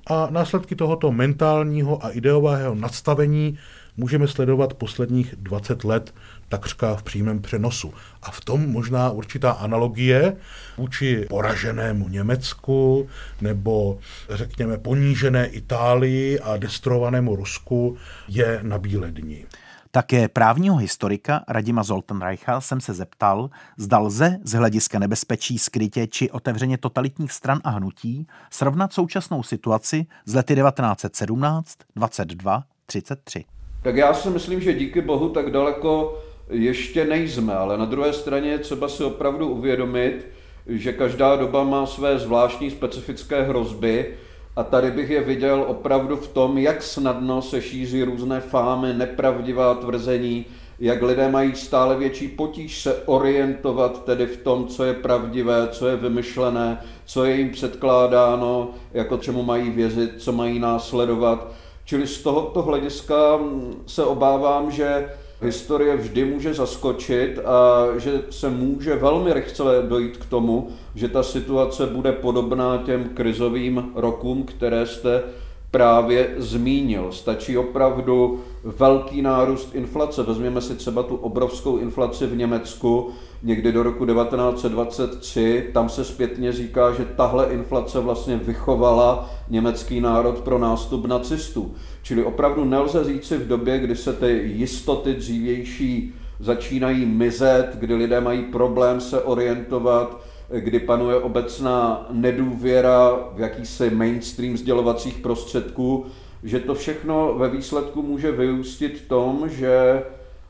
a 0.07 0.27
následky 0.29 0.75
tohoto 0.75 1.11
mentálního 1.11 2.05
a 2.05 2.09
ideového 2.09 2.75
nadstavení 2.75 3.57
můžeme 3.97 4.27
sledovat 4.27 4.73
posledních 4.73 5.35
20 5.37 5.83
let 5.83 6.13
takřka 6.49 6.95
v 6.95 7.03
přímém 7.03 7.41
přenosu. 7.41 7.93
A 8.23 8.31
v 8.31 8.45
tom 8.45 8.69
možná 8.69 9.09
určitá 9.09 9.51
analogie 9.51 10.35
vůči 10.77 11.25
poraženému 11.29 12.09
Německu 12.09 13.07
nebo 13.41 13.99
řekněme 14.29 14.77
ponížené 14.77 15.47
Itálii 15.47 16.39
a 16.39 16.57
destrovanému 16.57 17.35
Rusku 17.35 17.97
je 18.27 18.59
na 18.63 18.77
bílé 18.77 19.11
dní. 19.11 19.45
Také 19.91 20.27
právního 20.27 20.75
historika 20.75 21.43
Radima 21.47 21.83
Zoltenreicha 21.83 22.61
jsem 22.61 22.81
se 22.81 22.93
zeptal, 22.93 23.49
zda 23.77 23.99
lze 23.99 24.39
z 24.43 24.51
hlediska 24.51 24.99
nebezpečí 24.99 25.59
skrytě 25.59 26.07
či 26.07 26.31
otevřeně 26.31 26.77
totalitních 26.77 27.31
stran 27.31 27.59
a 27.63 27.69
hnutí 27.69 28.27
srovnat 28.51 28.93
současnou 28.93 29.43
situaci 29.43 30.05
z 30.25 30.35
lety 30.35 30.55
1917, 30.55 31.77
22, 31.95 32.63
33. 32.85 33.45
Tak 33.83 33.95
já 33.95 34.13
si 34.13 34.29
myslím, 34.29 34.61
že 34.61 34.73
díky 34.73 35.01
bohu 35.01 35.29
tak 35.29 35.51
daleko 35.51 36.21
ještě 36.49 37.05
nejsme, 37.05 37.55
ale 37.55 37.77
na 37.77 37.85
druhé 37.85 38.13
straně 38.13 38.49
je 38.49 38.59
třeba 38.59 38.89
si 38.89 39.03
opravdu 39.03 39.49
uvědomit, 39.49 40.27
že 40.67 40.93
každá 40.93 41.35
doba 41.35 41.63
má 41.63 41.85
své 41.85 42.19
zvláštní 42.19 42.71
specifické 42.71 43.41
hrozby 43.41 44.15
a 44.59 44.63
tady 44.63 44.91
bych 44.91 45.09
je 45.09 45.21
viděl 45.21 45.65
opravdu 45.67 46.15
v 46.15 46.27
tom, 46.27 46.57
jak 46.57 46.83
snadno 46.83 47.41
se 47.41 47.61
šíří 47.61 48.03
různé 48.03 48.39
fámy, 48.39 48.93
nepravdivá 48.93 49.75
tvrzení, 49.75 50.45
jak 50.79 51.01
lidé 51.01 51.29
mají 51.29 51.55
stále 51.55 51.95
větší 51.95 52.27
potíž 52.27 52.81
se 52.81 52.95
orientovat 53.05 54.05
tedy 54.05 54.25
v 54.25 54.37
tom, 54.37 54.67
co 54.67 54.83
je 54.83 54.93
pravdivé, 54.93 55.67
co 55.71 55.87
je 55.87 55.95
vymyšlené, 55.95 56.81
co 57.05 57.25
je 57.25 57.35
jim 57.35 57.49
předkládáno, 57.49 58.69
jako 58.93 59.17
čemu 59.17 59.43
mají 59.43 59.69
věřit, 59.69 60.11
co 60.17 60.31
mají 60.31 60.59
následovat. 60.59 61.51
Čili 61.85 62.07
z 62.07 62.23
tohoto 62.23 62.61
hlediska 62.61 63.39
se 63.85 64.03
obávám, 64.03 64.71
že 64.71 65.09
historie 65.41 65.97
vždy 65.97 66.25
může 66.25 66.53
zaskočit 66.53 67.39
a 67.45 67.85
že 67.97 68.21
se 68.29 68.49
může 68.49 68.95
velmi 68.95 69.33
rychle 69.33 69.81
dojít 69.81 70.17
k 70.17 70.25
tomu, 70.25 70.69
že 70.95 71.07
ta 71.07 71.23
situace 71.23 71.85
bude 71.85 72.11
podobná 72.11 72.77
těm 72.77 73.03
krizovým 73.03 73.91
rokům, 73.95 74.43
které 74.43 74.85
jste 74.85 75.23
právě 75.71 76.35
zmínil. 76.37 77.11
Stačí 77.11 77.57
opravdu 77.57 78.39
velký 78.63 79.21
nárůst 79.21 79.75
inflace. 79.75 80.23
Vezměme 80.23 80.61
si 80.61 80.75
třeba 80.75 81.03
tu 81.03 81.15
obrovskou 81.15 81.77
inflaci 81.77 82.25
v 82.25 82.37
Německu 82.37 83.11
někdy 83.43 83.71
do 83.71 83.83
roku 83.83 84.05
1923. 84.05 85.69
Tam 85.73 85.89
se 85.89 86.05
zpětně 86.05 86.51
říká, 86.51 86.91
že 86.91 87.05
tahle 87.05 87.45
inflace 87.45 87.99
vlastně 87.99 88.37
vychovala 88.37 89.29
německý 89.49 90.01
národ 90.01 90.39
pro 90.39 90.57
nástup 90.59 91.05
nacistů. 91.05 91.75
Čili 92.03 92.23
opravdu 92.23 92.65
nelze 92.65 93.03
říci 93.03 93.37
v 93.37 93.47
době, 93.47 93.79
kdy 93.79 93.95
se 93.95 94.13
ty 94.13 94.41
jistoty 94.45 95.13
dřívější 95.13 96.13
začínají 96.39 97.05
mizet, 97.05 97.69
kdy 97.79 97.95
lidé 97.95 98.21
mají 98.21 98.43
problém 98.43 99.01
se 99.01 99.21
orientovat, 99.21 100.21
kdy 100.49 100.79
panuje 100.79 101.15
obecná 101.15 102.07
nedůvěra 102.11 103.11
v 103.33 103.39
jakýsi 103.39 103.89
mainstream 103.89 104.57
sdělovacích 104.57 105.17
prostředků, 105.17 106.05
že 106.43 106.59
to 106.59 106.75
všechno 106.75 107.35
ve 107.37 107.49
výsledku 107.49 108.01
může 108.01 108.31
vyústit 108.31 109.07
tom, 109.07 109.49
že 109.49 110.03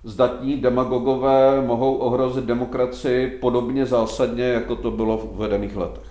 zdatní 0.04 0.58
demagogové 0.58 1.62
mohou 1.62 1.96
ohrozit 1.96 2.46
demokracii 2.46 3.28
podobně 3.28 3.86
zásadně, 3.86 4.44
jako 4.44 4.76
to 4.76 4.92
bylo 4.92 5.18
v 5.18 5.26
uvedených 5.26 5.76
letech. 5.76 6.04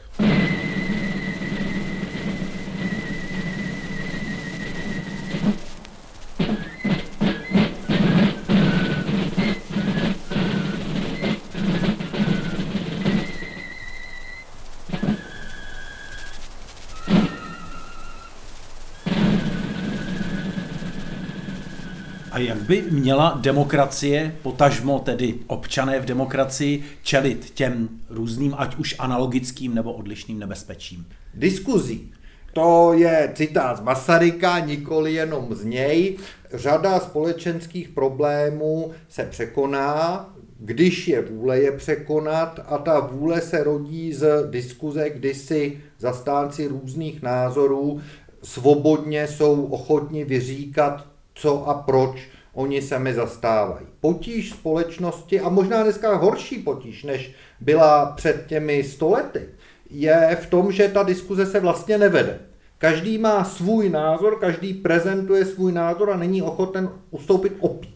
By 22.69 22.85
měla 22.91 23.39
demokracie, 23.41 24.37
potažmo 24.43 24.99
tedy 24.99 25.35
občané 25.47 26.01
v 26.01 26.05
demokracii, 26.05 26.85
čelit 27.03 27.51
těm 27.51 27.89
různým, 28.11 28.55
ať 28.59 28.77
už 28.77 28.97
analogickým 28.99 29.75
nebo 29.75 29.93
odlišným 29.93 30.39
nebezpečím? 30.39 31.07
Diskuzí. 31.35 32.13
To 32.53 32.93
je 32.93 33.33
citát 33.35 33.77
z 33.77 33.81
Masaryka, 33.81 34.59
nikoli 34.59 35.15
jenom 35.15 35.55
z 35.55 35.65
něj. 35.65 36.17
Řada 36.55 37.01
společenských 37.01 37.89
problémů 37.89 38.93
se 39.09 39.25
překoná, 39.25 40.29
když 40.59 41.09
je 41.09 41.23
vůle 41.23 41.61
je 41.61 41.73
překonat 41.73 42.61
a 42.67 42.79
ta 42.79 43.01
vůle 43.01 43.41
se 43.41 43.65
rodí 43.65 44.13
z 44.13 44.51
diskuze, 44.51 45.11
kdy 45.11 45.35
si 45.35 45.81
zastánci 45.99 46.67
různých 46.67 47.23
názorů 47.23 48.01
svobodně 48.43 49.27
jsou 49.27 49.65
ochotni 49.65 50.25
vyříkat 50.25 51.07
co 51.35 51.69
a 51.69 51.75
proč 51.75 52.29
oni 52.53 52.83
se 52.83 52.99
mi 52.99 53.15
zastávají. 53.15 53.87
Potíž 54.01 54.51
společnosti, 54.51 55.41
a 55.41 55.49
možná 55.49 55.83
dneska 55.83 56.17
horší 56.17 56.59
potíž, 56.59 57.05
než 57.05 57.35
byla 57.61 58.07
před 58.07 58.47
těmi 58.47 58.85
stolety, 58.85 59.49
je 59.91 60.39
v 60.43 60.47
tom, 60.47 60.73
že 60.73 60.89
ta 60.89 61.03
diskuze 61.03 61.47
se 61.47 61.61
vlastně 61.61 61.99
nevede. 61.99 62.39
Každý 62.79 63.19
má 63.19 63.45
svůj 63.45 63.89
názor, 63.89 64.39
každý 64.41 64.75
prezentuje 64.75 65.45
svůj 65.45 65.73
názor 65.73 66.11
a 66.11 66.17
není 66.17 66.43
ochoten 66.43 66.91
ustoupit 67.11 67.53
opít. 67.61 67.95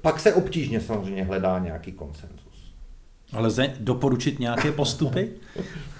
Pak 0.00 0.20
se 0.20 0.34
obtížně 0.34 0.80
samozřejmě 0.80 1.24
hledá 1.24 1.58
nějaký 1.58 1.92
konsenzus. 1.92 2.74
Ale 3.32 3.46
lze 3.46 3.74
doporučit 3.80 4.38
nějaké 4.38 4.72
postupy? 4.72 5.30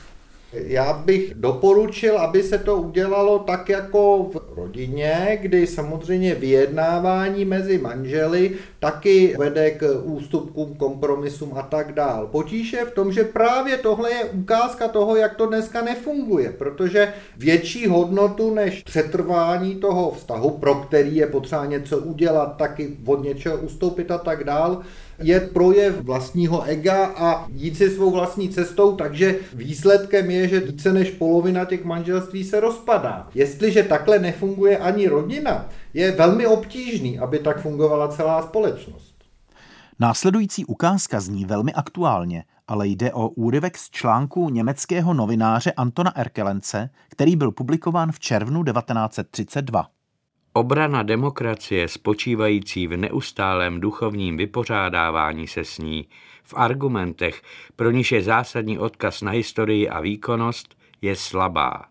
Já 0.52 0.92
bych 0.92 1.34
doporučil, 1.34 2.18
aby 2.18 2.42
se 2.42 2.58
to 2.58 2.76
udělalo 2.76 3.38
tak 3.38 3.68
jako 3.68 4.30
v 4.32 4.54
rodině, 4.56 5.38
kdy 5.42 5.66
samozřejmě 5.66 6.34
vyjednávání 6.34 7.44
mezi 7.44 7.78
manželi 7.78 8.52
taky 8.78 9.36
vede 9.38 9.70
k 9.70 10.02
ústupkům, 10.04 10.74
kompromisům 10.74 11.52
a 11.56 11.62
tak 11.62 11.92
dál. 11.92 12.26
Potíž 12.26 12.72
je 12.72 12.84
v 12.84 12.90
tom, 12.90 13.12
že 13.12 13.24
právě 13.24 13.76
tohle 13.76 14.12
je 14.12 14.24
ukázka 14.24 14.88
toho, 14.88 15.16
jak 15.16 15.34
to 15.36 15.46
dneska 15.46 15.82
nefunguje, 15.82 16.52
protože 16.58 17.12
větší 17.36 17.86
hodnotu 17.86 18.54
než 18.54 18.82
přetrvání 18.82 19.74
toho 19.74 20.10
vztahu, 20.10 20.50
pro 20.50 20.74
který 20.74 21.16
je 21.16 21.26
potřeba 21.26 21.66
něco 21.66 21.98
udělat, 21.98 22.56
taky 22.56 22.96
od 23.06 23.24
něčeho 23.24 23.56
ustoupit 23.56 24.10
a 24.10 24.18
tak 24.18 24.44
dál, 24.44 24.82
je 25.20 25.40
projev 25.40 26.00
vlastního 26.00 26.62
ega 26.62 27.06
a 27.06 27.46
jít 27.52 27.76
si 27.76 27.90
svou 27.90 28.10
vlastní 28.10 28.48
cestou, 28.48 28.96
takže 28.96 29.36
výsledkem 29.52 30.30
je, 30.30 30.48
že 30.48 30.60
více 30.60 30.92
než 30.92 31.10
polovina 31.10 31.64
těch 31.64 31.84
manželství 31.84 32.44
se 32.44 32.60
rozpadá. 32.60 33.28
Jestliže 33.34 33.82
takhle 33.82 34.18
nefunguje 34.18 34.78
ani 34.78 35.08
rodina, 35.08 35.68
je 35.94 36.12
velmi 36.12 36.46
obtížný, 36.46 37.18
aby 37.18 37.38
tak 37.38 37.62
fungovala 37.62 38.08
celá 38.08 38.42
společnost. 38.42 39.14
Následující 39.98 40.64
ukázka 40.64 41.20
zní 41.20 41.44
velmi 41.44 41.72
aktuálně, 41.72 42.44
ale 42.68 42.88
jde 42.88 43.12
o 43.12 43.28
úryvek 43.28 43.78
z 43.78 43.90
článku 43.90 44.50
německého 44.50 45.14
novináře 45.14 45.72
Antona 45.72 46.16
Erkelence, 46.16 46.90
který 47.08 47.36
byl 47.36 47.52
publikován 47.52 48.12
v 48.12 48.20
červnu 48.20 48.64
1932. 48.64 49.86
Obrana 50.52 51.02
demokracie 51.02 51.88
spočívající 51.88 52.86
v 52.86 52.96
neustálém 52.96 53.80
duchovním 53.80 54.36
vypořádávání 54.36 55.46
se 55.46 55.64
s 55.64 55.78
ní, 55.78 56.08
v 56.42 56.54
argumentech, 56.56 57.42
pro 57.76 57.90
níž 57.90 58.12
je 58.12 58.22
zásadní 58.22 58.78
odkaz 58.78 59.22
na 59.22 59.30
historii 59.30 59.88
a 59.88 60.00
výkonnost, 60.00 60.76
je 61.02 61.16
slabá. 61.16 61.84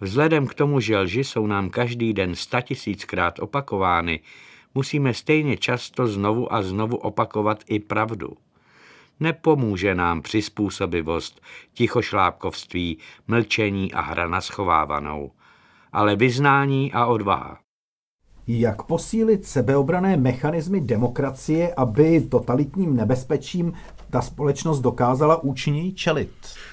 Vzhledem 0.00 0.46
k 0.46 0.54
tomu, 0.54 0.80
že 0.80 0.98
lži 0.98 1.24
jsou 1.24 1.46
nám 1.46 1.70
každý 1.70 2.12
den 2.12 2.34
statisíckrát 2.34 3.38
opakovány, 3.38 4.20
musíme 4.74 5.14
stejně 5.14 5.56
často 5.56 6.06
znovu 6.06 6.52
a 6.52 6.62
znovu 6.62 6.96
opakovat 6.96 7.64
i 7.66 7.78
pravdu. 7.78 8.36
Nepomůže 9.20 9.94
nám 9.94 10.22
přizpůsobivost, 10.22 11.40
tichošlápkovství, 11.74 12.98
mlčení 13.28 13.92
a 13.92 14.00
hra 14.00 14.28
na 14.28 14.40
schovávanou, 14.40 15.32
ale 15.92 16.16
vyznání 16.16 16.92
a 16.92 17.06
odvaha. 17.06 17.58
Jak 18.48 18.82
posílit 18.82 19.46
sebeobrané 19.46 20.16
mechanismy 20.16 20.80
demokracie, 20.80 21.74
aby 21.74 22.20
totalitním 22.20 22.96
nebezpečím 22.96 23.72
ta 24.10 24.22
společnost 24.22 24.80
dokázala 24.80 25.42
účinněji 25.42 25.92
čelit? 25.92 26.30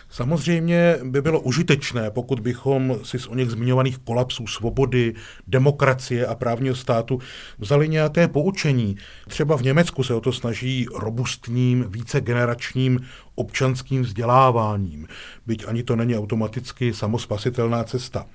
Samozřejmě 0.09 0.97
by 1.03 1.21
bylo 1.21 1.39
užitečné, 1.39 2.11
pokud 2.11 2.39
bychom 2.39 2.95
si 3.03 3.19
z 3.19 3.27
o 3.27 3.35
něch 3.35 3.49
zmiňovaných 3.49 3.97
kolapsů 3.97 4.47
svobody, 4.47 5.13
demokracie 5.47 6.27
a 6.27 6.35
právního 6.35 6.75
státu 6.75 7.19
vzali 7.57 7.89
nějaké 7.89 8.27
poučení. 8.27 8.97
Třeba 9.27 9.57
v 9.57 9.61
Německu 9.61 10.03
se 10.03 10.13
o 10.13 10.21
to 10.21 10.31
snaží 10.31 10.87
robustním, 10.95 11.85
vícegeneračním 11.89 12.99
občanským 13.35 14.01
vzděláváním, 14.01 15.07
byť 15.45 15.65
ani 15.67 15.83
to 15.83 15.95
není 15.95 16.17
automaticky 16.17 16.93
samospasitelná 16.93 17.83
cesta. 17.83 18.25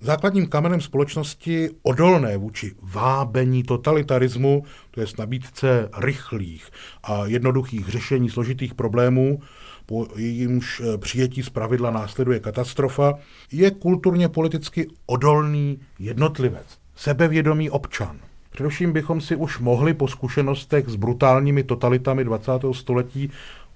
Základním 0.00 0.46
kamenem 0.46 0.80
společnosti 0.80 1.70
odolné 1.82 2.36
vůči 2.36 2.74
vábení 2.82 3.62
totalitarismu, 3.62 4.64
to 4.90 5.00
je 5.00 5.06
nabídce 5.18 5.88
rychlých 5.98 6.68
a 7.02 7.26
jednoduchých 7.26 7.88
řešení 7.88 8.30
složitých 8.30 8.74
problémů, 8.74 9.40
po 9.86 10.06
jejímž 10.16 10.80
eh, 10.80 10.98
přijetí 10.98 11.42
z 11.42 11.50
pravidla 11.50 11.90
následuje 11.90 12.40
katastrofa, 12.40 13.14
je 13.52 13.70
kulturně 13.70 14.28
politicky 14.28 14.88
odolný 15.06 15.80
jednotlivec, 15.98 16.66
sebevědomý 16.96 17.70
občan. 17.70 18.18
Především 18.50 18.92
bychom 18.92 19.20
si 19.20 19.36
už 19.36 19.58
mohli 19.58 19.94
po 19.94 20.08
zkušenostech 20.08 20.88
s 20.88 20.96
brutálními 20.96 21.62
totalitami 21.62 22.24
20. 22.24 22.52
století 22.72 23.30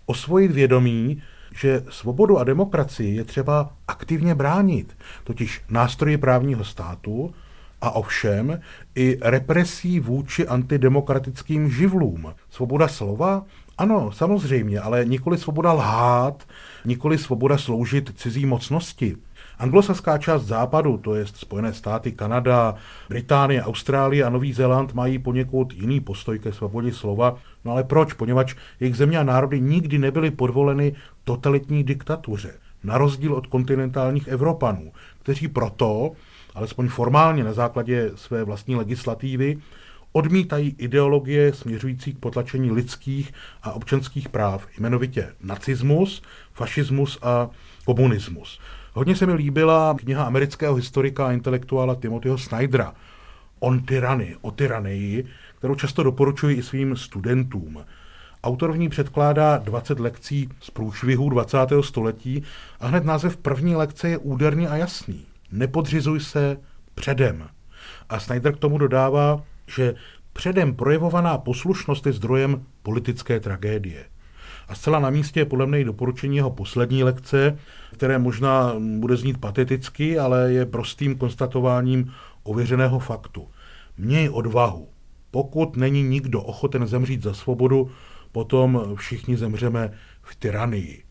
osvojit 0.06 0.52
vědomí, 0.52 1.22
že 1.54 1.82
svobodu 1.90 2.38
a 2.38 2.44
demokracii 2.44 3.16
je 3.16 3.24
třeba 3.24 3.70
aktivně 3.88 4.34
bránit, 4.34 4.96
totiž 5.24 5.62
nástroje 5.70 6.18
právního 6.18 6.64
státu 6.64 7.34
a 7.80 7.90
ovšem 7.90 8.60
i 8.94 9.18
represí 9.22 10.00
vůči 10.00 10.46
antidemokratickým 10.46 11.70
živlům. 11.70 12.34
Svoboda 12.50 12.88
slova 12.88 13.44
ano, 13.78 14.12
samozřejmě, 14.12 14.80
ale 14.80 15.04
nikoli 15.04 15.38
svoboda 15.38 15.72
lhát, 15.72 16.48
nikoli 16.84 17.18
svoboda 17.18 17.58
sloužit 17.58 18.12
cizí 18.16 18.46
mocnosti. 18.46 19.16
Anglosaská 19.60 20.18
část 20.18 20.42
západu, 20.42 20.98
to 20.98 21.14
je 21.14 21.26
Spojené 21.26 21.72
státy, 21.72 22.12
Kanada, 22.12 22.74
Británie, 23.08 23.62
Austrálie 23.62 24.24
a 24.24 24.30
Nový 24.30 24.52
Zéland 24.52 24.94
mají 24.94 25.18
poněkud 25.18 25.72
jiný 25.72 26.00
postoj 26.00 26.38
ke 26.38 26.52
svobodě 26.52 26.92
slova. 26.92 27.36
No 27.64 27.72
ale 27.72 27.84
proč? 27.84 28.12
Poněvadž 28.12 28.54
jejich 28.80 28.96
země 28.96 29.18
a 29.18 29.22
národy 29.22 29.60
nikdy 29.60 29.98
nebyly 29.98 30.30
podvoleny 30.30 30.94
totalitní 31.24 31.84
diktatuře. 31.84 32.54
Na 32.84 32.98
rozdíl 32.98 33.34
od 33.34 33.46
kontinentálních 33.46 34.28
Evropanů, 34.28 34.92
kteří 35.22 35.48
proto, 35.48 36.12
alespoň 36.54 36.88
formálně 36.88 37.44
na 37.44 37.52
základě 37.52 38.10
své 38.14 38.44
vlastní 38.44 38.76
legislativy, 38.76 39.58
odmítají 40.12 40.74
ideologie 40.78 41.52
směřující 41.52 42.14
k 42.14 42.18
potlačení 42.18 42.70
lidských 42.70 43.32
a 43.62 43.72
občanských 43.72 44.28
práv, 44.28 44.66
jmenovitě 44.78 45.28
nacismus, 45.42 46.22
fašismus 46.52 47.18
a 47.22 47.50
komunismus. 47.84 48.60
Hodně 48.92 49.16
se 49.16 49.26
mi 49.26 49.32
líbila 49.32 49.94
kniha 49.98 50.24
amerického 50.24 50.74
historika 50.74 51.26
a 51.26 51.32
intelektuála 51.32 51.94
Timothyho 51.94 52.38
Snydera 52.38 52.94
On 53.60 53.80
tyrany, 53.80 54.36
o 54.40 54.50
tyranii, 54.50 55.24
kterou 55.58 55.74
často 55.74 56.02
doporučuji 56.02 56.56
i 56.56 56.62
svým 56.62 56.96
studentům. 56.96 57.84
Autor 58.44 58.72
v 58.72 58.78
ní 58.78 58.88
předkládá 58.88 59.58
20 59.58 60.00
lekcí 60.00 60.48
z 60.60 60.70
průšvihu 60.70 61.30
20. 61.30 61.58
století 61.80 62.42
a 62.80 62.86
hned 62.86 63.04
název 63.04 63.36
první 63.36 63.76
lekce 63.76 64.08
je 64.08 64.18
úderný 64.18 64.68
a 64.68 64.76
jasný. 64.76 65.26
Nepodřizuj 65.52 66.20
se 66.20 66.56
předem. 66.94 67.48
A 68.08 68.20
Snyder 68.20 68.54
k 68.54 68.58
tomu 68.58 68.78
dodává, 68.78 69.42
že 69.66 69.94
předem 70.32 70.74
projevovaná 70.74 71.38
poslušnost 71.38 72.06
je 72.06 72.12
zdrojem 72.12 72.64
politické 72.82 73.40
tragédie. 73.40 74.04
A 74.70 74.74
zcela 74.74 74.98
na 74.98 75.10
místě 75.10 75.40
je 75.40 75.44
podle 75.44 75.66
mě 75.66 75.84
doporučení 75.84 76.36
jeho 76.36 76.50
poslední 76.50 77.04
lekce, 77.04 77.58
které 77.92 78.18
možná 78.18 78.74
bude 78.98 79.16
znít 79.16 79.40
pateticky, 79.40 80.18
ale 80.18 80.52
je 80.52 80.66
prostým 80.66 81.18
konstatováním 81.18 82.12
ověřeného 82.42 82.98
faktu. 82.98 83.48
Měj 83.98 84.28
odvahu. 84.32 84.88
Pokud 85.30 85.76
není 85.76 86.02
nikdo 86.02 86.42
ochoten 86.42 86.86
zemřít 86.86 87.22
za 87.22 87.34
svobodu, 87.34 87.90
potom 88.32 88.94
všichni 88.94 89.36
zemřeme 89.36 89.92
v 90.22 90.36
tyranii. 90.36 91.02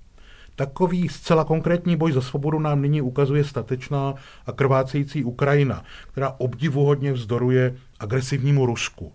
Takový 0.55 1.09
zcela 1.09 1.43
konkrétní 1.43 1.97
boj 1.97 2.11
za 2.11 2.21
svobodu 2.21 2.59
nám 2.59 2.81
nyní 2.81 3.01
ukazuje 3.01 3.43
statečná 3.43 4.13
a 4.45 4.51
krvácející 4.51 5.23
Ukrajina, 5.23 5.83
která 6.11 6.35
obdivuhodně 6.37 7.13
vzdoruje 7.13 7.75
agresivnímu 7.99 8.65
Rusku. 8.65 9.13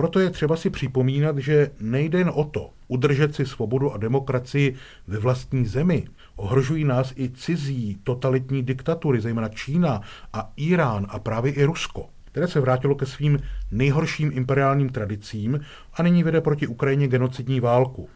Proto 0.00 0.20
je 0.20 0.30
třeba 0.30 0.56
si 0.56 0.70
připomínat, 0.70 1.38
že 1.38 1.70
nejde 1.80 2.18
jen 2.18 2.30
o 2.34 2.44
to 2.44 2.70
udržet 2.88 3.34
si 3.34 3.46
svobodu 3.46 3.92
a 3.92 3.96
demokracii 3.96 4.74
ve 5.06 5.18
vlastní 5.18 5.66
zemi. 5.66 6.04
Ohrožují 6.36 6.84
nás 6.84 7.12
i 7.16 7.30
cizí 7.30 7.98
totalitní 8.04 8.62
diktatury, 8.62 9.20
zejména 9.20 9.48
Čína 9.48 10.00
a 10.32 10.52
Irán 10.56 11.06
a 11.08 11.18
právě 11.18 11.52
i 11.52 11.64
Rusko 11.64 12.08
které 12.24 12.48
se 12.48 12.60
vrátilo 12.60 12.94
ke 12.94 13.06
svým 13.06 13.38
nejhorším 13.70 14.30
imperiálním 14.34 14.88
tradicím 14.88 15.60
a 15.94 16.02
nyní 16.02 16.22
vede 16.22 16.40
proti 16.40 16.66
Ukrajině 16.66 17.08
genocidní 17.08 17.60
válku. 17.60 18.08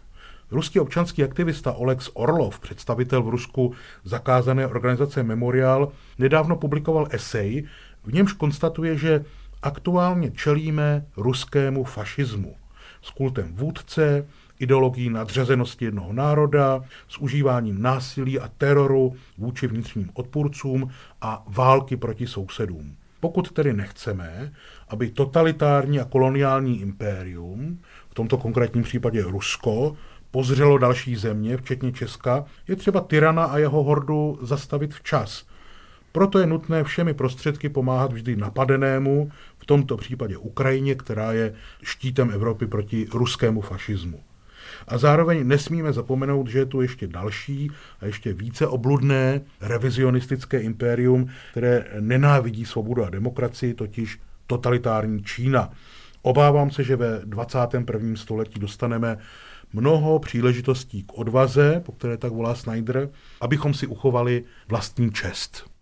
Ruský 0.51 0.81
občanský 0.81 1.25
aktivista 1.25 1.73
Olex 1.73 2.11
Orlov, 2.15 2.61
představitel 2.61 3.23
v 3.23 3.29
Rusku 3.29 3.73
zakázané 4.05 4.67
organizace 4.67 5.23
Memorial, 5.23 5.93
nedávno 6.19 6.57
publikoval 6.57 7.07
esej, 7.11 7.67
v 8.05 8.13
němž 8.13 8.33
konstatuje, 8.33 8.97
že 8.97 9.25
aktuálně 9.65 10.31
čelíme 10.31 11.07
ruskému 11.17 11.85
fašismu 11.85 12.57
s 13.03 13.11
kultem 13.11 13.53
vůdce, 13.53 14.27
ideologií 14.59 15.11
nadřazenosti 15.11 15.85
jednoho 15.85 16.13
národa, 16.13 16.85
s 17.09 17.19
užíváním 17.19 17.83
násilí 17.83 18.41
a 18.41 18.49
teroru 18.59 19.15
vůči 19.39 19.67
vnitřním 19.67 20.11
odpůrcům 20.15 20.91
a 21.21 21.45
války 21.47 21.97
proti 21.97 22.27
sousedům. 22.27 22.97
Pokud 23.21 23.53
tedy 23.53 23.73
nechceme, 23.73 24.53
aby 24.89 25.11
totalitární 25.11 26.01
a 26.01 26.05
koloniální 26.05 26.81
impérium, 26.81 27.79
v 28.11 28.15
tomto 28.15 28.39
konkrétním 28.39 28.85
případě 28.85 29.23
Rusko, 29.23 29.97
pozřelo 30.31 30.79
další 30.79 31.17
země, 31.17 31.57
včetně 31.57 31.93
Česka, 31.93 32.45
je 32.69 32.77
třeba 32.77 33.01
tyrana 33.01 33.45
a 33.45 33.59
jeho 33.59 33.83
hordu 33.83 34.39
zastavit 34.43 34.95
včas. 34.95 35.45
Proto 36.15 36.39
je 36.39 36.47
nutné 36.47 36.85
všemi 36.85 37.15
prostředky 37.15 37.69
pomáhat 37.69 38.13
vždy 38.13 38.37
napadenému, 38.37 39.31
v 39.65 39.67
tomto 39.67 39.97
případě 39.97 40.37
Ukrajině, 40.37 40.95
která 40.95 41.33
je 41.33 41.55
štítem 41.83 42.31
Evropy 42.31 42.67
proti 42.67 43.07
ruskému 43.15 43.61
fašismu. 43.61 44.21
A 44.89 44.99
zároveň 44.99 45.47
nesmíme 45.47 45.93
zapomenout, 45.93 46.49
že 46.49 46.59
je 46.59 46.67
tu 46.67 46.81
ještě 46.81 47.07
další 47.07 47.71
a 48.01 48.07
ještě 48.07 48.33
více 48.33 48.67
obludné 48.67 49.41
revizionistické 49.61 50.61
impérium, 50.61 51.29
které 51.51 51.85
nenávidí 52.01 52.65
svobodu 52.65 53.05
a 53.05 53.11
demokracii, 53.11 53.75
totiž 53.75 54.21
totalitární 54.47 55.25
Čína. 55.25 55.71
Obávám 56.23 56.71
se, 56.71 56.85
že 56.85 56.97
ve 56.97 57.21
21. 57.25 58.17
století 58.17 58.61
dostaneme 58.61 59.19
mnoho 59.73 60.19
příležitostí 60.19 61.03
k 61.03 61.19
odvaze, 61.19 61.83
po 61.87 61.93
které 61.93 62.17
tak 62.17 62.33
volá 62.33 62.55
Snyder, 62.55 63.09
abychom 63.41 63.75
si 63.75 63.87
uchovali 63.87 64.45
vlastní 64.69 65.13
čest. 65.13 65.74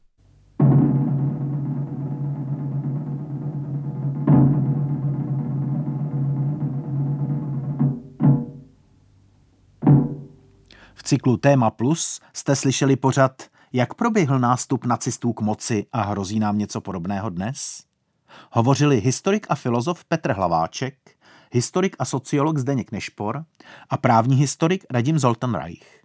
Cyklu 11.13 11.37
Téma 11.37 11.71
Plus 11.71 12.21
jste 12.33 12.57
slyšeli 12.57 12.97
pořad, 12.97 13.43
jak 13.73 13.95
proběhl 13.95 14.39
nástup 14.39 14.85
nacistů 14.85 15.33
k 15.33 15.41
moci 15.41 15.87
a 15.93 16.03
hrozí 16.03 16.41
nám 16.41 16.59
něco 16.59 16.81
podobného 16.81 17.31
dnes? 17.31 17.85
Hovořili 18.53 19.01
historik 19.01 19.47
a 19.49 19.55
filozof 19.55 20.05
Petr 20.05 20.33
Hlaváček, 20.33 21.17
historik 21.51 21.97
a 21.99 22.05
sociolog 22.05 22.59
Zdeněk 22.59 22.93
Nešpor 22.93 23.45
a 23.91 23.97
právní 23.97 24.37
historik 24.37 24.85
Radim 24.91 25.19
Zoltan 25.19 25.55
Reich. 25.55 26.03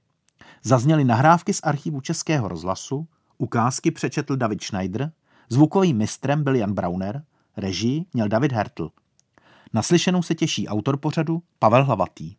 Zazněly 0.63 1.03
nahrávky 1.03 1.53
z 1.53 1.59
archivu 1.63 2.01
Českého 2.01 2.47
rozhlasu, 2.47 3.07
ukázky 3.37 3.91
přečetl 3.91 4.35
David 4.35 4.63
Schneider, 4.63 5.11
zvukovým 5.49 5.97
mistrem 5.97 6.43
byl 6.43 6.55
Jan 6.55 6.73
Brauner, 6.73 7.23
režii 7.57 8.05
měl 8.13 8.27
David 8.27 8.51
Hertl. 8.51 8.89
Naslyšenou 9.73 10.23
se 10.23 10.35
těší 10.35 10.67
autor 10.67 10.97
pořadu 10.97 11.43
Pavel 11.59 11.85
Hlavatý. 11.85 12.35